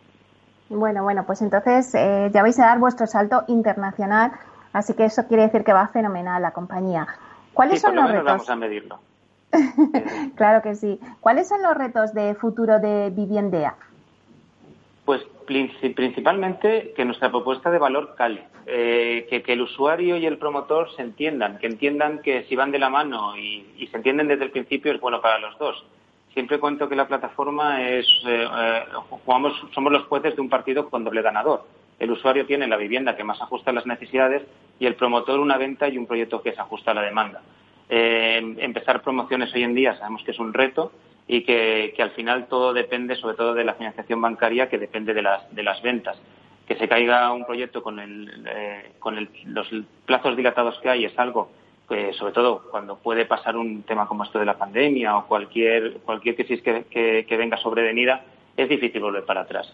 Bueno, 0.69 1.03
bueno, 1.03 1.25
pues 1.25 1.41
entonces 1.41 1.93
eh, 1.95 2.29
ya 2.33 2.41
vais 2.41 2.57
a 2.59 2.67
dar 2.67 2.79
vuestro 2.79 3.05
salto 3.05 3.43
internacional, 3.47 4.31
así 4.71 4.93
que 4.93 5.05
eso 5.05 5.27
quiere 5.27 5.43
decir 5.43 5.63
que 5.63 5.73
va 5.73 5.87
fenomenal 5.87 6.41
la 6.41 6.51
compañía. 6.51 7.07
¿Cuáles 7.53 7.81
son 7.81 7.95
los 7.95 8.09
retos? 8.09 8.25
Vamos 8.25 8.49
a 8.49 8.55
medirlo. 8.55 8.99
claro 10.35 10.61
que 10.61 10.75
sí. 10.75 10.99
¿Cuáles 11.19 11.49
son 11.49 11.61
los 11.61 11.75
retos 11.75 12.13
de 12.13 12.35
futuro 12.35 12.79
de 12.79 13.09
Viviendea? 13.09 13.75
Pues 15.05 15.21
principalmente 15.95 16.93
que 16.95 17.05
nuestra 17.05 17.29
propuesta 17.29 17.71
de 17.71 17.77
valor 17.77 18.15
cale, 18.17 18.43
eh, 18.65 19.27
que, 19.29 19.53
el 19.53 19.61
usuario 19.61 20.17
y 20.17 20.25
el 20.25 20.37
promotor 20.37 20.93
se 20.95 21.01
entiendan, 21.01 21.57
que 21.59 21.67
entiendan 21.67 22.21
que 22.21 22.43
si 22.43 22.55
van 22.55 22.71
de 22.71 22.79
la 22.79 22.89
mano 22.89 23.37
y, 23.37 23.87
se 23.89 23.97
entienden 23.97 24.27
desde 24.27 24.45
el 24.45 24.51
principio 24.51 24.91
es 24.91 24.99
bueno 24.99 25.21
para 25.21 25.39
los 25.39 25.57
dos. 25.57 25.83
Siempre 26.33 26.59
cuento 26.59 26.87
que 26.87 26.95
la 26.95 27.07
plataforma 27.07 27.87
es, 27.87 28.07
eh, 28.25 28.47
eh, 28.49 28.83
jugamos, 29.25 29.53
somos 29.73 29.91
los 29.91 30.03
jueces 30.05 30.35
de 30.35 30.41
un 30.41 30.49
partido 30.49 30.89
con 30.89 31.03
doble 31.03 31.21
ganador. 31.21 31.65
El 31.99 32.11
usuario 32.11 32.45
tiene 32.45 32.67
la 32.67 32.77
vivienda 32.77 33.15
que 33.15 33.23
más 33.23 33.41
ajusta 33.41 33.71
a 33.71 33.73
las 33.73 33.85
necesidades 33.85 34.43
y 34.79 34.85
el 34.85 34.95
promotor 34.95 35.39
una 35.39 35.57
venta 35.57 35.89
y 35.89 35.97
un 35.97 36.07
proyecto 36.07 36.41
que 36.41 36.53
se 36.53 36.61
ajusta 36.61 36.91
a 36.91 36.95
la 36.95 37.01
demanda. 37.01 37.41
empezar 37.89 39.01
promociones 39.01 39.53
hoy 39.53 39.63
en 39.63 39.75
día 39.75 39.97
sabemos 39.97 40.23
que 40.23 40.31
es 40.31 40.39
un 40.39 40.53
reto 40.53 40.93
y 41.27 41.43
que, 41.43 41.93
al 41.99 42.11
final 42.11 42.47
todo 42.47 42.73
depende 42.73 43.15
sobre 43.15 43.35
todo 43.35 43.53
de 43.53 43.63
la 43.63 43.75
financiación 43.75 44.21
bancaria 44.21 44.69
que 44.69 44.77
depende 44.77 45.13
de 45.13 45.21
las, 45.21 45.53
de 45.53 45.63
las 45.63 45.81
ventas. 45.81 46.19
Que 46.67 46.75
se 46.75 46.87
caiga 46.87 47.31
un 47.31 47.45
proyecto 47.45 47.83
con, 47.83 47.99
el, 47.99 48.45
eh, 48.47 48.91
con 48.99 49.15
los 49.45 49.67
plazos 50.05 50.35
dilatados 50.37 50.79
que 50.79 50.89
hay 50.89 51.05
es 51.05 51.17
algo 51.17 51.51
que, 51.87 52.13
sobre 52.13 52.33
todo 52.33 52.63
cuando 52.71 52.97
puede 52.97 53.25
pasar 53.25 53.57
un 53.57 53.83
tema 53.83 54.07
como 54.07 54.23
esto 54.23 54.39
de 54.39 54.45
la 54.45 54.57
pandemia 54.57 55.17
o 55.17 55.27
cualquier, 55.27 55.97
cualquier 56.05 56.35
crisis 56.35 56.61
que, 56.61 56.85
que, 57.27 57.37
venga 57.37 57.57
sobrevenida, 57.57 58.23
es 58.55 58.69
difícil 58.69 59.01
volver 59.01 59.25
para 59.25 59.41
atrás. 59.41 59.73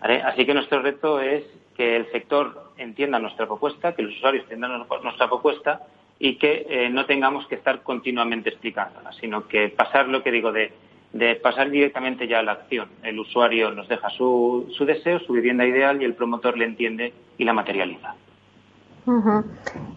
Así 0.00 0.46
que 0.46 0.54
nuestro 0.54 0.80
reto 0.80 1.20
es 1.20 1.44
que 1.76 1.96
el 1.96 2.10
sector 2.10 2.72
entienda 2.78 3.18
nuestra 3.18 3.46
propuesta, 3.46 3.94
que 3.94 4.02
los 4.02 4.14
usuarios 4.16 4.44
entiendan 4.44 4.86
nuestra 5.02 5.28
propuesta 5.28 5.82
y 6.18 6.36
que 6.36 6.66
eh, 6.68 6.90
no 6.90 7.06
tengamos 7.06 7.46
que 7.46 7.54
estar 7.54 7.82
continuamente 7.82 8.48
explicándola, 8.48 9.12
sino 9.12 9.46
que 9.46 9.68
pasar 9.68 10.08
lo 10.08 10.22
que 10.22 10.32
digo 10.32 10.52
de 10.52 10.72
de 11.12 11.36
pasar 11.36 11.70
directamente 11.70 12.28
ya 12.28 12.40
a 12.40 12.42
la 12.42 12.52
acción. 12.52 12.88
El 13.02 13.18
usuario 13.18 13.70
nos 13.72 13.88
deja 13.88 14.10
su, 14.10 14.68
su 14.76 14.84
deseo, 14.84 15.20
su 15.20 15.32
vivienda 15.32 15.64
ideal 15.64 16.00
y 16.00 16.04
el 16.04 16.14
promotor 16.14 16.56
le 16.58 16.66
entiende 16.66 17.12
y 17.38 17.44
la 17.44 17.52
materializa. 17.52 18.14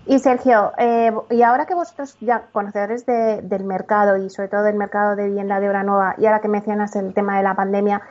Y 0.06 0.20
Sergio, 0.20 0.72
eh, 0.78 1.12
y 1.30 1.42
ahora 1.42 1.66
que 1.66 1.76
vosotros 1.76 2.18
ya 2.22 2.48
conocedores 2.54 3.06
del 3.06 3.64
mercado 3.66 4.18
y 4.18 4.30
sobre 4.30 4.48
todo 4.48 4.64
del 4.64 4.76
mercado 4.76 5.16
de 5.16 5.26
vivienda 5.26 5.60
de 5.60 5.68
obra 5.68 5.84
nueva, 5.84 6.16
y 6.18 6.26
ahora 6.26 6.40
que 6.40 6.48
mencionas 6.48 6.96
el 6.96 7.14
tema 7.14 7.38
de 7.38 7.44
la 7.44 7.56
pandemia, 7.56 8.02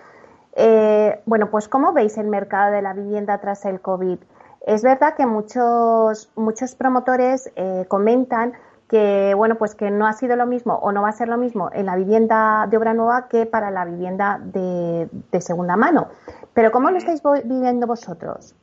eh, 0.56 1.20
bueno, 1.24 1.50
pues 1.50 1.68
¿cómo 1.68 1.92
veis 1.92 2.18
el 2.18 2.26
mercado 2.26 2.72
de 2.72 2.82
la 2.82 2.92
vivienda 2.92 3.38
tras 3.38 3.64
el 3.64 3.80
COVID? 3.80 4.18
Es 4.66 4.82
verdad 4.82 5.14
que 5.16 5.24
muchos, 5.24 6.30
muchos 6.36 6.74
promotores 6.74 7.50
eh, 7.56 7.86
comentan 7.88 8.52
que 8.90 9.34
bueno 9.36 9.54
pues 9.54 9.76
que 9.76 9.90
no 9.90 10.06
ha 10.06 10.12
sido 10.12 10.34
lo 10.34 10.46
mismo 10.46 10.74
o 10.74 10.90
no 10.90 11.02
va 11.02 11.10
a 11.10 11.12
ser 11.12 11.28
lo 11.28 11.36
mismo 11.36 11.70
en 11.72 11.86
la 11.86 11.94
vivienda 11.94 12.66
de 12.68 12.76
obra 12.76 12.92
nueva 12.92 13.28
que 13.28 13.46
para 13.46 13.70
la 13.70 13.84
vivienda 13.84 14.40
de, 14.42 15.08
segunda 15.40 15.76
mano. 15.76 16.08
Pero 16.52 16.72
¿cómo 16.72 16.90
lo 16.90 16.98
estáis 16.98 17.22
viviendo 17.44 17.86
vosotros? 17.86 18.56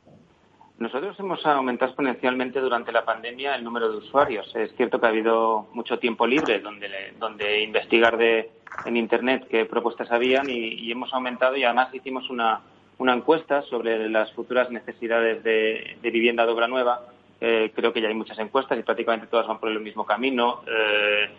Nosotros 0.78 1.18
hemos 1.18 1.44
aumentado 1.46 1.88
exponencialmente 1.88 2.60
durante 2.60 2.92
la 2.92 3.04
pandemia 3.04 3.56
el 3.56 3.64
número 3.64 3.90
de 3.90 3.96
usuarios. 3.96 4.54
Es 4.54 4.72
cierto 4.76 5.00
que 5.00 5.06
ha 5.06 5.08
habido 5.08 5.66
mucho 5.72 5.98
tiempo 5.98 6.26
libre 6.26 6.60
donde, 6.60 6.88
donde 7.18 7.62
investigar 7.62 8.18
de, 8.18 8.50
en 8.84 8.96
Internet 8.96 9.46
qué 9.50 9.64
propuestas 9.64 10.12
habían 10.12 10.48
y, 10.48 10.92
hemos 10.92 11.12
aumentado 11.14 11.56
y 11.56 11.64
además 11.64 11.92
hicimos 11.94 12.28
una, 12.28 12.60
una 12.98 13.14
encuesta 13.14 13.62
sobre 13.62 14.08
las 14.10 14.30
futuras 14.34 14.70
necesidades 14.70 15.42
de, 15.42 15.96
de 16.02 16.10
vivienda 16.10 16.44
de 16.44 16.52
obra 16.52 16.68
nueva 16.68 17.00
eh, 17.40 17.70
creo 17.74 17.92
que 17.92 18.00
ya 18.00 18.08
hay 18.08 18.14
muchas 18.14 18.38
encuestas 18.38 18.78
y 18.78 18.82
prácticamente 18.82 19.28
todas 19.28 19.46
van 19.46 19.60
por 19.60 19.70
el 19.70 19.80
mismo 19.80 20.04
camino, 20.04 20.62
eh, 20.66 21.30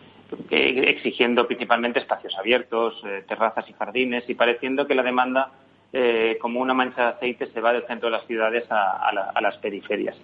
exigiendo 0.50 1.45
principalmente 1.45 2.00
espacios 2.00 2.38
abiertos, 2.38 3.02
eh, 3.06 3.24
terrazas 3.28 3.68
y 3.70 3.74
jardines, 3.74 4.24
y 4.30 4.36
pareciendo 4.36 4.88
que 4.88 4.95
la 4.95 5.04
demanda, 5.04 5.52
como 6.39 6.60
una 6.60 6.76
mancha 6.76 7.02
de 7.02 7.10
aceite, 7.10 7.47
se 7.47 7.62
va 7.62 7.74
del 7.74 7.88
centro 7.88 8.10
de 8.10 8.12
las 8.12 8.28
ciudades 8.28 8.64
a, 8.70 9.12
las 9.41 9.58
periferias. 9.58 10.16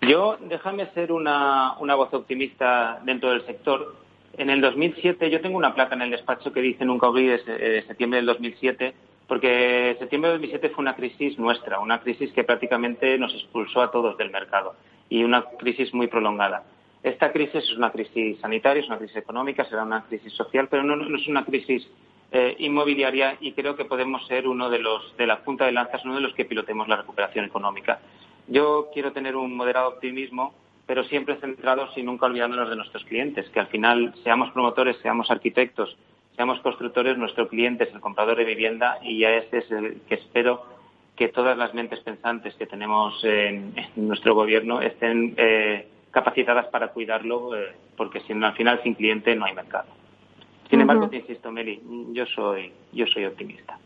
Yo, 0.00 0.38
déjame 0.40 0.86
ser 0.94 1.12
una, 1.12 1.74
voz 1.78 2.14
optimista 2.14 2.98
dentro 3.04 3.28
del 3.28 3.44
sector. 3.44 3.96
En 4.38 4.48
el 4.48 4.62
2007, 4.62 5.28
yo 5.28 5.42
tengo 5.42 5.58
una 5.58 5.74
placa 5.74 5.94
en 5.94 6.00
el 6.00 6.10
despacho 6.10 6.54
que 6.54 6.62
dice 6.62 6.86
nunca 6.86 7.08
olvides 7.08 7.44
septiembre 7.86 8.16
del 8.16 8.26
2007, 8.26 8.94
porque 9.28 9.94
septiembre 9.98 10.30
del 10.30 10.40
2007 10.40 10.70
fue 10.70 10.82
una 10.82 10.96
crisis 10.96 11.38
nuestra, 11.38 11.80
una 11.80 12.00
crisis 12.00 12.32
que 12.32 12.42
prácticamente 12.42 13.18
nos 13.18 13.34
expulsó 13.34 13.82
a 13.82 13.90
todos 13.90 14.16
del 14.16 14.30
mercado 14.30 14.74
y 15.10 15.24
una 15.24 15.42
crisis 15.58 15.92
muy 15.92 16.06
prolongada. 16.06 16.62
Esta 17.02 17.32
crisis 17.32 17.64
es 17.64 17.76
una 17.76 17.90
crisis 17.90 18.38
sanitaria, 18.40 18.80
es 18.80 18.88
una 18.88 18.98
crisis 18.98 19.16
económica, 19.16 19.64
será 19.64 19.82
una 19.82 20.04
crisis 20.04 20.32
social, 20.32 20.68
pero 20.70 20.82
no, 20.82 21.16
es 21.16 21.26
una 21.28 21.44
crisis 21.44 21.86
eh, 22.32 22.56
inmobiliaria 22.58 23.36
y 23.40 23.52
creo 23.52 23.74
que 23.74 23.84
podemos 23.84 24.26
ser 24.26 24.46
uno 24.46 24.70
de 24.70 24.78
los 24.78 25.16
de 25.16 25.26
la 25.26 25.42
punta 25.42 25.66
de 25.66 25.72
lanzas, 25.72 26.04
uno 26.04 26.14
de 26.14 26.20
los 26.20 26.34
que 26.34 26.44
pilotemos 26.44 26.88
la 26.88 26.96
recuperación 26.96 27.44
económica. 27.44 28.00
Yo 28.46 28.90
quiero 28.92 29.12
tener 29.12 29.34
un 29.34 29.56
moderado 29.56 29.88
optimismo, 29.88 30.54
pero 30.86 31.04
siempre 31.04 31.36
centrados 31.36 31.96
y 31.96 32.02
nunca 32.02 32.26
olvidándonos 32.26 32.68
de 32.68 32.76
nuestros 32.76 33.04
clientes, 33.04 33.48
que 33.50 33.60
al 33.60 33.68
final 33.68 34.14
seamos 34.22 34.50
promotores, 34.50 34.96
seamos 34.98 35.30
arquitectos, 35.30 35.96
seamos 36.36 36.60
constructores, 36.60 37.16
nuestro 37.16 37.48
cliente 37.48 37.84
es 37.84 37.94
el 37.94 38.00
comprador 38.00 38.36
de 38.36 38.44
vivienda 38.44 38.98
y 39.02 39.24
a 39.24 39.38
ese 39.38 39.58
es 39.58 39.70
el 39.70 40.00
que 40.08 40.16
espero 40.16 40.79
que 41.20 41.28
todas 41.28 41.54
las 41.58 41.74
mentes 41.74 42.00
pensantes 42.00 42.54
que 42.54 42.66
tenemos 42.66 43.22
en, 43.24 43.74
nuestro 43.96 44.34
gobierno 44.34 44.80
estén 44.80 45.34
eh, 45.36 45.86
capacitadas 46.10 46.68
para 46.68 46.88
cuidarlo, 46.88 47.54
eh, 47.54 47.76
porque 47.94 48.20
si 48.20 48.32
al 48.32 48.54
final 48.54 48.80
sin 48.82 48.94
cliente 48.94 49.36
no 49.36 49.44
hay 49.44 49.54
mercado. 49.54 49.84
Sin 50.70 50.80
embargo, 50.80 51.10
te 51.10 51.16
insisto, 51.16 51.52
Meli, 51.52 51.82
yo 52.12 52.24
soy, 52.24 52.72
yo 52.94 53.04
soy 53.06 53.26
optimista. 53.26 53.78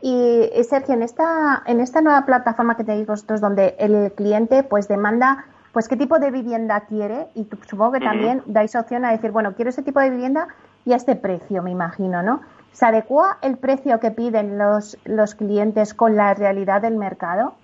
Y 0.00 0.48
Sergio, 0.62 0.94
en 0.94 1.02
esta, 1.02 1.64
en 1.66 1.80
esta 1.80 2.02
nueva 2.02 2.24
plataforma 2.24 2.76
que 2.76 2.84
tenéis 2.84 3.08
vosotros, 3.08 3.40
donde 3.40 3.74
el 3.80 4.12
cliente 4.12 4.62
pues 4.62 4.86
demanda 4.86 5.44
pues 5.72 5.88
qué 5.88 5.96
tipo 5.96 6.20
de 6.20 6.30
vivienda 6.30 6.82
quiere 6.82 7.26
y 7.34 7.48
supongo 7.68 7.94
que 7.94 8.00
también 8.00 8.44
dais 8.46 8.76
opción 8.76 9.04
a 9.04 9.10
decir, 9.10 9.32
bueno, 9.32 9.54
quiero 9.56 9.70
ese 9.70 9.82
tipo 9.82 9.98
de 9.98 10.10
vivienda 10.10 10.46
y 10.84 10.92
a 10.92 10.96
este 10.96 11.16
precio, 11.16 11.64
me 11.64 11.72
imagino, 11.72 12.22
¿no? 12.22 12.42
¿Se 12.72 12.86
adecua 12.86 13.38
el 13.42 13.58
precio 13.58 13.98
que 14.00 14.10
piden 14.10 14.58
los, 14.58 14.96
los 15.04 15.34
clientes 15.34 15.94
con 15.94 16.16
la 16.16 16.34
realidad 16.34 16.82
del 16.82 16.96
mercado? 16.96 17.54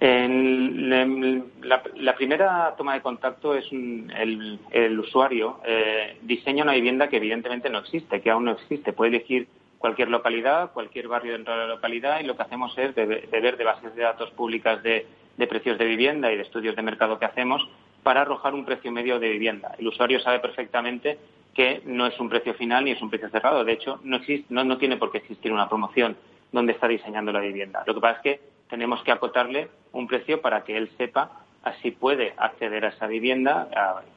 En, 0.00 1.48
la, 1.62 2.14
primera 2.14 2.74
toma 2.76 2.94
de 2.94 3.00
contacto 3.00 3.56
es 3.56 3.64
el, 3.72 4.60
el, 4.70 4.98
usuario 5.00 5.58
eh, 5.66 6.18
diseña 6.22 6.62
una 6.62 6.74
vivienda 6.74 7.08
que 7.08 7.16
evidentemente 7.16 7.68
no 7.68 7.80
existe, 7.80 8.20
que 8.20 8.30
aún 8.30 8.44
no 8.44 8.52
existe. 8.52 8.92
Puede 8.92 9.16
elegir 9.16 9.48
cualquier 9.78 10.08
localidad, 10.08 10.72
cualquier 10.72 11.08
barrio 11.08 11.32
dentro 11.32 11.54
de 11.54 11.60
la 11.60 11.66
localidad 11.66 12.20
y 12.20 12.24
lo 12.24 12.36
que 12.36 12.42
hacemos 12.42 12.76
es 12.78 12.94
de, 12.94 13.06
ver 13.06 13.56
de 13.56 13.64
bases 13.64 13.94
de 13.94 14.02
datos 14.02 14.30
públicas 14.30 14.82
de, 14.82 15.06
precios 15.48 15.78
de 15.78 15.84
vivienda 15.84 16.32
y 16.32 16.36
de 16.36 16.42
estudios 16.42 16.76
de 16.76 16.82
mercado 16.82 17.18
que 17.18 17.24
hacemos 17.24 17.68
para 18.02 18.22
arrojar 18.22 18.54
un 18.54 18.64
precio 18.64 18.90
medio 18.90 19.18
de 19.18 19.30
vivienda. 19.30 19.74
El 19.78 19.88
usuario 19.88 20.20
sabe 20.20 20.40
perfectamente 20.40 21.18
que 21.54 21.82
no 21.84 22.06
es 22.06 22.18
un 22.20 22.28
precio 22.28 22.54
final 22.54 22.84
ni 22.84 22.92
es 22.92 23.02
un 23.02 23.10
precio 23.10 23.30
cerrado. 23.30 23.64
De 23.64 23.72
hecho, 23.72 24.00
no, 24.04 24.16
existe, 24.16 24.46
no, 24.52 24.64
no 24.64 24.78
tiene 24.78 24.96
por 24.96 25.10
qué 25.10 25.18
existir 25.18 25.52
una 25.52 25.68
promoción 25.68 26.16
donde 26.52 26.72
está 26.72 26.88
diseñando 26.88 27.32
la 27.32 27.40
vivienda. 27.40 27.82
Lo 27.86 27.94
que 27.94 28.00
pasa 28.00 28.16
es 28.16 28.22
que 28.22 28.40
tenemos 28.68 29.02
que 29.02 29.12
acotarle 29.12 29.68
un 29.92 30.06
precio 30.06 30.40
para 30.40 30.64
que 30.64 30.76
él 30.76 30.90
sepa 30.96 31.44
así 31.62 31.90
puede 31.90 32.34
acceder 32.36 32.84
a 32.84 32.88
esa 32.88 33.06
vivienda, 33.06 33.68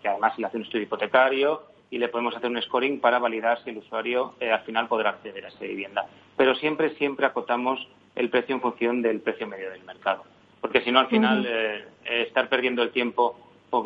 que 0.02 0.08
además 0.08 0.38
le 0.38 0.48
hace 0.48 0.58
un 0.58 0.64
estudio 0.64 0.84
hipotecario 0.84 1.64
y 1.90 1.98
le 1.98 2.08
podemos 2.08 2.36
hacer 2.36 2.50
un 2.50 2.62
scoring 2.62 3.00
para 3.00 3.20
validar 3.20 3.62
si 3.64 3.72
el 3.72 3.78
usuario 3.78 4.36
eh, 4.40 4.52
al 4.52 4.62
final 4.62 4.88
podrá 4.88 5.10
acceder 5.10 5.46
a 5.46 5.50
esa 5.50 5.66
vivienda. 5.66 6.06
Pero 6.38 6.56
siempre, 6.56 6.96
siempre 6.96 7.26
acotamos 7.26 7.86
el 8.16 8.30
precio 8.30 8.56
en 8.56 8.62
función 8.62 9.02
del 9.02 9.20
precio 9.20 9.48
medio 9.48 9.70
del 9.72 9.84
mercado. 9.84 10.24
Porque 10.62 10.82
si 10.82 10.92
no, 10.92 11.00
al 11.00 11.08
final, 11.08 11.46
eh, 11.48 11.86
estar 12.06 12.48
perdiendo 12.48 12.82
el 12.84 12.92
tiempo 12.92 13.38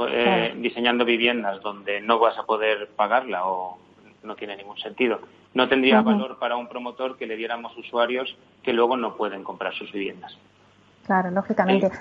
eh, 0.09 0.53
diseñando 0.57 1.05
viviendas 1.05 1.61
donde 1.61 2.01
no 2.01 2.19
vas 2.19 2.38
a 2.38 2.43
poder 2.43 2.89
pagarla 2.95 3.47
o 3.47 3.77
no 4.23 4.36
tiene 4.36 4.55
ningún 4.57 4.77
sentido. 4.77 5.19
No 5.53 5.69
tendría 5.69 6.01
valor 6.01 6.38
para 6.38 6.57
un 6.57 6.67
promotor 6.67 7.17
que 7.17 7.25
le 7.25 7.38
diéramos 7.38 7.77
usuarios 7.77 8.36
que 8.63 8.73
luego 8.73 8.97
no 8.97 9.15
pueden 9.15 9.43
comprar 9.43 9.73
sus 9.73 9.91
viviendas. 9.91 10.38
Claro, 11.05 11.31
lógicamente. 11.31 11.91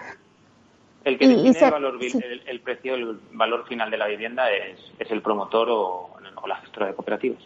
El 1.05 1.19
que 1.19 1.29
define 1.29 1.51
el, 1.51 1.71
valor, 1.71 1.99
el, 2.47 2.61
precio, 2.61 2.95
el 2.95 3.21
valor 3.33 3.67
final 3.69 3.91
de 3.91 3.99
la 3.99 4.07
vivienda 4.07 4.51
es, 4.51 4.79
el 4.99 5.21
promotor 5.21 5.69
o, 5.71 6.11
la 6.47 6.57
gestora 6.57 6.87
de 6.87 6.95
cooperativas. 6.95 7.43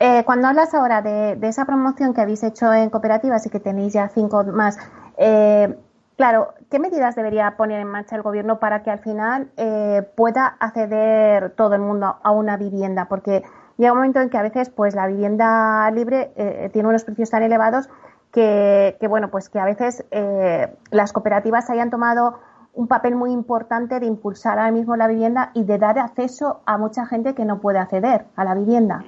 Eh, 0.00 0.22
cuando 0.24 0.48
hablas 0.48 0.74
ahora 0.74 1.02
de, 1.02 1.38
esa 1.46 1.64
promoción 1.64 2.14
que 2.14 2.20
habéis 2.22 2.42
hecho 2.42 2.72
en 2.72 2.90
cooperativas 2.90 3.46
y 3.46 3.50
que 3.50 3.60
tenéis 3.60 3.92
ya 3.92 4.08
cinco 4.08 4.42
más, 4.44 4.78
eh, 5.18 5.74
claro, 6.16 6.54
¿qué 6.70 6.78
medidas 6.78 7.14
debería 7.14 7.56
poner 7.56 7.80
en 7.80 7.88
marcha 7.88 8.16
el 8.16 8.22
gobierno 8.22 8.58
para 8.58 8.82
que 8.82 8.90
al 8.90 8.98
final 8.98 9.50
eh, 9.56 10.02
pueda 10.16 10.46
acceder 10.60 11.50
todo 11.50 11.74
el 11.74 11.80
mundo 11.80 12.16
a 12.22 12.30
una 12.30 12.56
vivienda? 12.56 13.06
Porque 13.06 13.42
llega 13.76 13.92
un 13.92 13.98
momento 13.98 14.20
en 14.20 14.30
que 14.30 14.38
a 14.38 14.42
veces 14.42 14.70
pues 14.70 14.94
la 14.94 15.06
vivienda 15.06 15.90
libre 15.90 16.70
tiene 16.72 16.88
unos 16.88 17.04
precios 17.04 17.30
tan 17.30 17.42
elevados 17.42 17.88
que, 18.36 19.06
bueno, 19.08 19.30
pues 19.30 19.48
que 19.48 19.58
a 19.58 19.64
veces 19.64 20.04
eh, 20.10 20.68
las 20.90 21.12
cooperativas 21.12 21.70
hayan 21.70 21.90
tomado 21.90 22.38
un 22.74 22.86
papel 22.86 23.14
muy 23.14 23.32
importante 23.32 23.98
de 23.98 24.06
impulsar 24.06 24.58
ahora 24.58 24.70
mismo 24.70 24.94
la 24.96 25.08
vivienda 25.08 25.50
y 25.54 25.64
de 25.64 25.78
dar 25.78 25.98
acceso 25.98 26.60
a 26.66 26.76
mucha 26.76 27.06
gente 27.06 27.34
que 27.34 27.46
no 27.46 27.60
puede 27.60 27.78
acceder 27.78 28.26
a 28.36 28.44
la 28.44 28.54
vivienda. 28.54 29.04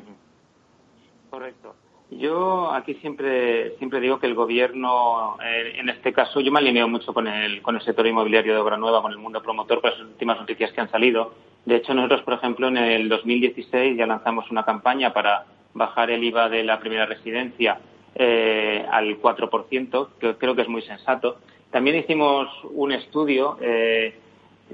Correcto. 1.28 1.67
Yo 2.10 2.72
aquí 2.72 2.94
siempre 2.94 3.76
siempre 3.76 4.00
digo 4.00 4.18
que 4.18 4.26
el 4.26 4.34
gobierno, 4.34 5.36
eh, 5.44 5.74
en 5.76 5.90
este 5.90 6.12
caso, 6.12 6.40
yo 6.40 6.50
me 6.50 6.58
alineo 6.58 6.88
mucho 6.88 7.12
con 7.12 7.26
el, 7.26 7.60
con 7.60 7.76
el 7.76 7.82
sector 7.82 8.06
inmobiliario 8.06 8.54
de 8.54 8.60
obra 8.60 8.76
nueva, 8.78 9.02
con 9.02 9.12
el 9.12 9.18
mundo 9.18 9.42
promotor, 9.42 9.80
con 9.80 9.90
las 9.90 10.00
últimas 10.00 10.38
noticias 10.38 10.72
que 10.72 10.80
han 10.80 10.90
salido. 10.90 11.34
De 11.66 11.76
hecho, 11.76 11.92
nosotros, 11.92 12.22
por 12.22 12.34
ejemplo, 12.34 12.68
en 12.68 12.78
el 12.78 13.08
2016 13.08 13.96
ya 13.96 14.06
lanzamos 14.06 14.50
una 14.50 14.64
campaña 14.64 15.12
para 15.12 15.44
bajar 15.74 16.10
el 16.10 16.24
IVA 16.24 16.48
de 16.48 16.64
la 16.64 16.80
primera 16.80 17.04
residencia 17.04 17.78
eh, 18.14 18.84
al 18.90 19.20
4%, 19.20 20.08
que 20.18 20.34
creo 20.36 20.54
que 20.54 20.62
es 20.62 20.68
muy 20.68 20.82
sensato. 20.82 21.38
También 21.70 21.96
hicimos 21.96 22.48
un 22.72 22.92
estudio. 22.92 23.58
Eh, 23.60 24.18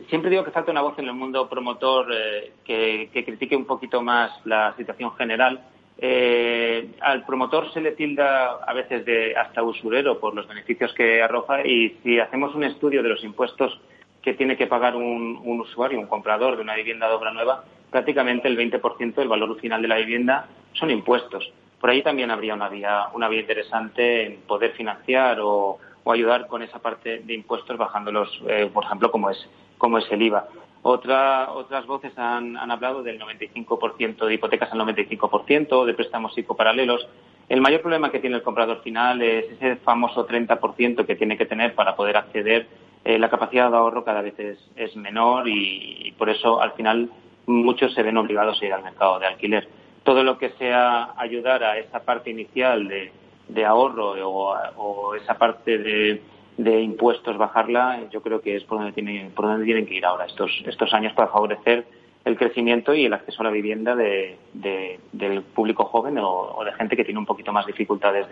siempre 0.09 0.31
digo 0.31 0.45
que 0.45 0.51
falta 0.51 0.71
una 0.71 0.83
voz 0.83 0.99
en 0.99 1.07
el 1.07 1.15
mundo 1.15 1.49
promotor 1.49 2.07
eh, 2.13 2.53
que, 2.65 3.25
critique 3.25 3.57
un 3.57 3.67
poquito 3.67 4.01
más 4.03 4.31
la 4.45 4.75
situación 4.77 5.13
general. 5.17 5.61
Al 6.01 7.25
promotor 7.25 7.73
se 7.73 7.81
le 7.81 7.93
tilda 7.93 8.53
a 8.67 8.73
veces 8.73 9.05
de 9.05 9.37
hasta 9.37 9.63
usurero 9.63 10.19
por 10.19 10.35
los 10.35 10.47
beneficios 10.47 10.93
que 10.93 11.23
arroja 11.23 11.67
y 11.67 11.97
si 12.03 12.19
hacemos 12.19 12.55
un 12.55 12.65
estudio 12.65 13.03
de 13.03 13.09
los 13.09 13.25
impuestos 13.25 13.81
que 14.23 14.35
tiene 14.35 14.57
que 14.57 14.67
pagar 14.67 14.97
un, 14.97 15.41
un 15.45 15.61
usuario, 15.61 16.01
un 16.01 16.07
comprador 16.07 16.57
de 16.57 16.63
una 16.63 16.75
vivienda 16.75 17.09
de 17.09 17.15
obra 17.15 17.33
nueva, 17.33 17.65
prácticamente 17.91 18.49
el 18.49 18.59
20% 18.59 19.15
del 19.15 19.29
valor 19.29 19.59
final 19.61 19.83
de 19.83 19.89
la 19.89 19.97
vivienda 19.97 20.49
son 20.73 20.91
impuestos 20.91 21.53
por 21.85 21.91
ahí 21.91 22.03
también 22.03 22.31
habría 22.31 22.55
una 22.55 22.71
vía, 22.71 23.09
una 23.13 23.29
vía 23.29 23.41
interesante 23.41 24.25
en 24.25 24.41
poder 24.47 24.73
financiar 24.73 25.39
o, 25.43 25.79
ayudar 26.07 26.47
con 26.47 26.63
esa 26.63 26.79
parte 26.79 27.19
de 27.19 27.35
impuestos 27.35 27.77
bajándolos, 27.77 28.41
eh, 28.49 28.71
por 28.73 28.85
ejemplo, 28.85 29.11
como 29.11 29.29
es, 29.29 29.37
como 29.77 29.99
es 29.99 30.11
el 30.11 30.23
IVA. 30.23 30.49
Otra, 30.87 31.51
otras 31.51 31.87
voces 31.87 32.13
han, 32.19 32.59
hablado 32.59 33.03
del 33.03 33.19
95% 33.19 34.27
de 34.27 34.35
hipotecas 34.35 34.71
al 34.71 34.81
95%, 34.81 35.87
de 35.87 35.95
préstamos 35.95 36.35
psicoparalelos. 36.35 37.09
El 37.49 37.63
mayor 37.63 37.81
problema 37.81 38.11
que 38.11 38.19
tiene 38.19 38.37
el 38.37 38.43
comprador 38.43 38.83
final 38.83 39.23
es 39.23 39.51
ese 39.53 39.77
famoso 39.77 40.27
30% 40.27 41.07
que 41.07 41.17
tiene 41.17 41.39
que 41.39 41.47
tener 41.47 41.75
para 41.75 41.97
poder 41.97 42.19
acceder. 42.19 42.67
Eh, 43.03 43.19
la 43.19 43.31
capacidad 43.31 43.71
de 43.71 43.79
ahorro 43.79 44.05
cada 44.05 44.21
vez 44.21 44.35
es, 44.39 44.95
menor 44.95 45.49
y, 45.49 46.13
por 46.19 46.29
eso 46.29 46.61
al 46.61 46.73
final 46.73 47.09
muchos 47.47 47.95
se 47.95 48.03
ven 48.03 48.19
obligados 48.19 48.61
a 48.61 48.67
ir 48.67 48.73
al 48.75 48.83
mercado 48.83 49.19
de 49.19 49.27
alquiler 49.27 49.67
todo 50.03 50.23
lo 50.23 50.37
que 50.37 50.51
sea 50.51 51.15
ayudar 51.17 51.65
a 51.65 51.79
esa 51.79 52.05
parte 52.05 52.31
inicial 52.31 52.87
de, 52.87 53.65
ahorro 53.65 54.13
o, 54.29 55.15
esa 55.15 55.39
parte 55.39 55.79
de, 55.79 56.23
impuestos 56.59 57.37
bajarla, 57.37 58.09
yo 58.11 58.23
creo 58.23 58.41
que 58.41 58.57
es 58.57 58.65
por 58.65 58.79
donde, 58.79 58.93
tienen, 58.93 59.31
por 59.33 59.47
donde 59.47 59.65
tienen 59.65 59.87
que 59.87 59.95
ir 59.95 60.05
ahora 60.05 60.27
estos, 60.27 60.51
estos 60.67 60.93
años 60.95 61.13
para 61.13 61.29
favorecer 61.29 61.85
el 62.25 62.37
crecimiento 62.39 62.95
y 62.95 63.05
el 63.05 63.13
acceso 63.13 63.43
a 63.43 63.45
la 63.45 63.51
vivienda 63.51 63.95
del 63.95 65.43
público 65.55 65.85
joven 65.85 66.19
o, 66.19 66.63
de 66.65 66.73
gente 66.73 66.97
que 66.97 67.05
tiene 67.05 67.21
un 67.21 67.27
poquito 67.27 67.53
más 67.53 67.67
dificultades 67.67 68.27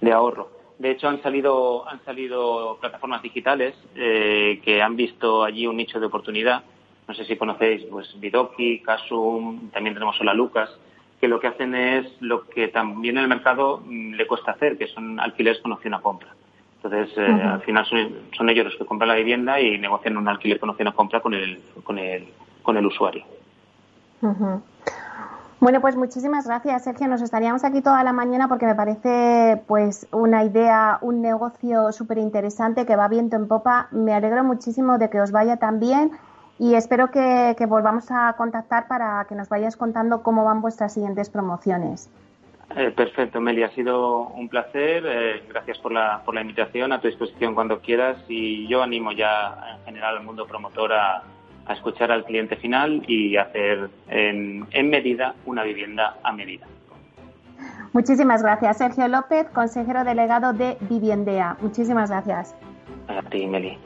de, 0.00 0.12
ahorro. 0.12 0.50
De 0.78 0.90
hecho, 0.90 1.08
han 1.08 1.22
salido, 1.22 1.88
han 1.88 2.02
salido 2.04 2.78
plataformas 2.80 3.22
digitales 3.22 3.74
eh, 3.94 4.60
que 4.64 4.82
han 4.82 4.96
visto 4.96 5.44
allí 5.44 5.66
un 5.66 5.76
nicho 5.76 6.00
de 6.00 6.06
oportunidad. 6.06 6.64
No 7.06 7.14
sé 7.14 7.24
si 7.24 7.36
conocéis, 7.36 7.84
pues 7.84 8.18
Bidoki, 8.18 8.80
Casum, 8.80 9.70
también 9.70 9.94
tenemos 9.94 10.18
Hola 10.20 10.32
Lucas, 10.32 10.70
que 11.20 11.28
lo 11.28 11.38
que 11.38 11.48
hacen 11.48 11.74
es 11.74 12.06
lo 12.20 12.46
que 12.46 12.68
también 12.68 13.18
el 13.18 13.28
mercado 13.28 13.82
mm, 13.84 14.14
le 14.14 14.26
cuesta 14.26 14.52
hacer, 14.52 14.78
que 14.78 14.86
son 14.86 15.20
alquileres 15.20 15.60
con 15.60 15.72
opción 15.72 15.94
a 15.94 16.00
compra. 16.00 16.34
Entonces, 16.82 17.16
eh, 17.18 17.42
al 17.42 17.60
final 17.60 17.84
son, 17.84 18.48
ellos 18.48 18.64
los 18.64 18.76
que 18.76 18.86
compran 18.86 19.08
la 19.08 19.14
vivienda 19.14 19.60
y 19.60 19.78
negocian 19.78 20.16
un 20.16 20.28
alquiler 20.28 20.58
con 20.58 20.70
opción 20.70 20.88
a 20.88 20.92
compra 20.92 21.20
con 21.20 21.34
el, 21.34 21.60
con 21.84 21.98
el, 21.98 22.26
con 22.62 22.76
el 22.76 22.86
usuario. 22.86 23.24
Bueno, 25.60 25.82
pues 25.82 25.94
muchísimas 25.94 26.46
gracias, 26.46 26.84
Sergio. 26.84 27.06
Nos 27.06 27.20
estaríamos 27.20 27.64
aquí 27.64 27.82
toda 27.82 28.02
la 28.02 28.14
mañana 28.14 28.48
porque 28.48 28.64
me 28.64 28.74
parece 28.74 29.62
pues 29.66 30.08
una 30.10 30.42
idea, 30.42 30.98
un 31.02 31.20
negocio 31.20 31.92
súper 31.92 32.16
interesante 32.16 32.86
que 32.86 32.96
va 32.96 33.08
viento 33.08 33.36
en 33.36 33.46
popa. 33.46 33.88
Me 33.90 34.14
alegro 34.14 34.42
muchísimo 34.42 34.96
de 34.96 35.10
que 35.10 35.20
os 35.20 35.32
vaya 35.32 35.58
tan 35.58 35.78
bien 35.78 36.12
y 36.58 36.74
espero 36.74 37.10
que, 37.10 37.54
volvamos 37.68 38.10
a 38.10 38.34
contactar 38.38 38.88
para 38.88 39.26
que 39.28 39.34
nos 39.34 39.48
vayas 39.50 39.76
contando 39.76 40.22
cómo 40.22 40.44
van 40.44 40.62
vuestras 40.62 40.94
siguientes 40.94 41.28
promociones. 41.28 42.10
Eh, 42.76 42.92
perfecto, 42.92 43.40
Meli, 43.40 43.62
ha 43.62 43.70
sido 43.70 44.28
un 44.28 44.48
placer. 44.48 45.04
Eh, 45.06 45.42
gracias 45.48 45.78
por 45.78 45.92
la, 45.92 46.22
por 46.24 46.34
la 46.34 46.40
invitación, 46.40 46.92
a 46.92 47.00
tu 47.00 47.08
disposición 47.08 47.54
cuando 47.54 47.80
quieras. 47.80 48.16
Y 48.28 48.68
yo 48.68 48.82
animo 48.82 49.12
ya 49.12 49.76
en 49.76 49.84
general 49.84 50.18
al 50.18 50.24
mundo 50.24 50.46
promotor 50.46 50.92
a, 50.92 51.22
escuchar 51.70 52.10
al 52.10 52.24
cliente 52.24 52.56
final 52.56 53.04
y 53.06 53.36
hacer 53.36 53.90
en, 54.08 54.66
en 54.72 54.90
medida 54.90 55.36
una 55.46 55.62
vivienda 55.62 56.16
a 56.24 56.32
medida. 56.32 56.66
Muchísimas 57.92 58.42
gracias, 58.42 58.78
Sergio 58.78 59.06
López, 59.06 59.46
consejero 59.50 60.02
delegado 60.02 60.52
de 60.52 60.76
Viviendea. 60.80 61.56
Muchísimas 61.60 62.10
gracias. 62.10 62.56
A 63.06 63.22
ti, 63.22 63.46
Meli. 63.46 63.78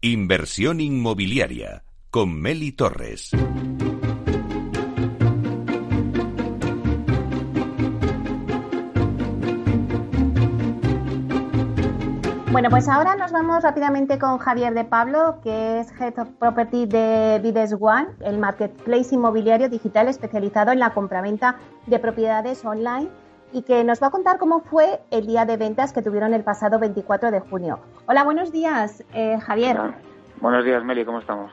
Inversión 0.00 0.80
inmobiliaria 0.80 1.82
con 2.12 2.40
Meli 2.40 2.70
Torres. 2.70 3.32
Bueno, 12.52 12.70
pues 12.70 12.88
ahora 12.88 13.16
nos 13.16 13.32
vamos 13.32 13.64
rápidamente 13.64 14.20
con 14.20 14.38
Javier 14.38 14.72
de 14.72 14.84
Pablo, 14.84 15.40
que 15.42 15.80
es 15.80 15.90
Head 16.00 16.16
of 16.20 16.28
Property 16.38 16.86
de 16.86 17.40
Vides 17.42 17.74
One, 17.80 18.06
el 18.20 18.38
marketplace 18.38 19.16
inmobiliario 19.16 19.68
digital 19.68 20.06
especializado 20.06 20.70
en 20.70 20.78
la 20.78 20.94
compraventa 20.94 21.56
de 21.86 21.98
propiedades 21.98 22.64
online 22.64 23.08
y 23.52 23.62
que 23.62 23.82
nos 23.82 24.00
va 24.00 24.06
a 24.06 24.10
contar 24.10 24.38
cómo 24.38 24.60
fue 24.60 25.00
el 25.10 25.26
día 25.26 25.44
de 25.44 25.56
ventas 25.56 25.92
que 25.92 26.02
tuvieron 26.02 26.34
el 26.34 26.44
pasado 26.44 26.78
24 26.78 27.32
de 27.32 27.40
junio. 27.40 27.80
Hola, 28.10 28.24
buenos 28.24 28.50
días, 28.50 29.04
eh, 29.12 29.38
Javier. 29.38 29.76
Buenos 30.40 30.64
días, 30.64 30.82
Meli, 30.82 31.04
¿cómo 31.04 31.18
estamos? 31.18 31.52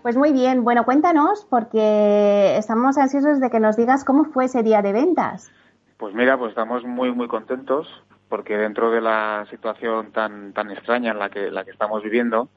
Pues 0.00 0.16
muy 0.16 0.32
bien. 0.32 0.64
Bueno, 0.64 0.86
cuéntanos, 0.86 1.46
porque 1.50 2.56
estamos 2.56 2.96
ansiosos 2.96 3.38
de 3.38 3.50
que 3.50 3.60
nos 3.60 3.76
digas 3.76 4.02
cómo 4.02 4.24
fue 4.24 4.46
ese 4.46 4.62
día 4.62 4.80
de 4.80 4.94
ventas. 4.94 5.52
Pues 5.98 6.14
mira, 6.14 6.38
pues 6.38 6.52
estamos 6.52 6.84
muy, 6.84 7.12
muy 7.12 7.28
contentos, 7.28 7.86
porque 8.30 8.56
dentro 8.56 8.90
de 8.90 9.02
la 9.02 9.44
situación 9.50 10.10
tan, 10.10 10.54
tan 10.54 10.70
extraña 10.70 11.10
en 11.10 11.18
la 11.18 11.28
que, 11.28 11.50
la 11.50 11.66
que 11.66 11.72
estamos 11.72 12.02
viviendo, 12.02 12.48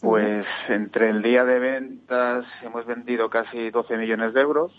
pues 0.00 0.44
entre 0.68 1.10
el 1.10 1.22
día 1.22 1.44
de 1.44 1.60
ventas 1.60 2.46
hemos 2.62 2.84
vendido 2.84 3.30
casi 3.30 3.70
12 3.70 3.96
millones 3.96 4.34
de 4.34 4.40
euros 4.40 4.72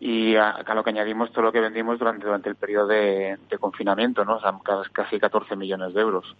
y 0.00 0.34
a, 0.34 0.64
lo 0.74 0.82
que 0.82 0.90
añadimos 0.90 1.30
todo 1.30 1.42
lo 1.42 1.52
que 1.52 1.60
vendimos 1.60 1.98
durante, 1.98 2.26
durante 2.26 2.48
el 2.48 2.56
periodo 2.56 2.88
de, 2.88 3.38
confinamiento, 3.60 4.24
¿no? 4.24 4.36
O 4.36 4.40
sea, 4.40 4.52
casi 4.92 5.20
14 5.20 5.54
millones 5.54 5.94
de 5.94 6.00
euros 6.00 6.36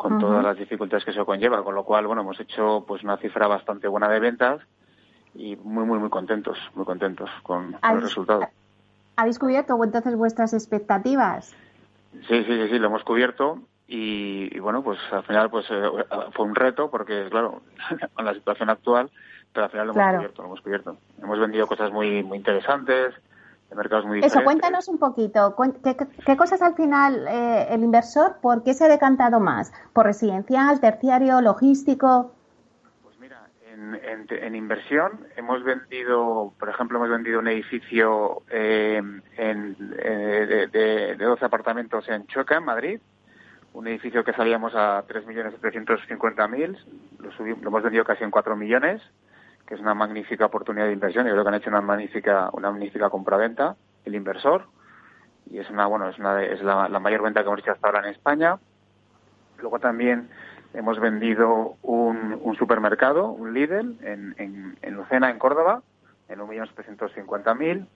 con 0.00 0.18
todas 0.18 0.42
las 0.42 0.56
dificultades 0.56 1.04
que 1.04 1.10
eso 1.10 1.26
conlleva, 1.26 1.62
con 1.62 1.74
lo 1.74 1.84
cual, 1.84 2.06
bueno, 2.06 2.22
hemos 2.22 2.40
hecho 2.40 2.86
pues 2.88 3.04
una 3.04 3.18
cifra 3.18 3.46
bastante 3.46 3.86
buena 3.86 4.08
de 4.08 4.18
ventas 4.18 4.62
y 5.34 5.56
muy, 5.56 5.84
muy, 5.84 5.98
muy 5.98 6.08
contentos, 6.08 6.56
muy 6.74 6.86
contentos 6.86 7.28
con, 7.42 7.76
el 7.82 8.00
resultado. 8.00 8.48
¿Habéis 9.16 9.38
cubierto 9.38 9.78
entonces 9.84 10.16
vuestras 10.16 10.54
expectativas? 10.54 11.54
Sí, 12.26 12.44
sí, 12.44 12.68
sí, 12.70 12.78
lo 12.78 12.86
hemos 12.86 13.04
cubierto 13.04 13.58
y, 13.88 14.58
bueno, 14.60 14.82
pues 14.82 14.98
al 15.12 15.22
final 15.24 15.50
pues 15.50 15.66
eh, 15.68 15.82
fue 16.32 16.46
un 16.46 16.54
reto 16.54 16.90
porque, 16.90 17.26
claro, 17.30 17.60
con 18.14 18.24
la 18.24 18.32
situación 18.32 18.70
actual, 18.70 19.10
pero 19.52 19.64
al 19.66 19.70
final 19.70 19.88
lo 19.88 19.92
hemos 19.92 20.14
cubierto, 20.16 20.42
lo 20.42 20.48
hemos 20.48 20.60
cubierto. 20.62 20.96
Hemos 21.22 21.38
vendido 21.38 21.66
cosas 21.66 21.92
muy, 21.92 22.22
muy 22.22 22.38
interesantes, 22.38 23.14
mercados 23.76 24.06
muy 24.06 24.20
Eso, 24.20 24.42
cuéntanos 24.42 24.88
un 24.88 24.98
poquito. 24.98 25.54
¿Qué, 26.26 26.36
cosas 26.36 26.62
al 26.62 26.74
final 26.74 27.26
eh, 27.28 27.68
el 27.70 27.82
inversor, 27.82 28.36
por 28.40 28.62
qué 28.62 28.74
se 28.74 28.84
ha 28.84 28.88
decantado 28.88 29.40
más? 29.40 29.72
¿Por 29.92 30.06
residencial, 30.06 30.80
terciario, 30.80 31.40
logístico? 31.40 32.34
Pues 33.02 33.18
mira, 33.18 33.48
en, 33.72 34.54
inversión 34.54 35.26
hemos 35.36 35.62
vendido, 35.62 36.52
por 36.58 36.68
ejemplo, 36.68 36.98
hemos 36.98 37.10
vendido 37.10 37.38
un 37.38 37.48
edificio 37.48 38.42
eh, 38.50 39.02
en, 39.36 39.76
eh, 39.98 40.68
de, 40.72 41.16
de, 41.16 41.24
12 41.24 41.44
apartamentos 41.44 42.08
en 42.08 42.26
Choca, 42.26 42.56
en 42.56 42.64
Madrid. 42.64 43.00
Un 43.72 43.86
edificio 43.86 44.24
que 44.24 44.32
salíamos 44.32 44.74
a 44.74 45.06
3.750.000, 45.06 46.76
lo, 47.20 47.30
lo 47.30 47.68
hemos 47.68 47.82
vendido 47.84 48.04
casi 48.04 48.24
en 48.24 48.32
4 48.32 48.56
millones 48.56 49.00
es 49.70 49.80
una 49.80 49.94
magnífica 49.94 50.46
oportunidad 50.46 50.86
de 50.86 50.92
inversión. 50.92 51.26
Yo 51.26 51.32
creo 51.32 51.44
que 51.44 51.48
han 51.48 51.54
hecho 51.54 51.70
una 51.70 51.80
magnífica, 51.80 52.50
una 52.52 52.70
magnífica 52.70 53.08
compraventa 53.08 53.76
el 54.04 54.14
inversor 54.14 54.66
y 55.50 55.58
es 55.58 55.70
una, 55.70 55.86
bueno, 55.86 56.08
es 56.08 56.18
una, 56.18 56.42
es 56.42 56.62
la, 56.62 56.88
mayor 57.00 57.22
venta 57.22 57.42
que 57.42 57.48
hemos 57.48 57.60
hecho 57.60 57.72
hasta 57.72 57.86
ahora 57.86 58.00
en 58.00 58.14
España. 58.14 58.58
Luego 59.58 59.78
también 59.78 60.28
hemos 60.74 60.98
vendido 60.98 61.76
un, 61.82 62.38
un 62.40 62.56
supermercado, 62.56 63.28
un 63.28 63.54
Lidl, 63.54 63.96
en, 64.02 64.34
en, 64.38 64.76
en, 64.82 64.94
Lucena, 64.94 65.30
en 65.30 65.38
Córdoba, 65.38 65.82
en 66.28 66.40
1.750.000. 66.40 67.86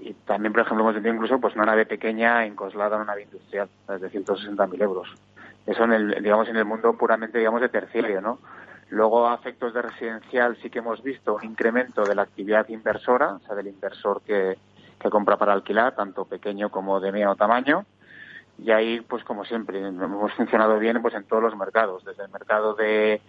Y 0.00 0.12
también, 0.26 0.52
por 0.52 0.62
ejemplo, 0.62 0.84
hemos 0.84 0.94
vendido 0.94 1.14
incluso 1.14 1.40
pues 1.40 1.54
una 1.54 1.66
nave 1.66 1.86
pequeña 1.86 2.44
en 2.44 2.56
una 2.58 3.04
nave 3.04 3.22
industrial, 3.22 3.68
de 3.88 4.10
160.000 4.10 4.82
euros. 4.82 5.14
Eso 5.66 5.84
en 5.84 5.92
el, 5.92 6.22
digamos, 6.22 6.48
en 6.48 6.56
el 6.56 6.64
mundo 6.64 6.92
puramente, 6.94 7.38
digamos, 7.38 7.60
de 7.60 7.70
terciario, 7.70 8.20
¿no? 8.20 8.38
Luego, 8.90 9.28
a 9.28 9.34
efectos 9.34 9.74
de 9.74 9.82
residencial, 9.82 10.56
sí 10.62 10.70
que 10.70 10.78
hemos 10.78 11.02
visto 11.02 11.34
un 11.34 11.44
incremento 11.44 12.04
de 12.04 12.14
la 12.14 12.22
actividad 12.22 12.68
inversora, 12.68 13.34
o 13.34 13.40
sea, 13.40 13.54
del 13.54 13.68
inversor 13.68 14.22
que, 14.22 14.56
que 14.98 15.10
compra 15.10 15.36
para 15.36 15.52
alquilar, 15.52 15.94
tanto 15.94 16.24
pequeño 16.24 16.70
como 16.70 17.00
de 17.00 17.12
mediano 17.12 17.36
tamaño. 17.36 17.84
Y 18.58 18.70
ahí, 18.70 19.00
pues 19.00 19.24
como 19.24 19.44
siempre, 19.44 19.78
hemos 19.80 20.32
funcionado 20.34 20.78
bien 20.78 21.02
pues 21.02 21.14
en 21.14 21.24
todos 21.24 21.42
los 21.42 21.56
mercados, 21.56 22.04
desde 22.04 22.24
el 22.24 22.30
mercado 22.30 22.74
de 22.74 23.20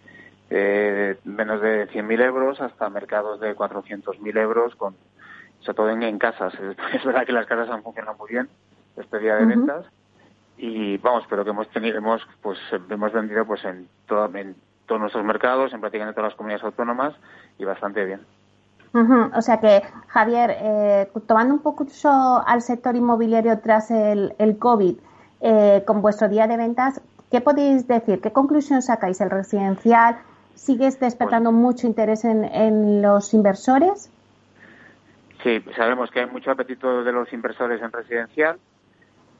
menos 1.23 1.61
de 1.61 1.89
100.000 1.89 2.21
euros 2.21 2.61
hasta 2.61 2.89
mercados 2.89 3.39
de 3.39 3.55
400.000 3.55 4.37
euros, 4.39 4.75
con, 4.75 4.95
sobre 5.61 5.75
todo 5.75 5.89
en, 5.89 6.19
casas. 6.19 6.53
Es, 6.93 7.03
verdad 7.03 7.25
que 7.25 7.31
las 7.31 7.47
casas 7.47 7.69
han 7.69 7.83
funcionado 7.83 8.17
muy 8.17 8.29
bien 8.29 8.47
este 8.95 9.19
día 9.19 9.35
de 9.35 9.45
ventas 9.45 9.85
y 10.57 10.97
vamos, 10.97 11.25
pero 11.29 11.43
que 11.43 11.49
hemos 11.49 11.69
tenido, 11.69 11.97
hemos, 11.97 12.21
pues 12.41 12.57
hemos 12.89 13.11
vendido 13.11 13.45
pues 13.45 13.65
en, 13.65 13.89
toda, 14.07 14.27
en 14.39 14.55
todos 14.85 15.01
nuestros 15.01 15.25
mercados, 15.25 15.73
en 15.73 15.81
prácticamente 15.81 16.15
todas 16.15 16.31
las 16.31 16.37
comunidades 16.37 16.63
autónomas 16.63 17.13
y 17.57 17.65
bastante 17.65 18.05
bien. 18.05 18.21
O 19.35 19.41
sea 19.41 19.59
que, 19.59 19.83
Javier, 20.07 20.55
eh, 20.57 21.11
tomando 21.27 21.53
un 21.53 21.59
poco 21.59 21.85
al 22.45 22.61
sector 22.61 22.95
inmobiliario 22.95 23.59
tras 23.59 23.91
el, 23.91 24.33
el 24.37 24.57
COVID, 24.57 24.95
eh, 25.41 25.83
con 25.85 26.01
vuestro 26.01 26.29
día 26.29 26.47
de 26.47 26.55
ventas, 26.55 27.01
¿qué 27.29 27.41
podéis 27.41 27.87
decir? 27.87 28.21
¿Qué 28.21 28.31
conclusión 28.31 28.81
sacáis? 28.81 29.19
¿El 29.19 29.31
residencial 29.31 30.17
sigue 30.53 30.89
despertando 30.89 31.49
pues 31.51 31.61
mucho 31.61 31.87
interés 31.87 32.23
en, 32.23 32.45
en 32.45 33.01
los 33.01 33.33
inversores? 33.33 34.09
Sí, 35.43 35.61
sabemos 35.75 36.09
que 36.09 36.21
hay 36.21 36.27
mucho 36.27 36.51
apetito 36.51 37.03
de 37.03 37.11
los 37.11 37.31
inversores 37.33 37.81
en 37.81 37.91
residencial 37.91 38.57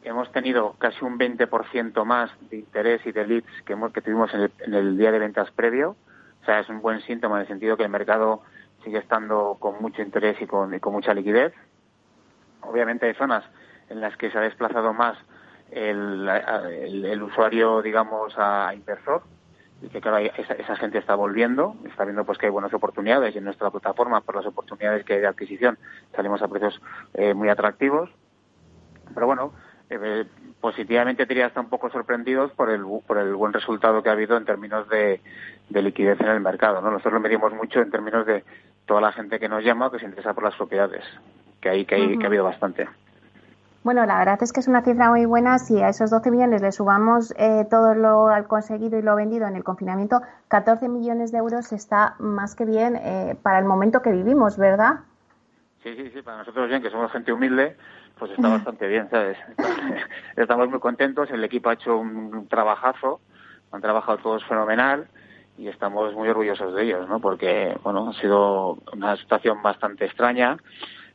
hemos 0.06 0.32
tenido 0.32 0.74
casi 0.78 1.04
un 1.04 1.18
20% 1.18 2.06
más 2.06 2.32
de 2.50 2.58
interés 2.58 3.06
y 3.06 3.12
de 3.12 3.26
leads 3.26 3.62
que, 3.66 3.76
que 3.94 4.02
tuvimos 4.02 4.32
en 4.34 4.74
el, 4.74 4.98
día 4.98 5.12
de 5.12 5.20
ventas 5.20 5.52
previo. 5.52 5.96
O 6.42 6.46
sea, 6.46 6.60
es 6.60 6.70
un 6.70 6.82
buen 6.82 7.02
síntoma 7.02 7.38
en 7.38 7.42
el 7.42 7.48
sentido 7.48 7.76
que 7.76 7.84
el 7.84 7.90
mercado 7.90 8.44
sigue 8.84 9.00
estando 9.00 9.58
con 9.60 9.82
mucho 9.82 10.02
interés 10.02 10.40
y 10.42 10.46
con, 10.46 10.80
mucha 10.92 11.14
liquidez. 11.14 11.54
Obviamente 12.62 13.08
hay 13.08 13.16
zonas 13.16 13.44
en 13.90 14.00
las 14.00 14.16
que 14.16 14.30
se 14.30 14.38
ha 14.38 14.42
desplazado 14.42 14.94
más 14.94 15.18
el, 15.72 17.22
usuario, 17.24 17.82
digamos, 17.82 18.34
a, 18.38 18.74
inversor 18.76 19.24
y 19.82 19.90
que 19.90 20.00
claro, 20.00 20.18
esa, 20.18 20.76
gente 20.78 21.00
está 21.00 21.16
volviendo, 21.16 21.76
está 21.86 22.06
viendo 22.06 22.24
pues 22.24 22.38
que 22.38 22.46
hay 22.46 22.52
buenas 22.52 22.74
oportunidades 22.74 23.36
y 23.36 23.40
en 23.40 23.44
nuestra 23.44 23.72
plataforma 23.72 24.22
por 24.22 24.36
las 24.36 24.46
oportunidades 24.46 25.04
que 25.04 25.16
hay 25.16 25.20
de 25.20 25.28
adquisición 25.28 25.78
salimos 26.16 26.42
a 26.42 26.48
precios 26.48 26.80
eh, 27.16 27.34
muy 27.34 27.50
atractivos. 27.50 28.10
Pero 29.14 29.28
bueno, 29.28 29.52
eh, 29.90 30.26
positivamente 30.60 31.26
diría 31.26 31.48
hasta 31.48 31.62
un 31.62 31.70
poco 31.70 31.90
sorprendidos 31.90 32.52
por 32.52 32.70
el, 32.70 32.84
por 33.06 33.18
el 33.18 33.36
buen 33.36 33.54
resultado 33.54 34.02
que 34.02 34.10
ha 34.10 34.14
habido 34.14 34.36
en 34.38 34.46
términos 34.46 34.90
de, 34.90 35.22
liquidez 35.70 36.20
en 36.22 36.28
el 36.28 36.40
mercado. 36.40 36.82
¿no? 36.82 36.92
Nosotros 36.92 37.14
lo 37.14 37.20
medimos 37.20 37.54
mucho 37.54 37.82
en 37.82 37.92
términos 37.92 38.26
de 38.26 38.44
toda 38.86 39.02
la 39.02 39.12
gente 39.12 39.40
que 39.40 39.50
nos 39.50 39.64
llama 39.64 39.88
o 39.88 39.92
que 39.92 40.00
se 40.00 40.06
interesa 40.06 40.34
por 40.34 40.44
las 40.44 40.56
propiedades, 40.56 41.04
que, 41.62 41.70
hay, 41.70 41.86
que, 41.86 41.96
hay, 41.96 42.18
que 42.18 42.24
ha 42.24 42.28
habido 42.28 42.44
bastante. 42.44 42.88
Bueno, 43.86 44.04
la 44.08 44.18
verdad 44.18 44.42
es 44.42 44.52
que 44.52 44.62
es 44.62 44.68
una 44.68 44.82
cifra 44.82 45.12
muy 45.12 45.26
buena. 45.26 45.60
Si 45.60 45.80
a 45.80 45.90
esos 45.90 46.10
12 46.10 46.32
millones 46.32 46.64
le 46.64 46.72
subamos 46.72 47.36
eh, 47.38 47.68
todo 47.70 47.94
lo 47.94 48.28
conseguido 48.48 48.98
y 48.98 49.04
lo 49.04 49.16
vendido 49.16 49.46
en 49.46 49.56
el 49.56 49.64
confinamiento, 49.64 50.24
14 50.48 50.90
millones 50.90 51.32
de 51.32 51.38
euros 51.38 51.72
está 51.72 52.16
más 52.18 52.56
que 52.56 52.66
bien 52.66 52.96
eh, 52.96 53.38
para 53.44 53.60
el 53.60 53.66
momento 53.66 54.02
que 54.02 54.10
vivimos, 54.10 54.58
¿verdad? 54.58 55.02
Sí, 55.84 55.96
sí, 55.96 56.10
sí, 56.10 56.24
para 56.24 56.40
nosotros 56.40 56.68
bien, 56.68 56.82
que 56.82 56.90
somos 56.90 57.12
gente 57.12 57.32
humilde, 57.32 57.78
pues 58.18 58.32
está 58.32 58.50
bastante 58.50 58.88
bien, 58.88 59.10
¿sabes? 59.10 59.38
Estamos 60.36 60.70
muy 60.70 60.80
contentos, 60.80 61.30
el 61.32 61.44
equipo 61.44 61.70
ha 61.70 61.74
hecho 61.74 61.98
un 61.98 62.48
trabajazo, 62.48 63.20
han 63.72 63.82
trabajado 63.82 64.18
todos 64.20 64.46
fenomenal 64.46 65.08
y 65.58 65.68
estamos 65.68 66.14
muy 66.14 66.28
orgullosos 66.30 66.74
de 66.74 66.84
ellos, 66.84 67.08
¿no? 67.08 67.20
Porque, 67.20 67.78
bueno, 67.84 68.10
ha 68.10 68.14
sido 68.14 68.78
una 68.94 69.16
situación 69.18 69.62
bastante 69.62 70.06
extraña. 70.06 70.58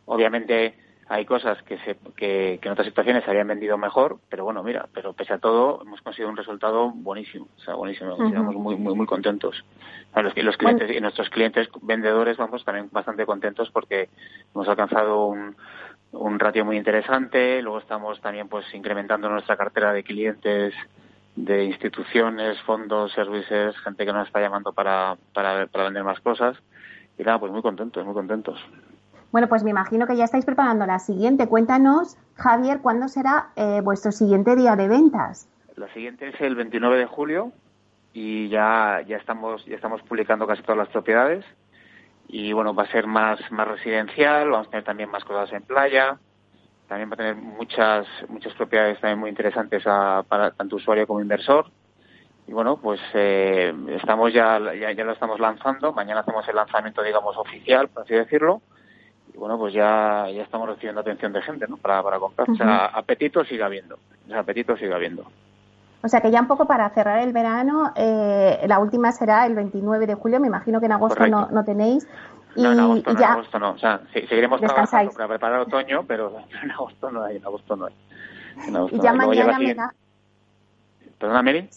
Obviamente 0.06 0.74
hay 1.08 1.26
cosas 1.26 1.60
que, 1.64 1.76
se, 1.78 1.96
que, 2.16 2.60
en 2.62 2.70
otras 2.70 2.86
situaciones 2.86 3.24
se 3.24 3.30
habían 3.30 3.48
vendido 3.48 3.76
mejor, 3.76 4.18
pero 4.28 4.44
bueno, 4.44 4.62
mira, 4.62 4.88
pero 4.94 5.12
pese 5.12 5.32
a 5.32 5.38
todo 5.38 5.82
hemos 5.82 6.00
conseguido 6.02 6.30
un 6.30 6.36
resultado 6.36 6.90
buenísimo, 6.90 7.48
o 7.56 7.60
sea, 7.60 7.74
buenísimo, 7.74 8.12
estamos 8.12 8.54
muy, 8.54 8.76
muy, 8.76 8.94
muy 8.94 9.06
contentos. 9.06 9.64
los, 10.14 10.36
los 10.36 10.56
clientes 10.56 10.88
y 10.96 11.00
nuestros 11.00 11.28
clientes 11.28 11.68
vendedores 11.82 12.36
vamos 12.36 12.64
también 12.64 12.88
bastante 12.92 13.26
contentos 13.26 13.70
porque 13.72 14.08
hemos 14.54 14.68
alcanzado 14.68 15.26
un, 15.26 15.56
un 16.12 16.38
ratio 16.38 16.64
muy 16.64 16.76
interesante. 16.76 17.62
Luego 17.62 17.78
estamos 17.78 18.20
también 18.20 18.48
pues 18.48 18.66
incrementando 18.74 19.28
nuestra 19.28 19.56
cartera 19.56 19.92
de 19.92 20.02
clientes 20.02 20.74
de 21.36 21.64
instituciones, 21.64 22.60
fondos, 22.62 23.12
servicios, 23.12 23.78
gente 23.78 24.04
que 24.04 24.12
nos 24.12 24.26
está 24.26 24.40
llamando 24.40 24.72
para, 24.72 25.16
para, 25.32 25.66
vender 25.72 26.04
más 26.04 26.20
cosas. 26.20 26.56
Y 27.18 27.22
nada, 27.22 27.38
pues 27.38 27.52
muy 27.52 27.62
contentos, 27.62 28.04
muy 28.04 28.14
contentos. 28.14 28.58
Bueno, 29.30 29.48
pues 29.48 29.62
me 29.62 29.70
imagino 29.70 30.06
que 30.06 30.16
ya 30.16 30.24
estáis 30.24 30.44
preparando 30.44 30.86
la 30.86 30.98
siguiente. 30.98 31.46
Cuéntanos, 31.46 32.16
Javier, 32.34 32.80
¿cuándo 32.80 33.06
será 33.08 33.50
eh, 33.54 33.80
vuestro 33.82 34.10
siguiente 34.10 34.56
día 34.56 34.74
de 34.74 34.88
ventas? 34.88 35.48
La 35.76 35.88
siguiente 35.92 36.28
es 36.28 36.40
el 36.40 36.56
29 36.56 36.98
de 36.98 37.06
julio 37.06 37.52
y 38.12 38.48
ya, 38.48 39.02
ya 39.06 39.16
estamos, 39.16 39.64
ya 39.66 39.76
estamos 39.76 40.02
publicando 40.02 40.46
casi 40.46 40.62
todas 40.62 40.78
las 40.78 40.88
propiedades 40.88 41.44
y 42.32 42.52
bueno, 42.52 42.74
va 42.74 42.84
a 42.84 42.92
ser 42.92 43.06
más, 43.06 43.40
más 43.50 43.66
residencial, 43.66 44.50
vamos 44.50 44.68
a 44.68 44.70
tener 44.70 44.84
también 44.84 45.10
más 45.10 45.24
cosas 45.24 45.52
en 45.52 45.62
playa, 45.62 46.16
también 46.86 47.10
va 47.10 47.14
a 47.14 47.16
tener 47.16 47.34
muchas, 47.34 48.06
muchas 48.28 48.54
propiedades 48.54 49.00
también 49.00 49.18
muy 49.18 49.30
interesantes 49.30 49.82
para 49.82 50.52
tanto 50.52 50.76
usuario 50.76 51.06
como 51.06 51.20
inversor. 51.20 51.66
Y 52.46 52.52
bueno, 52.52 52.76
pues 52.76 53.00
eh, 53.14 53.72
estamos 53.90 54.32
ya, 54.32 54.58
ya, 54.74 54.92
ya, 54.92 55.04
lo 55.04 55.12
estamos 55.12 55.38
lanzando. 55.38 55.92
Mañana 55.92 56.20
hacemos 56.20 56.46
el 56.48 56.56
lanzamiento, 56.56 57.02
digamos, 57.02 57.36
oficial, 57.36 57.88
por 57.88 58.02
así 58.02 58.14
decirlo. 58.14 58.60
Y 59.32 59.38
bueno, 59.38 59.56
pues 59.56 59.72
ya, 59.72 60.26
ya 60.32 60.42
estamos 60.42 60.68
recibiendo 60.68 61.00
atención 61.00 61.32
de 61.32 61.42
gente, 61.42 61.66
¿no? 61.68 61.76
Para, 61.76 62.02
para 62.02 62.18
comprar. 62.18 62.50
O 62.50 62.54
sea, 62.56 62.86
apetito 62.86 63.44
sigue 63.44 63.62
habiendo. 63.62 63.96
O 64.26 64.28
sea, 64.28 64.40
apetito 64.40 64.76
sigue 64.76 64.92
habiendo. 64.92 65.30
O 66.02 66.08
sea 66.08 66.20
que 66.20 66.30
ya 66.30 66.40
un 66.40 66.46
poco 66.46 66.66
para 66.66 66.88
cerrar 66.90 67.18
el 67.18 67.32
verano, 67.32 67.92
eh, 67.94 68.64
la 68.66 68.78
última 68.78 69.12
será 69.12 69.46
el 69.46 69.54
29 69.54 70.06
de 70.06 70.14
julio. 70.14 70.40
Me 70.40 70.46
imagino 70.46 70.80
que 70.80 70.86
en 70.86 70.92
agosto 70.92 71.26
no, 71.26 71.48
no, 71.50 71.64
tenéis. 71.64 72.08
Y, 72.56 72.62
no, 72.62 72.72
en 72.72 72.80
agosto, 72.80 73.12
no, 73.12 73.18
en 73.18 73.24
agosto 73.24 73.58
no. 73.58 73.70
O 73.72 73.78
sea, 73.78 74.00
seguiremos 74.12 74.60
trabajando 74.60 75.12
para 75.12 75.28
preparar 75.28 75.60
otoño, 75.60 76.04
pero 76.06 76.32
en 76.62 76.70
agosto 76.70 77.10
no 77.10 77.22
hay. 77.22 77.36
En 77.36 77.44
agosto 77.44 77.76
no 77.76 77.86
hay. 77.86 77.94
En 78.66 78.76
agosto 78.76 78.96
y 78.96 79.00
ya 79.00 79.12
no 79.12 79.18
mañana 79.26 79.58
me 79.58 79.74
da... 79.74 79.94
¿Perdona, 81.18 81.42
Mary? 81.42 81.68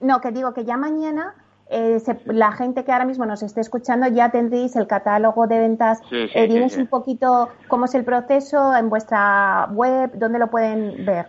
No, 0.00 0.20
que 0.20 0.30
digo 0.30 0.54
que 0.54 0.64
ya 0.64 0.76
mañana 0.76 1.34
eh, 1.68 1.98
se, 1.98 2.20
la 2.26 2.52
gente 2.52 2.84
que 2.84 2.92
ahora 2.92 3.04
mismo 3.04 3.26
nos 3.26 3.42
esté 3.42 3.60
escuchando 3.60 4.06
ya 4.06 4.30
tendréis 4.30 4.76
el 4.76 4.86
catálogo 4.86 5.46
de 5.46 5.58
ventas. 5.58 5.98
Sí, 6.10 6.28
sí, 6.28 6.32
eh, 6.34 6.68
sí, 6.68 6.80
un 6.80 6.86
poquito 6.86 7.48
cómo 7.68 7.86
es 7.86 7.94
el 7.94 8.04
proceso 8.04 8.76
en 8.76 8.88
vuestra 8.88 9.68
web, 9.72 10.12
dónde 10.14 10.38
lo 10.38 10.48
pueden 10.48 11.04
ver. 11.04 11.26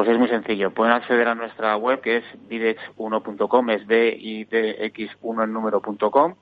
Pues 0.00 0.12
es 0.12 0.18
muy 0.18 0.28
sencillo. 0.28 0.70
Pueden 0.70 0.94
acceder 0.94 1.28
a 1.28 1.34
nuestra 1.34 1.76
web 1.76 2.00
que 2.00 2.16
es 2.16 2.24
bidex1.com, 2.48 3.68
es 3.68 3.86
b 3.86 4.16
i 4.18 4.44
d 4.44 4.86
x 4.86 5.10
1 5.20 5.44
en 5.44 5.52
número.com. 5.52 6.36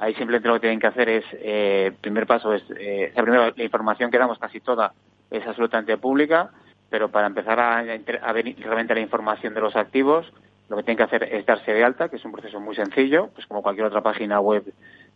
Ahí 0.00 0.14
simplemente 0.14 0.48
lo 0.48 0.54
que 0.54 0.60
tienen 0.62 0.80
que 0.80 0.88
hacer 0.88 1.08
es, 1.08 1.24
eh, 1.34 1.92
primer 2.00 2.26
paso 2.26 2.52
es, 2.52 2.64
eh, 2.76 3.12
primero 3.14 3.52
la 3.54 3.62
información 3.62 4.10
que 4.10 4.18
damos 4.18 4.40
casi 4.40 4.58
toda 4.58 4.94
es 5.30 5.46
absolutamente 5.46 5.96
pública, 5.96 6.50
pero 6.90 7.08
para 7.08 7.28
empezar 7.28 7.60
a, 7.60 7.78
a 7.78 8.32
ver 8.32 8.56
realmente 8.58 8.96
la 8.96 9.00
información 9.00 9.54
de 9.54 9.60
los 9.60 9.76
activos, 9.76 10.26
lo 10.68 10.76
que 10.76 10.82
tienen 10.82 10.96
que 10.96 11.04
hacer 11.04 11.22
es 11.22 11.46
darse 11.46 11.72
de 11.72 11.84
alta, 11.84 12.08
que 12.08 12.16
es 12.16 12.24
un 12.24 12.32
proceso 12.32 12.58
muy 12.58 12.74
sencillo, 12.74 13.28
pues 13.32 13.46
como 13.46 13.62
cualquier 13.62 13.86
otra 13.86 14.02
página 14.02 14.40
web 14.40 14.64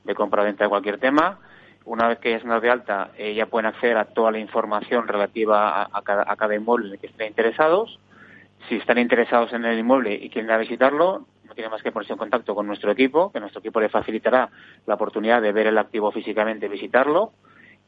de 0.05 0.15
compra-venta 0.15 0.63
de 0.63 0.71
cualquier 0.71 1.01
tema. 1.01 1.41
Una 1.85 2.09
vez 2.09 2.19
que 2.19 2.31
ya 2.31 2.37
están 2.37 2.61
de 2.61 2.71
alta, 2.71 3.11
eh, 3.17 3.35
ya 3.35 3.47
pueden 3.47 3.67
acceder 3.67 3.97
a 3.97 4.05
toda 4.05 4.31
la 4.31 4.39
información 4.39 5.09
relativa 5.09 5.83
a, 5.83 6.03
cada, 6.03 6.25
a, 6.27 6.37
cada, 6.37 6.55
inmueble 6.55 6.87
en 6.89 6.93
el 6.95 6.99
que 6.99 7.09
estén 7.09 7.29
interesados. 7.29 7.99
Si 8.69 8.77
están 8.77 8.99
interesados 8.99 9.53
en 9.53 9.65
el 9.65 9.79
inmueble 9.79 10.15
y 10.15 10.31
quieren 10.31 10.51
ir 10.51 10.53
a 10.53 10.59
visitarlo, 10.59 11.27
no 11.45 11.55
tienen 11.55 11.71
más 11.71 11.83
que 11.83 11.91
ponerse 11.91 12.13
en 12.13 12.19
contacto 12.19 12.55
con 12.55 12.67
nuestro 12.67 12.93
equipo, 12.93 13.33
que 13.33 13.41
nuestro 13.41 13.61
equipo 13.61 13.81
les 13.81 13.91
facilitará 13.91 14.49
la 14.87 14.95
oportunidad 14.95 15.43
de 15.43 15.53
ver 15.53 15.67
el 15.67 15.79
activo 15.79 16.13
físicamente 16.13 16.69
visitarlo. 16.69 17.33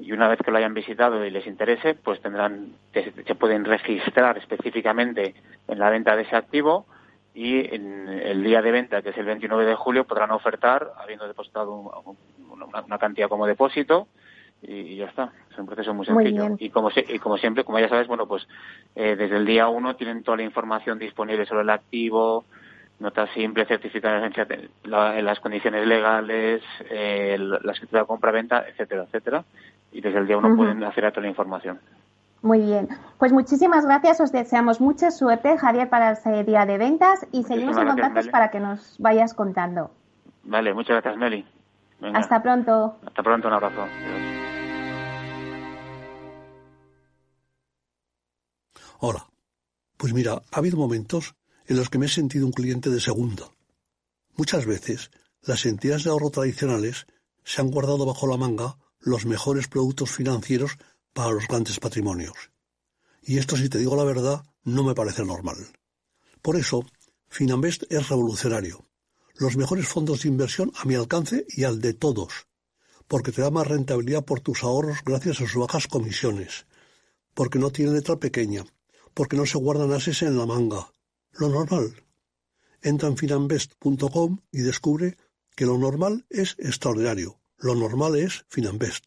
Y 0.00 0.10
una 0.12 0.26
vez 0.26 0.40
que 0.44 0.50
lo 0.50 0.58
hayan 0.58 0.74
visitado 0.74 1.24
y 1.24 1.30
les 1.30 1.46
interese, 1.46 1.94
pues 1.94 2.20
tendrán, 2.20 2.72
se 2.92 3.34
pueden 3.36 3.64
registrar 3.64 4.36
específicamente 4.38 5.34
en 5.68 5.78
la 5.78 5.88
venta 5.88 6.16
de 6.16 6.22
ese 6.22 6.34
activo 6.34 6.86
y 7.34 7.74
en 7.74 8.08
el 8.08 8.44
día 8.44 8.62
de 8.62 8.70
venta, 8.70 9.02
que 9.02 9.10
es 9.10 9.18
el 9.18 9.26
29 9.26 9.66
de 9.66 9.74
julio, 9.74 10.04
podrán 10.04 10.30
ofertar 10.30 10.92
habiendo 10.96 11.26
depositado 11.26 12.14
una, 12.48 12.98
cantidad 12.98 13.28
como 13.28 13.46
depósito 13.46 14.06
y, 14.62 14.96
ya 14.96 15.06
está. 15.06 15.32
Es 15.50 15.58
un 15.58 15.66
proceso 15.66 15.92
muy 15.92 16.06
sencillo. 16.06 16.54
y, 16.58 16.70
como, 16.70 16.90
y 16.94 17.18
como 17.18 17.36
siempre, 17.36 17.64
como 17.64 17.80
ya 17.80 17.88
sabes, 17.88 18.06
bueno, 18.06 18.28
pues 18.28 18.46
eh, 18.94 19.16
desde 19.16 19.36
el 19.36 19.44
día 19.44 19.68
1 19.68 19.96
tienen 19.96 20.22
toda 20.22 20.36
la 20.36 20.44
información 20.44 20.98
disponible 20.98 21.44
sobre 21.44 21.62
el 21.62 21.70
activo, 21.70 22.44
nota 23.00 23.26
simple, 23.34 23.66
certificado 23.66 24.20
de 24.20 24.70
la, 24.84 25.20
las 25.20 25.40
condiciones 25.40 25.86
legales, 25.88 26.62
eh, 26.88 27.36
la 27.38 27.72
escritura 27.72 28.02
de 28.02 28.06
compra-venta, 28.06 28.64
etcétera, 28.68 29.02
etcétera. 29.02 29.44
Y 29.90 30.00
desde 30.00 30.18
el 30.18 30.26
día 30.28 30.38
1 30.38 30.56
pueden 30.56 30.84
hacer 30.84 31.10
toda 31.10 31.22
la 31.22 31.28
información. 31.28 31.80
Muy 32.44 32.60
bien. 32.60 32.88
Pues 33.16 33.32
muchísimas 33.32 33.86
gracias. 33.86 34.20
Os 34.20 34.30
deseamos 34.30 34.78
mucha 34.78 35.10
suerte, 35.10 35.56
Javier, 35.56 35.88
para 35.88 36.10
ese 36.10 36.44
día 36.44 36.66
de 36.66 36.76
ventas 36.76 37.26
y 37.32 37.42
seguimos 37.42 37.74
en 37.78 37.88
contacto 37.88 38.30
para 38.30 38.50
que 38.50 38.60
nos 38.60 38.96
vayas 38.98 39.32
contando. 39.32 39.90
Vale, 40.42 40.74
muchas 40.74 41.02
gracias, 41.02 41.16
Meli. 41.16 41.46
Hasta 42.12 42.42
pronto. 42.42 42.98
Hasta 43.06 43.22
pronto, 43.22 43.48
un 43.48 43.54
abrazo. 43.54 43.86
Hola. 48.98 49.26
Pues 49.96 50.12
mira, 50.12 50.42
ha 50.52 50.58
habido 50.58 50.76
momentos 50.76 51.34
en 51.66 51.78
los 51.78 51.88
que 51.88 51.96
me 51.96 52.06
he 52.06 52.10
sentido 52.10 52.44
un 52.44 52.52
cliente 52.52 52.90
de 52.90 53.00
segunda. 53.00 53.44
Muchas 54.36 54.66
veces, 54.66 55.10
las 55.40 55.64
entidades 55.64 56.04
de 56.04 56.10
ahorro 56.10 56.28
tradicionales 56.28 57.06
se 57.42 57.62
han 57.62 57.70
guardado 57.70 58.04
bajo 58.04 58.26
la 58.26 58.36
manga 58.36 58.76
los 59.00 59.24
mejores 59.24 59.66
productos 59.66 60.10
financieros 60.10 60.76
para 61.14 61.32
los 61.32 61.48
grandes 61.48 61.80
patrimonios. 61.80 62.34
Y 63.22 63.38
esto, 63.38 63.56
si 63.56 63.70
te 63.70 63.78
digo 63.78 63.96
la 63.96 64.04
verdad, 64.04 64.44
no 64.64 64.84
me 64.84 64.94
parece 64.94 65.24
normal. 65.24 65.56
Por 66.42 66.56
eso, 66.56 66.84
Finambest 67.28 67.84
es 67.90 68.08
revolucionario. 68.10 68.84
Los 69.36 69.56
mejores 69.56 69.88
fondos 69.88 70.22
de 70.22 70.28
inversión 70.28 70.72
a 70.76 70.84
mi 70.84 70.94
alcance 70.94 71.46
y 71.48 71.64
al 71.64 71.80
de 71.80 71.94
todos. 71.94 72.46
Porque 73.08 73.32
te 73.32 73.42
da 73.42 73.50
más 73.50 73.66
rentabilidad 73.66 74.24
por 74.24 74.40
tus 74.40 74.62
ahorros 74.62 74.98
gracias 75.04 75.40
a 75.40 75.46
sus 75.46 75.56
bajas 75.56 75.86
comisiones. 75.86 76.66
Porque 77.32 77.58
no 77.58 77.70
tiene 77.70 77.92
letra 77.92 78.16
pequeña. 78.16 78.64
Porque 79.14 79.36
no 79.36 79.46
se 79.46 79.58
guardan 79.58 79.92
ases 79.92 80.22
en 80.22 80.36
la 80.36 80.46
manga. 80.46 80.92
Lo 81.32 81.48
normal. 81.48 82.04
Entra 82.82 83.08
en 83.08 83.16
finambest.com 83.16 84.38
y 84.52 84.58
descubre 84.58 85.16
que 85.56 85.66
lo 85.66 85.78
normal 85.78 86.26
es 86.30 86.56
extraordinario. 86.58 87.40
Lo 87.58 87.74
normal 87.74 88.16
es 88.16 88.44
Finambest. 88.48 89.06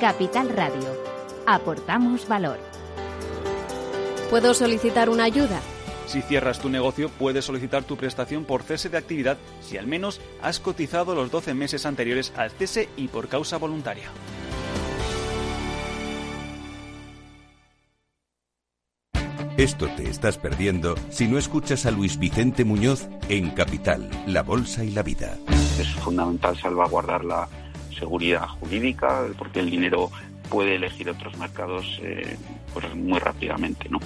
Capital 0.00 0.50
Radio. 0.50 0.96
Aportamos 1.44 2.28
valor. 2.28 2.58
¿Puedo 4.30 4.54
solicitar 4.54 5.10
una 5.10 5.24
ayuda? 5.24 5.60
Si 6.06 6.22
cierras 6.22 6.60
tu 6.60 6.68
negocio, 6.68 7.08
puedes 7.08 7.46
solicitar 7.46 7.82
tu 7.82 7.96
prestación 7.96 8.44
por 8.44 8.62
cese 8.62 8.90
de 8.90 8.98
actividad 8.98 9.38
si 9.60 9.76
al 9.76 9.88
menos 9.88 10.20
has 10.40 10.60
cotizado 10.60 11.16
los 11.16 11.32
12 11.32 11.52
meses 11.54 11.84
anteriores 11.84 12.32
al 12.36 12.52
cese 12.52 12.88
y 12.96 13.08
por 13.08 13.26
causa 13.26 13.56
voluntaria. 13.58 14.08
Esto 19.56 19.88
te 19.96 20.08
estás 20.08 20.38
perdiendo 20.38 20.94
si 21.10 21.26
no 21.26 21.38
escuchas 21.38 21.86
a 21.86 21.90
Luis 21.90 22.20
Vicente 22.20 22.64
Muñoz 22.64 23.08
en 23.28 23.50
Capital, 23.50 24.08
La 24.28 24.44
Bolsa 24.44 24.84
y 24.84 24.92
la 24.92 25.02
Vida. 25.02 25.36
Es 25.80 25.92
fundamental 25.96 26.56
salvaguardar 26.56 27.24
la 27.24 27.48
seguridad 27.98 28.46
jurídica 28.60 29.26
porque 29.36 29.60
el 29.60 29.70
dinero 29.70 30.10
puede 30.48 30.76
elegir 30.76 31.10
otros 31.10 31.36
mercados 31.36 32.00
eh, 32.02 32.36
pues 32.72 32.94
muy 32.94 33.18
rápidamente. 33.18 33.88
¿no? 33.88 33.98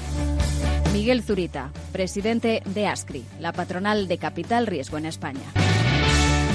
Miguel 0.93 1.22
Zurita, 1.22 1.70
presidente 1.93 2.62
de 2.66 2.86
ASCRI, 2.86 3.24
la 3.40 3.53
patronal 3.53 4.09
de 4.09 4.18
Capital 4.18 4.66
Riesgo 4.66 4.99
en 4.99 5.07
España. 5.07 5.40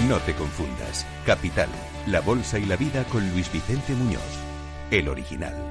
No 0.07 0.19
te 0.19 0.33
confundas. 0.33 1.05
Capital, 1.25 1.69
la 2.05 2.21
Bolsa 2.21 2.59
y 2.59 2.65
la 2.65 2.77
Vida 2.77 3.03
con 3.05 3.29
Luis 3.31 3.51
Vicente 3.51 3.93
Muñoz, 3.93 4.21
el 4.91 5.09
original. 5.09 5.66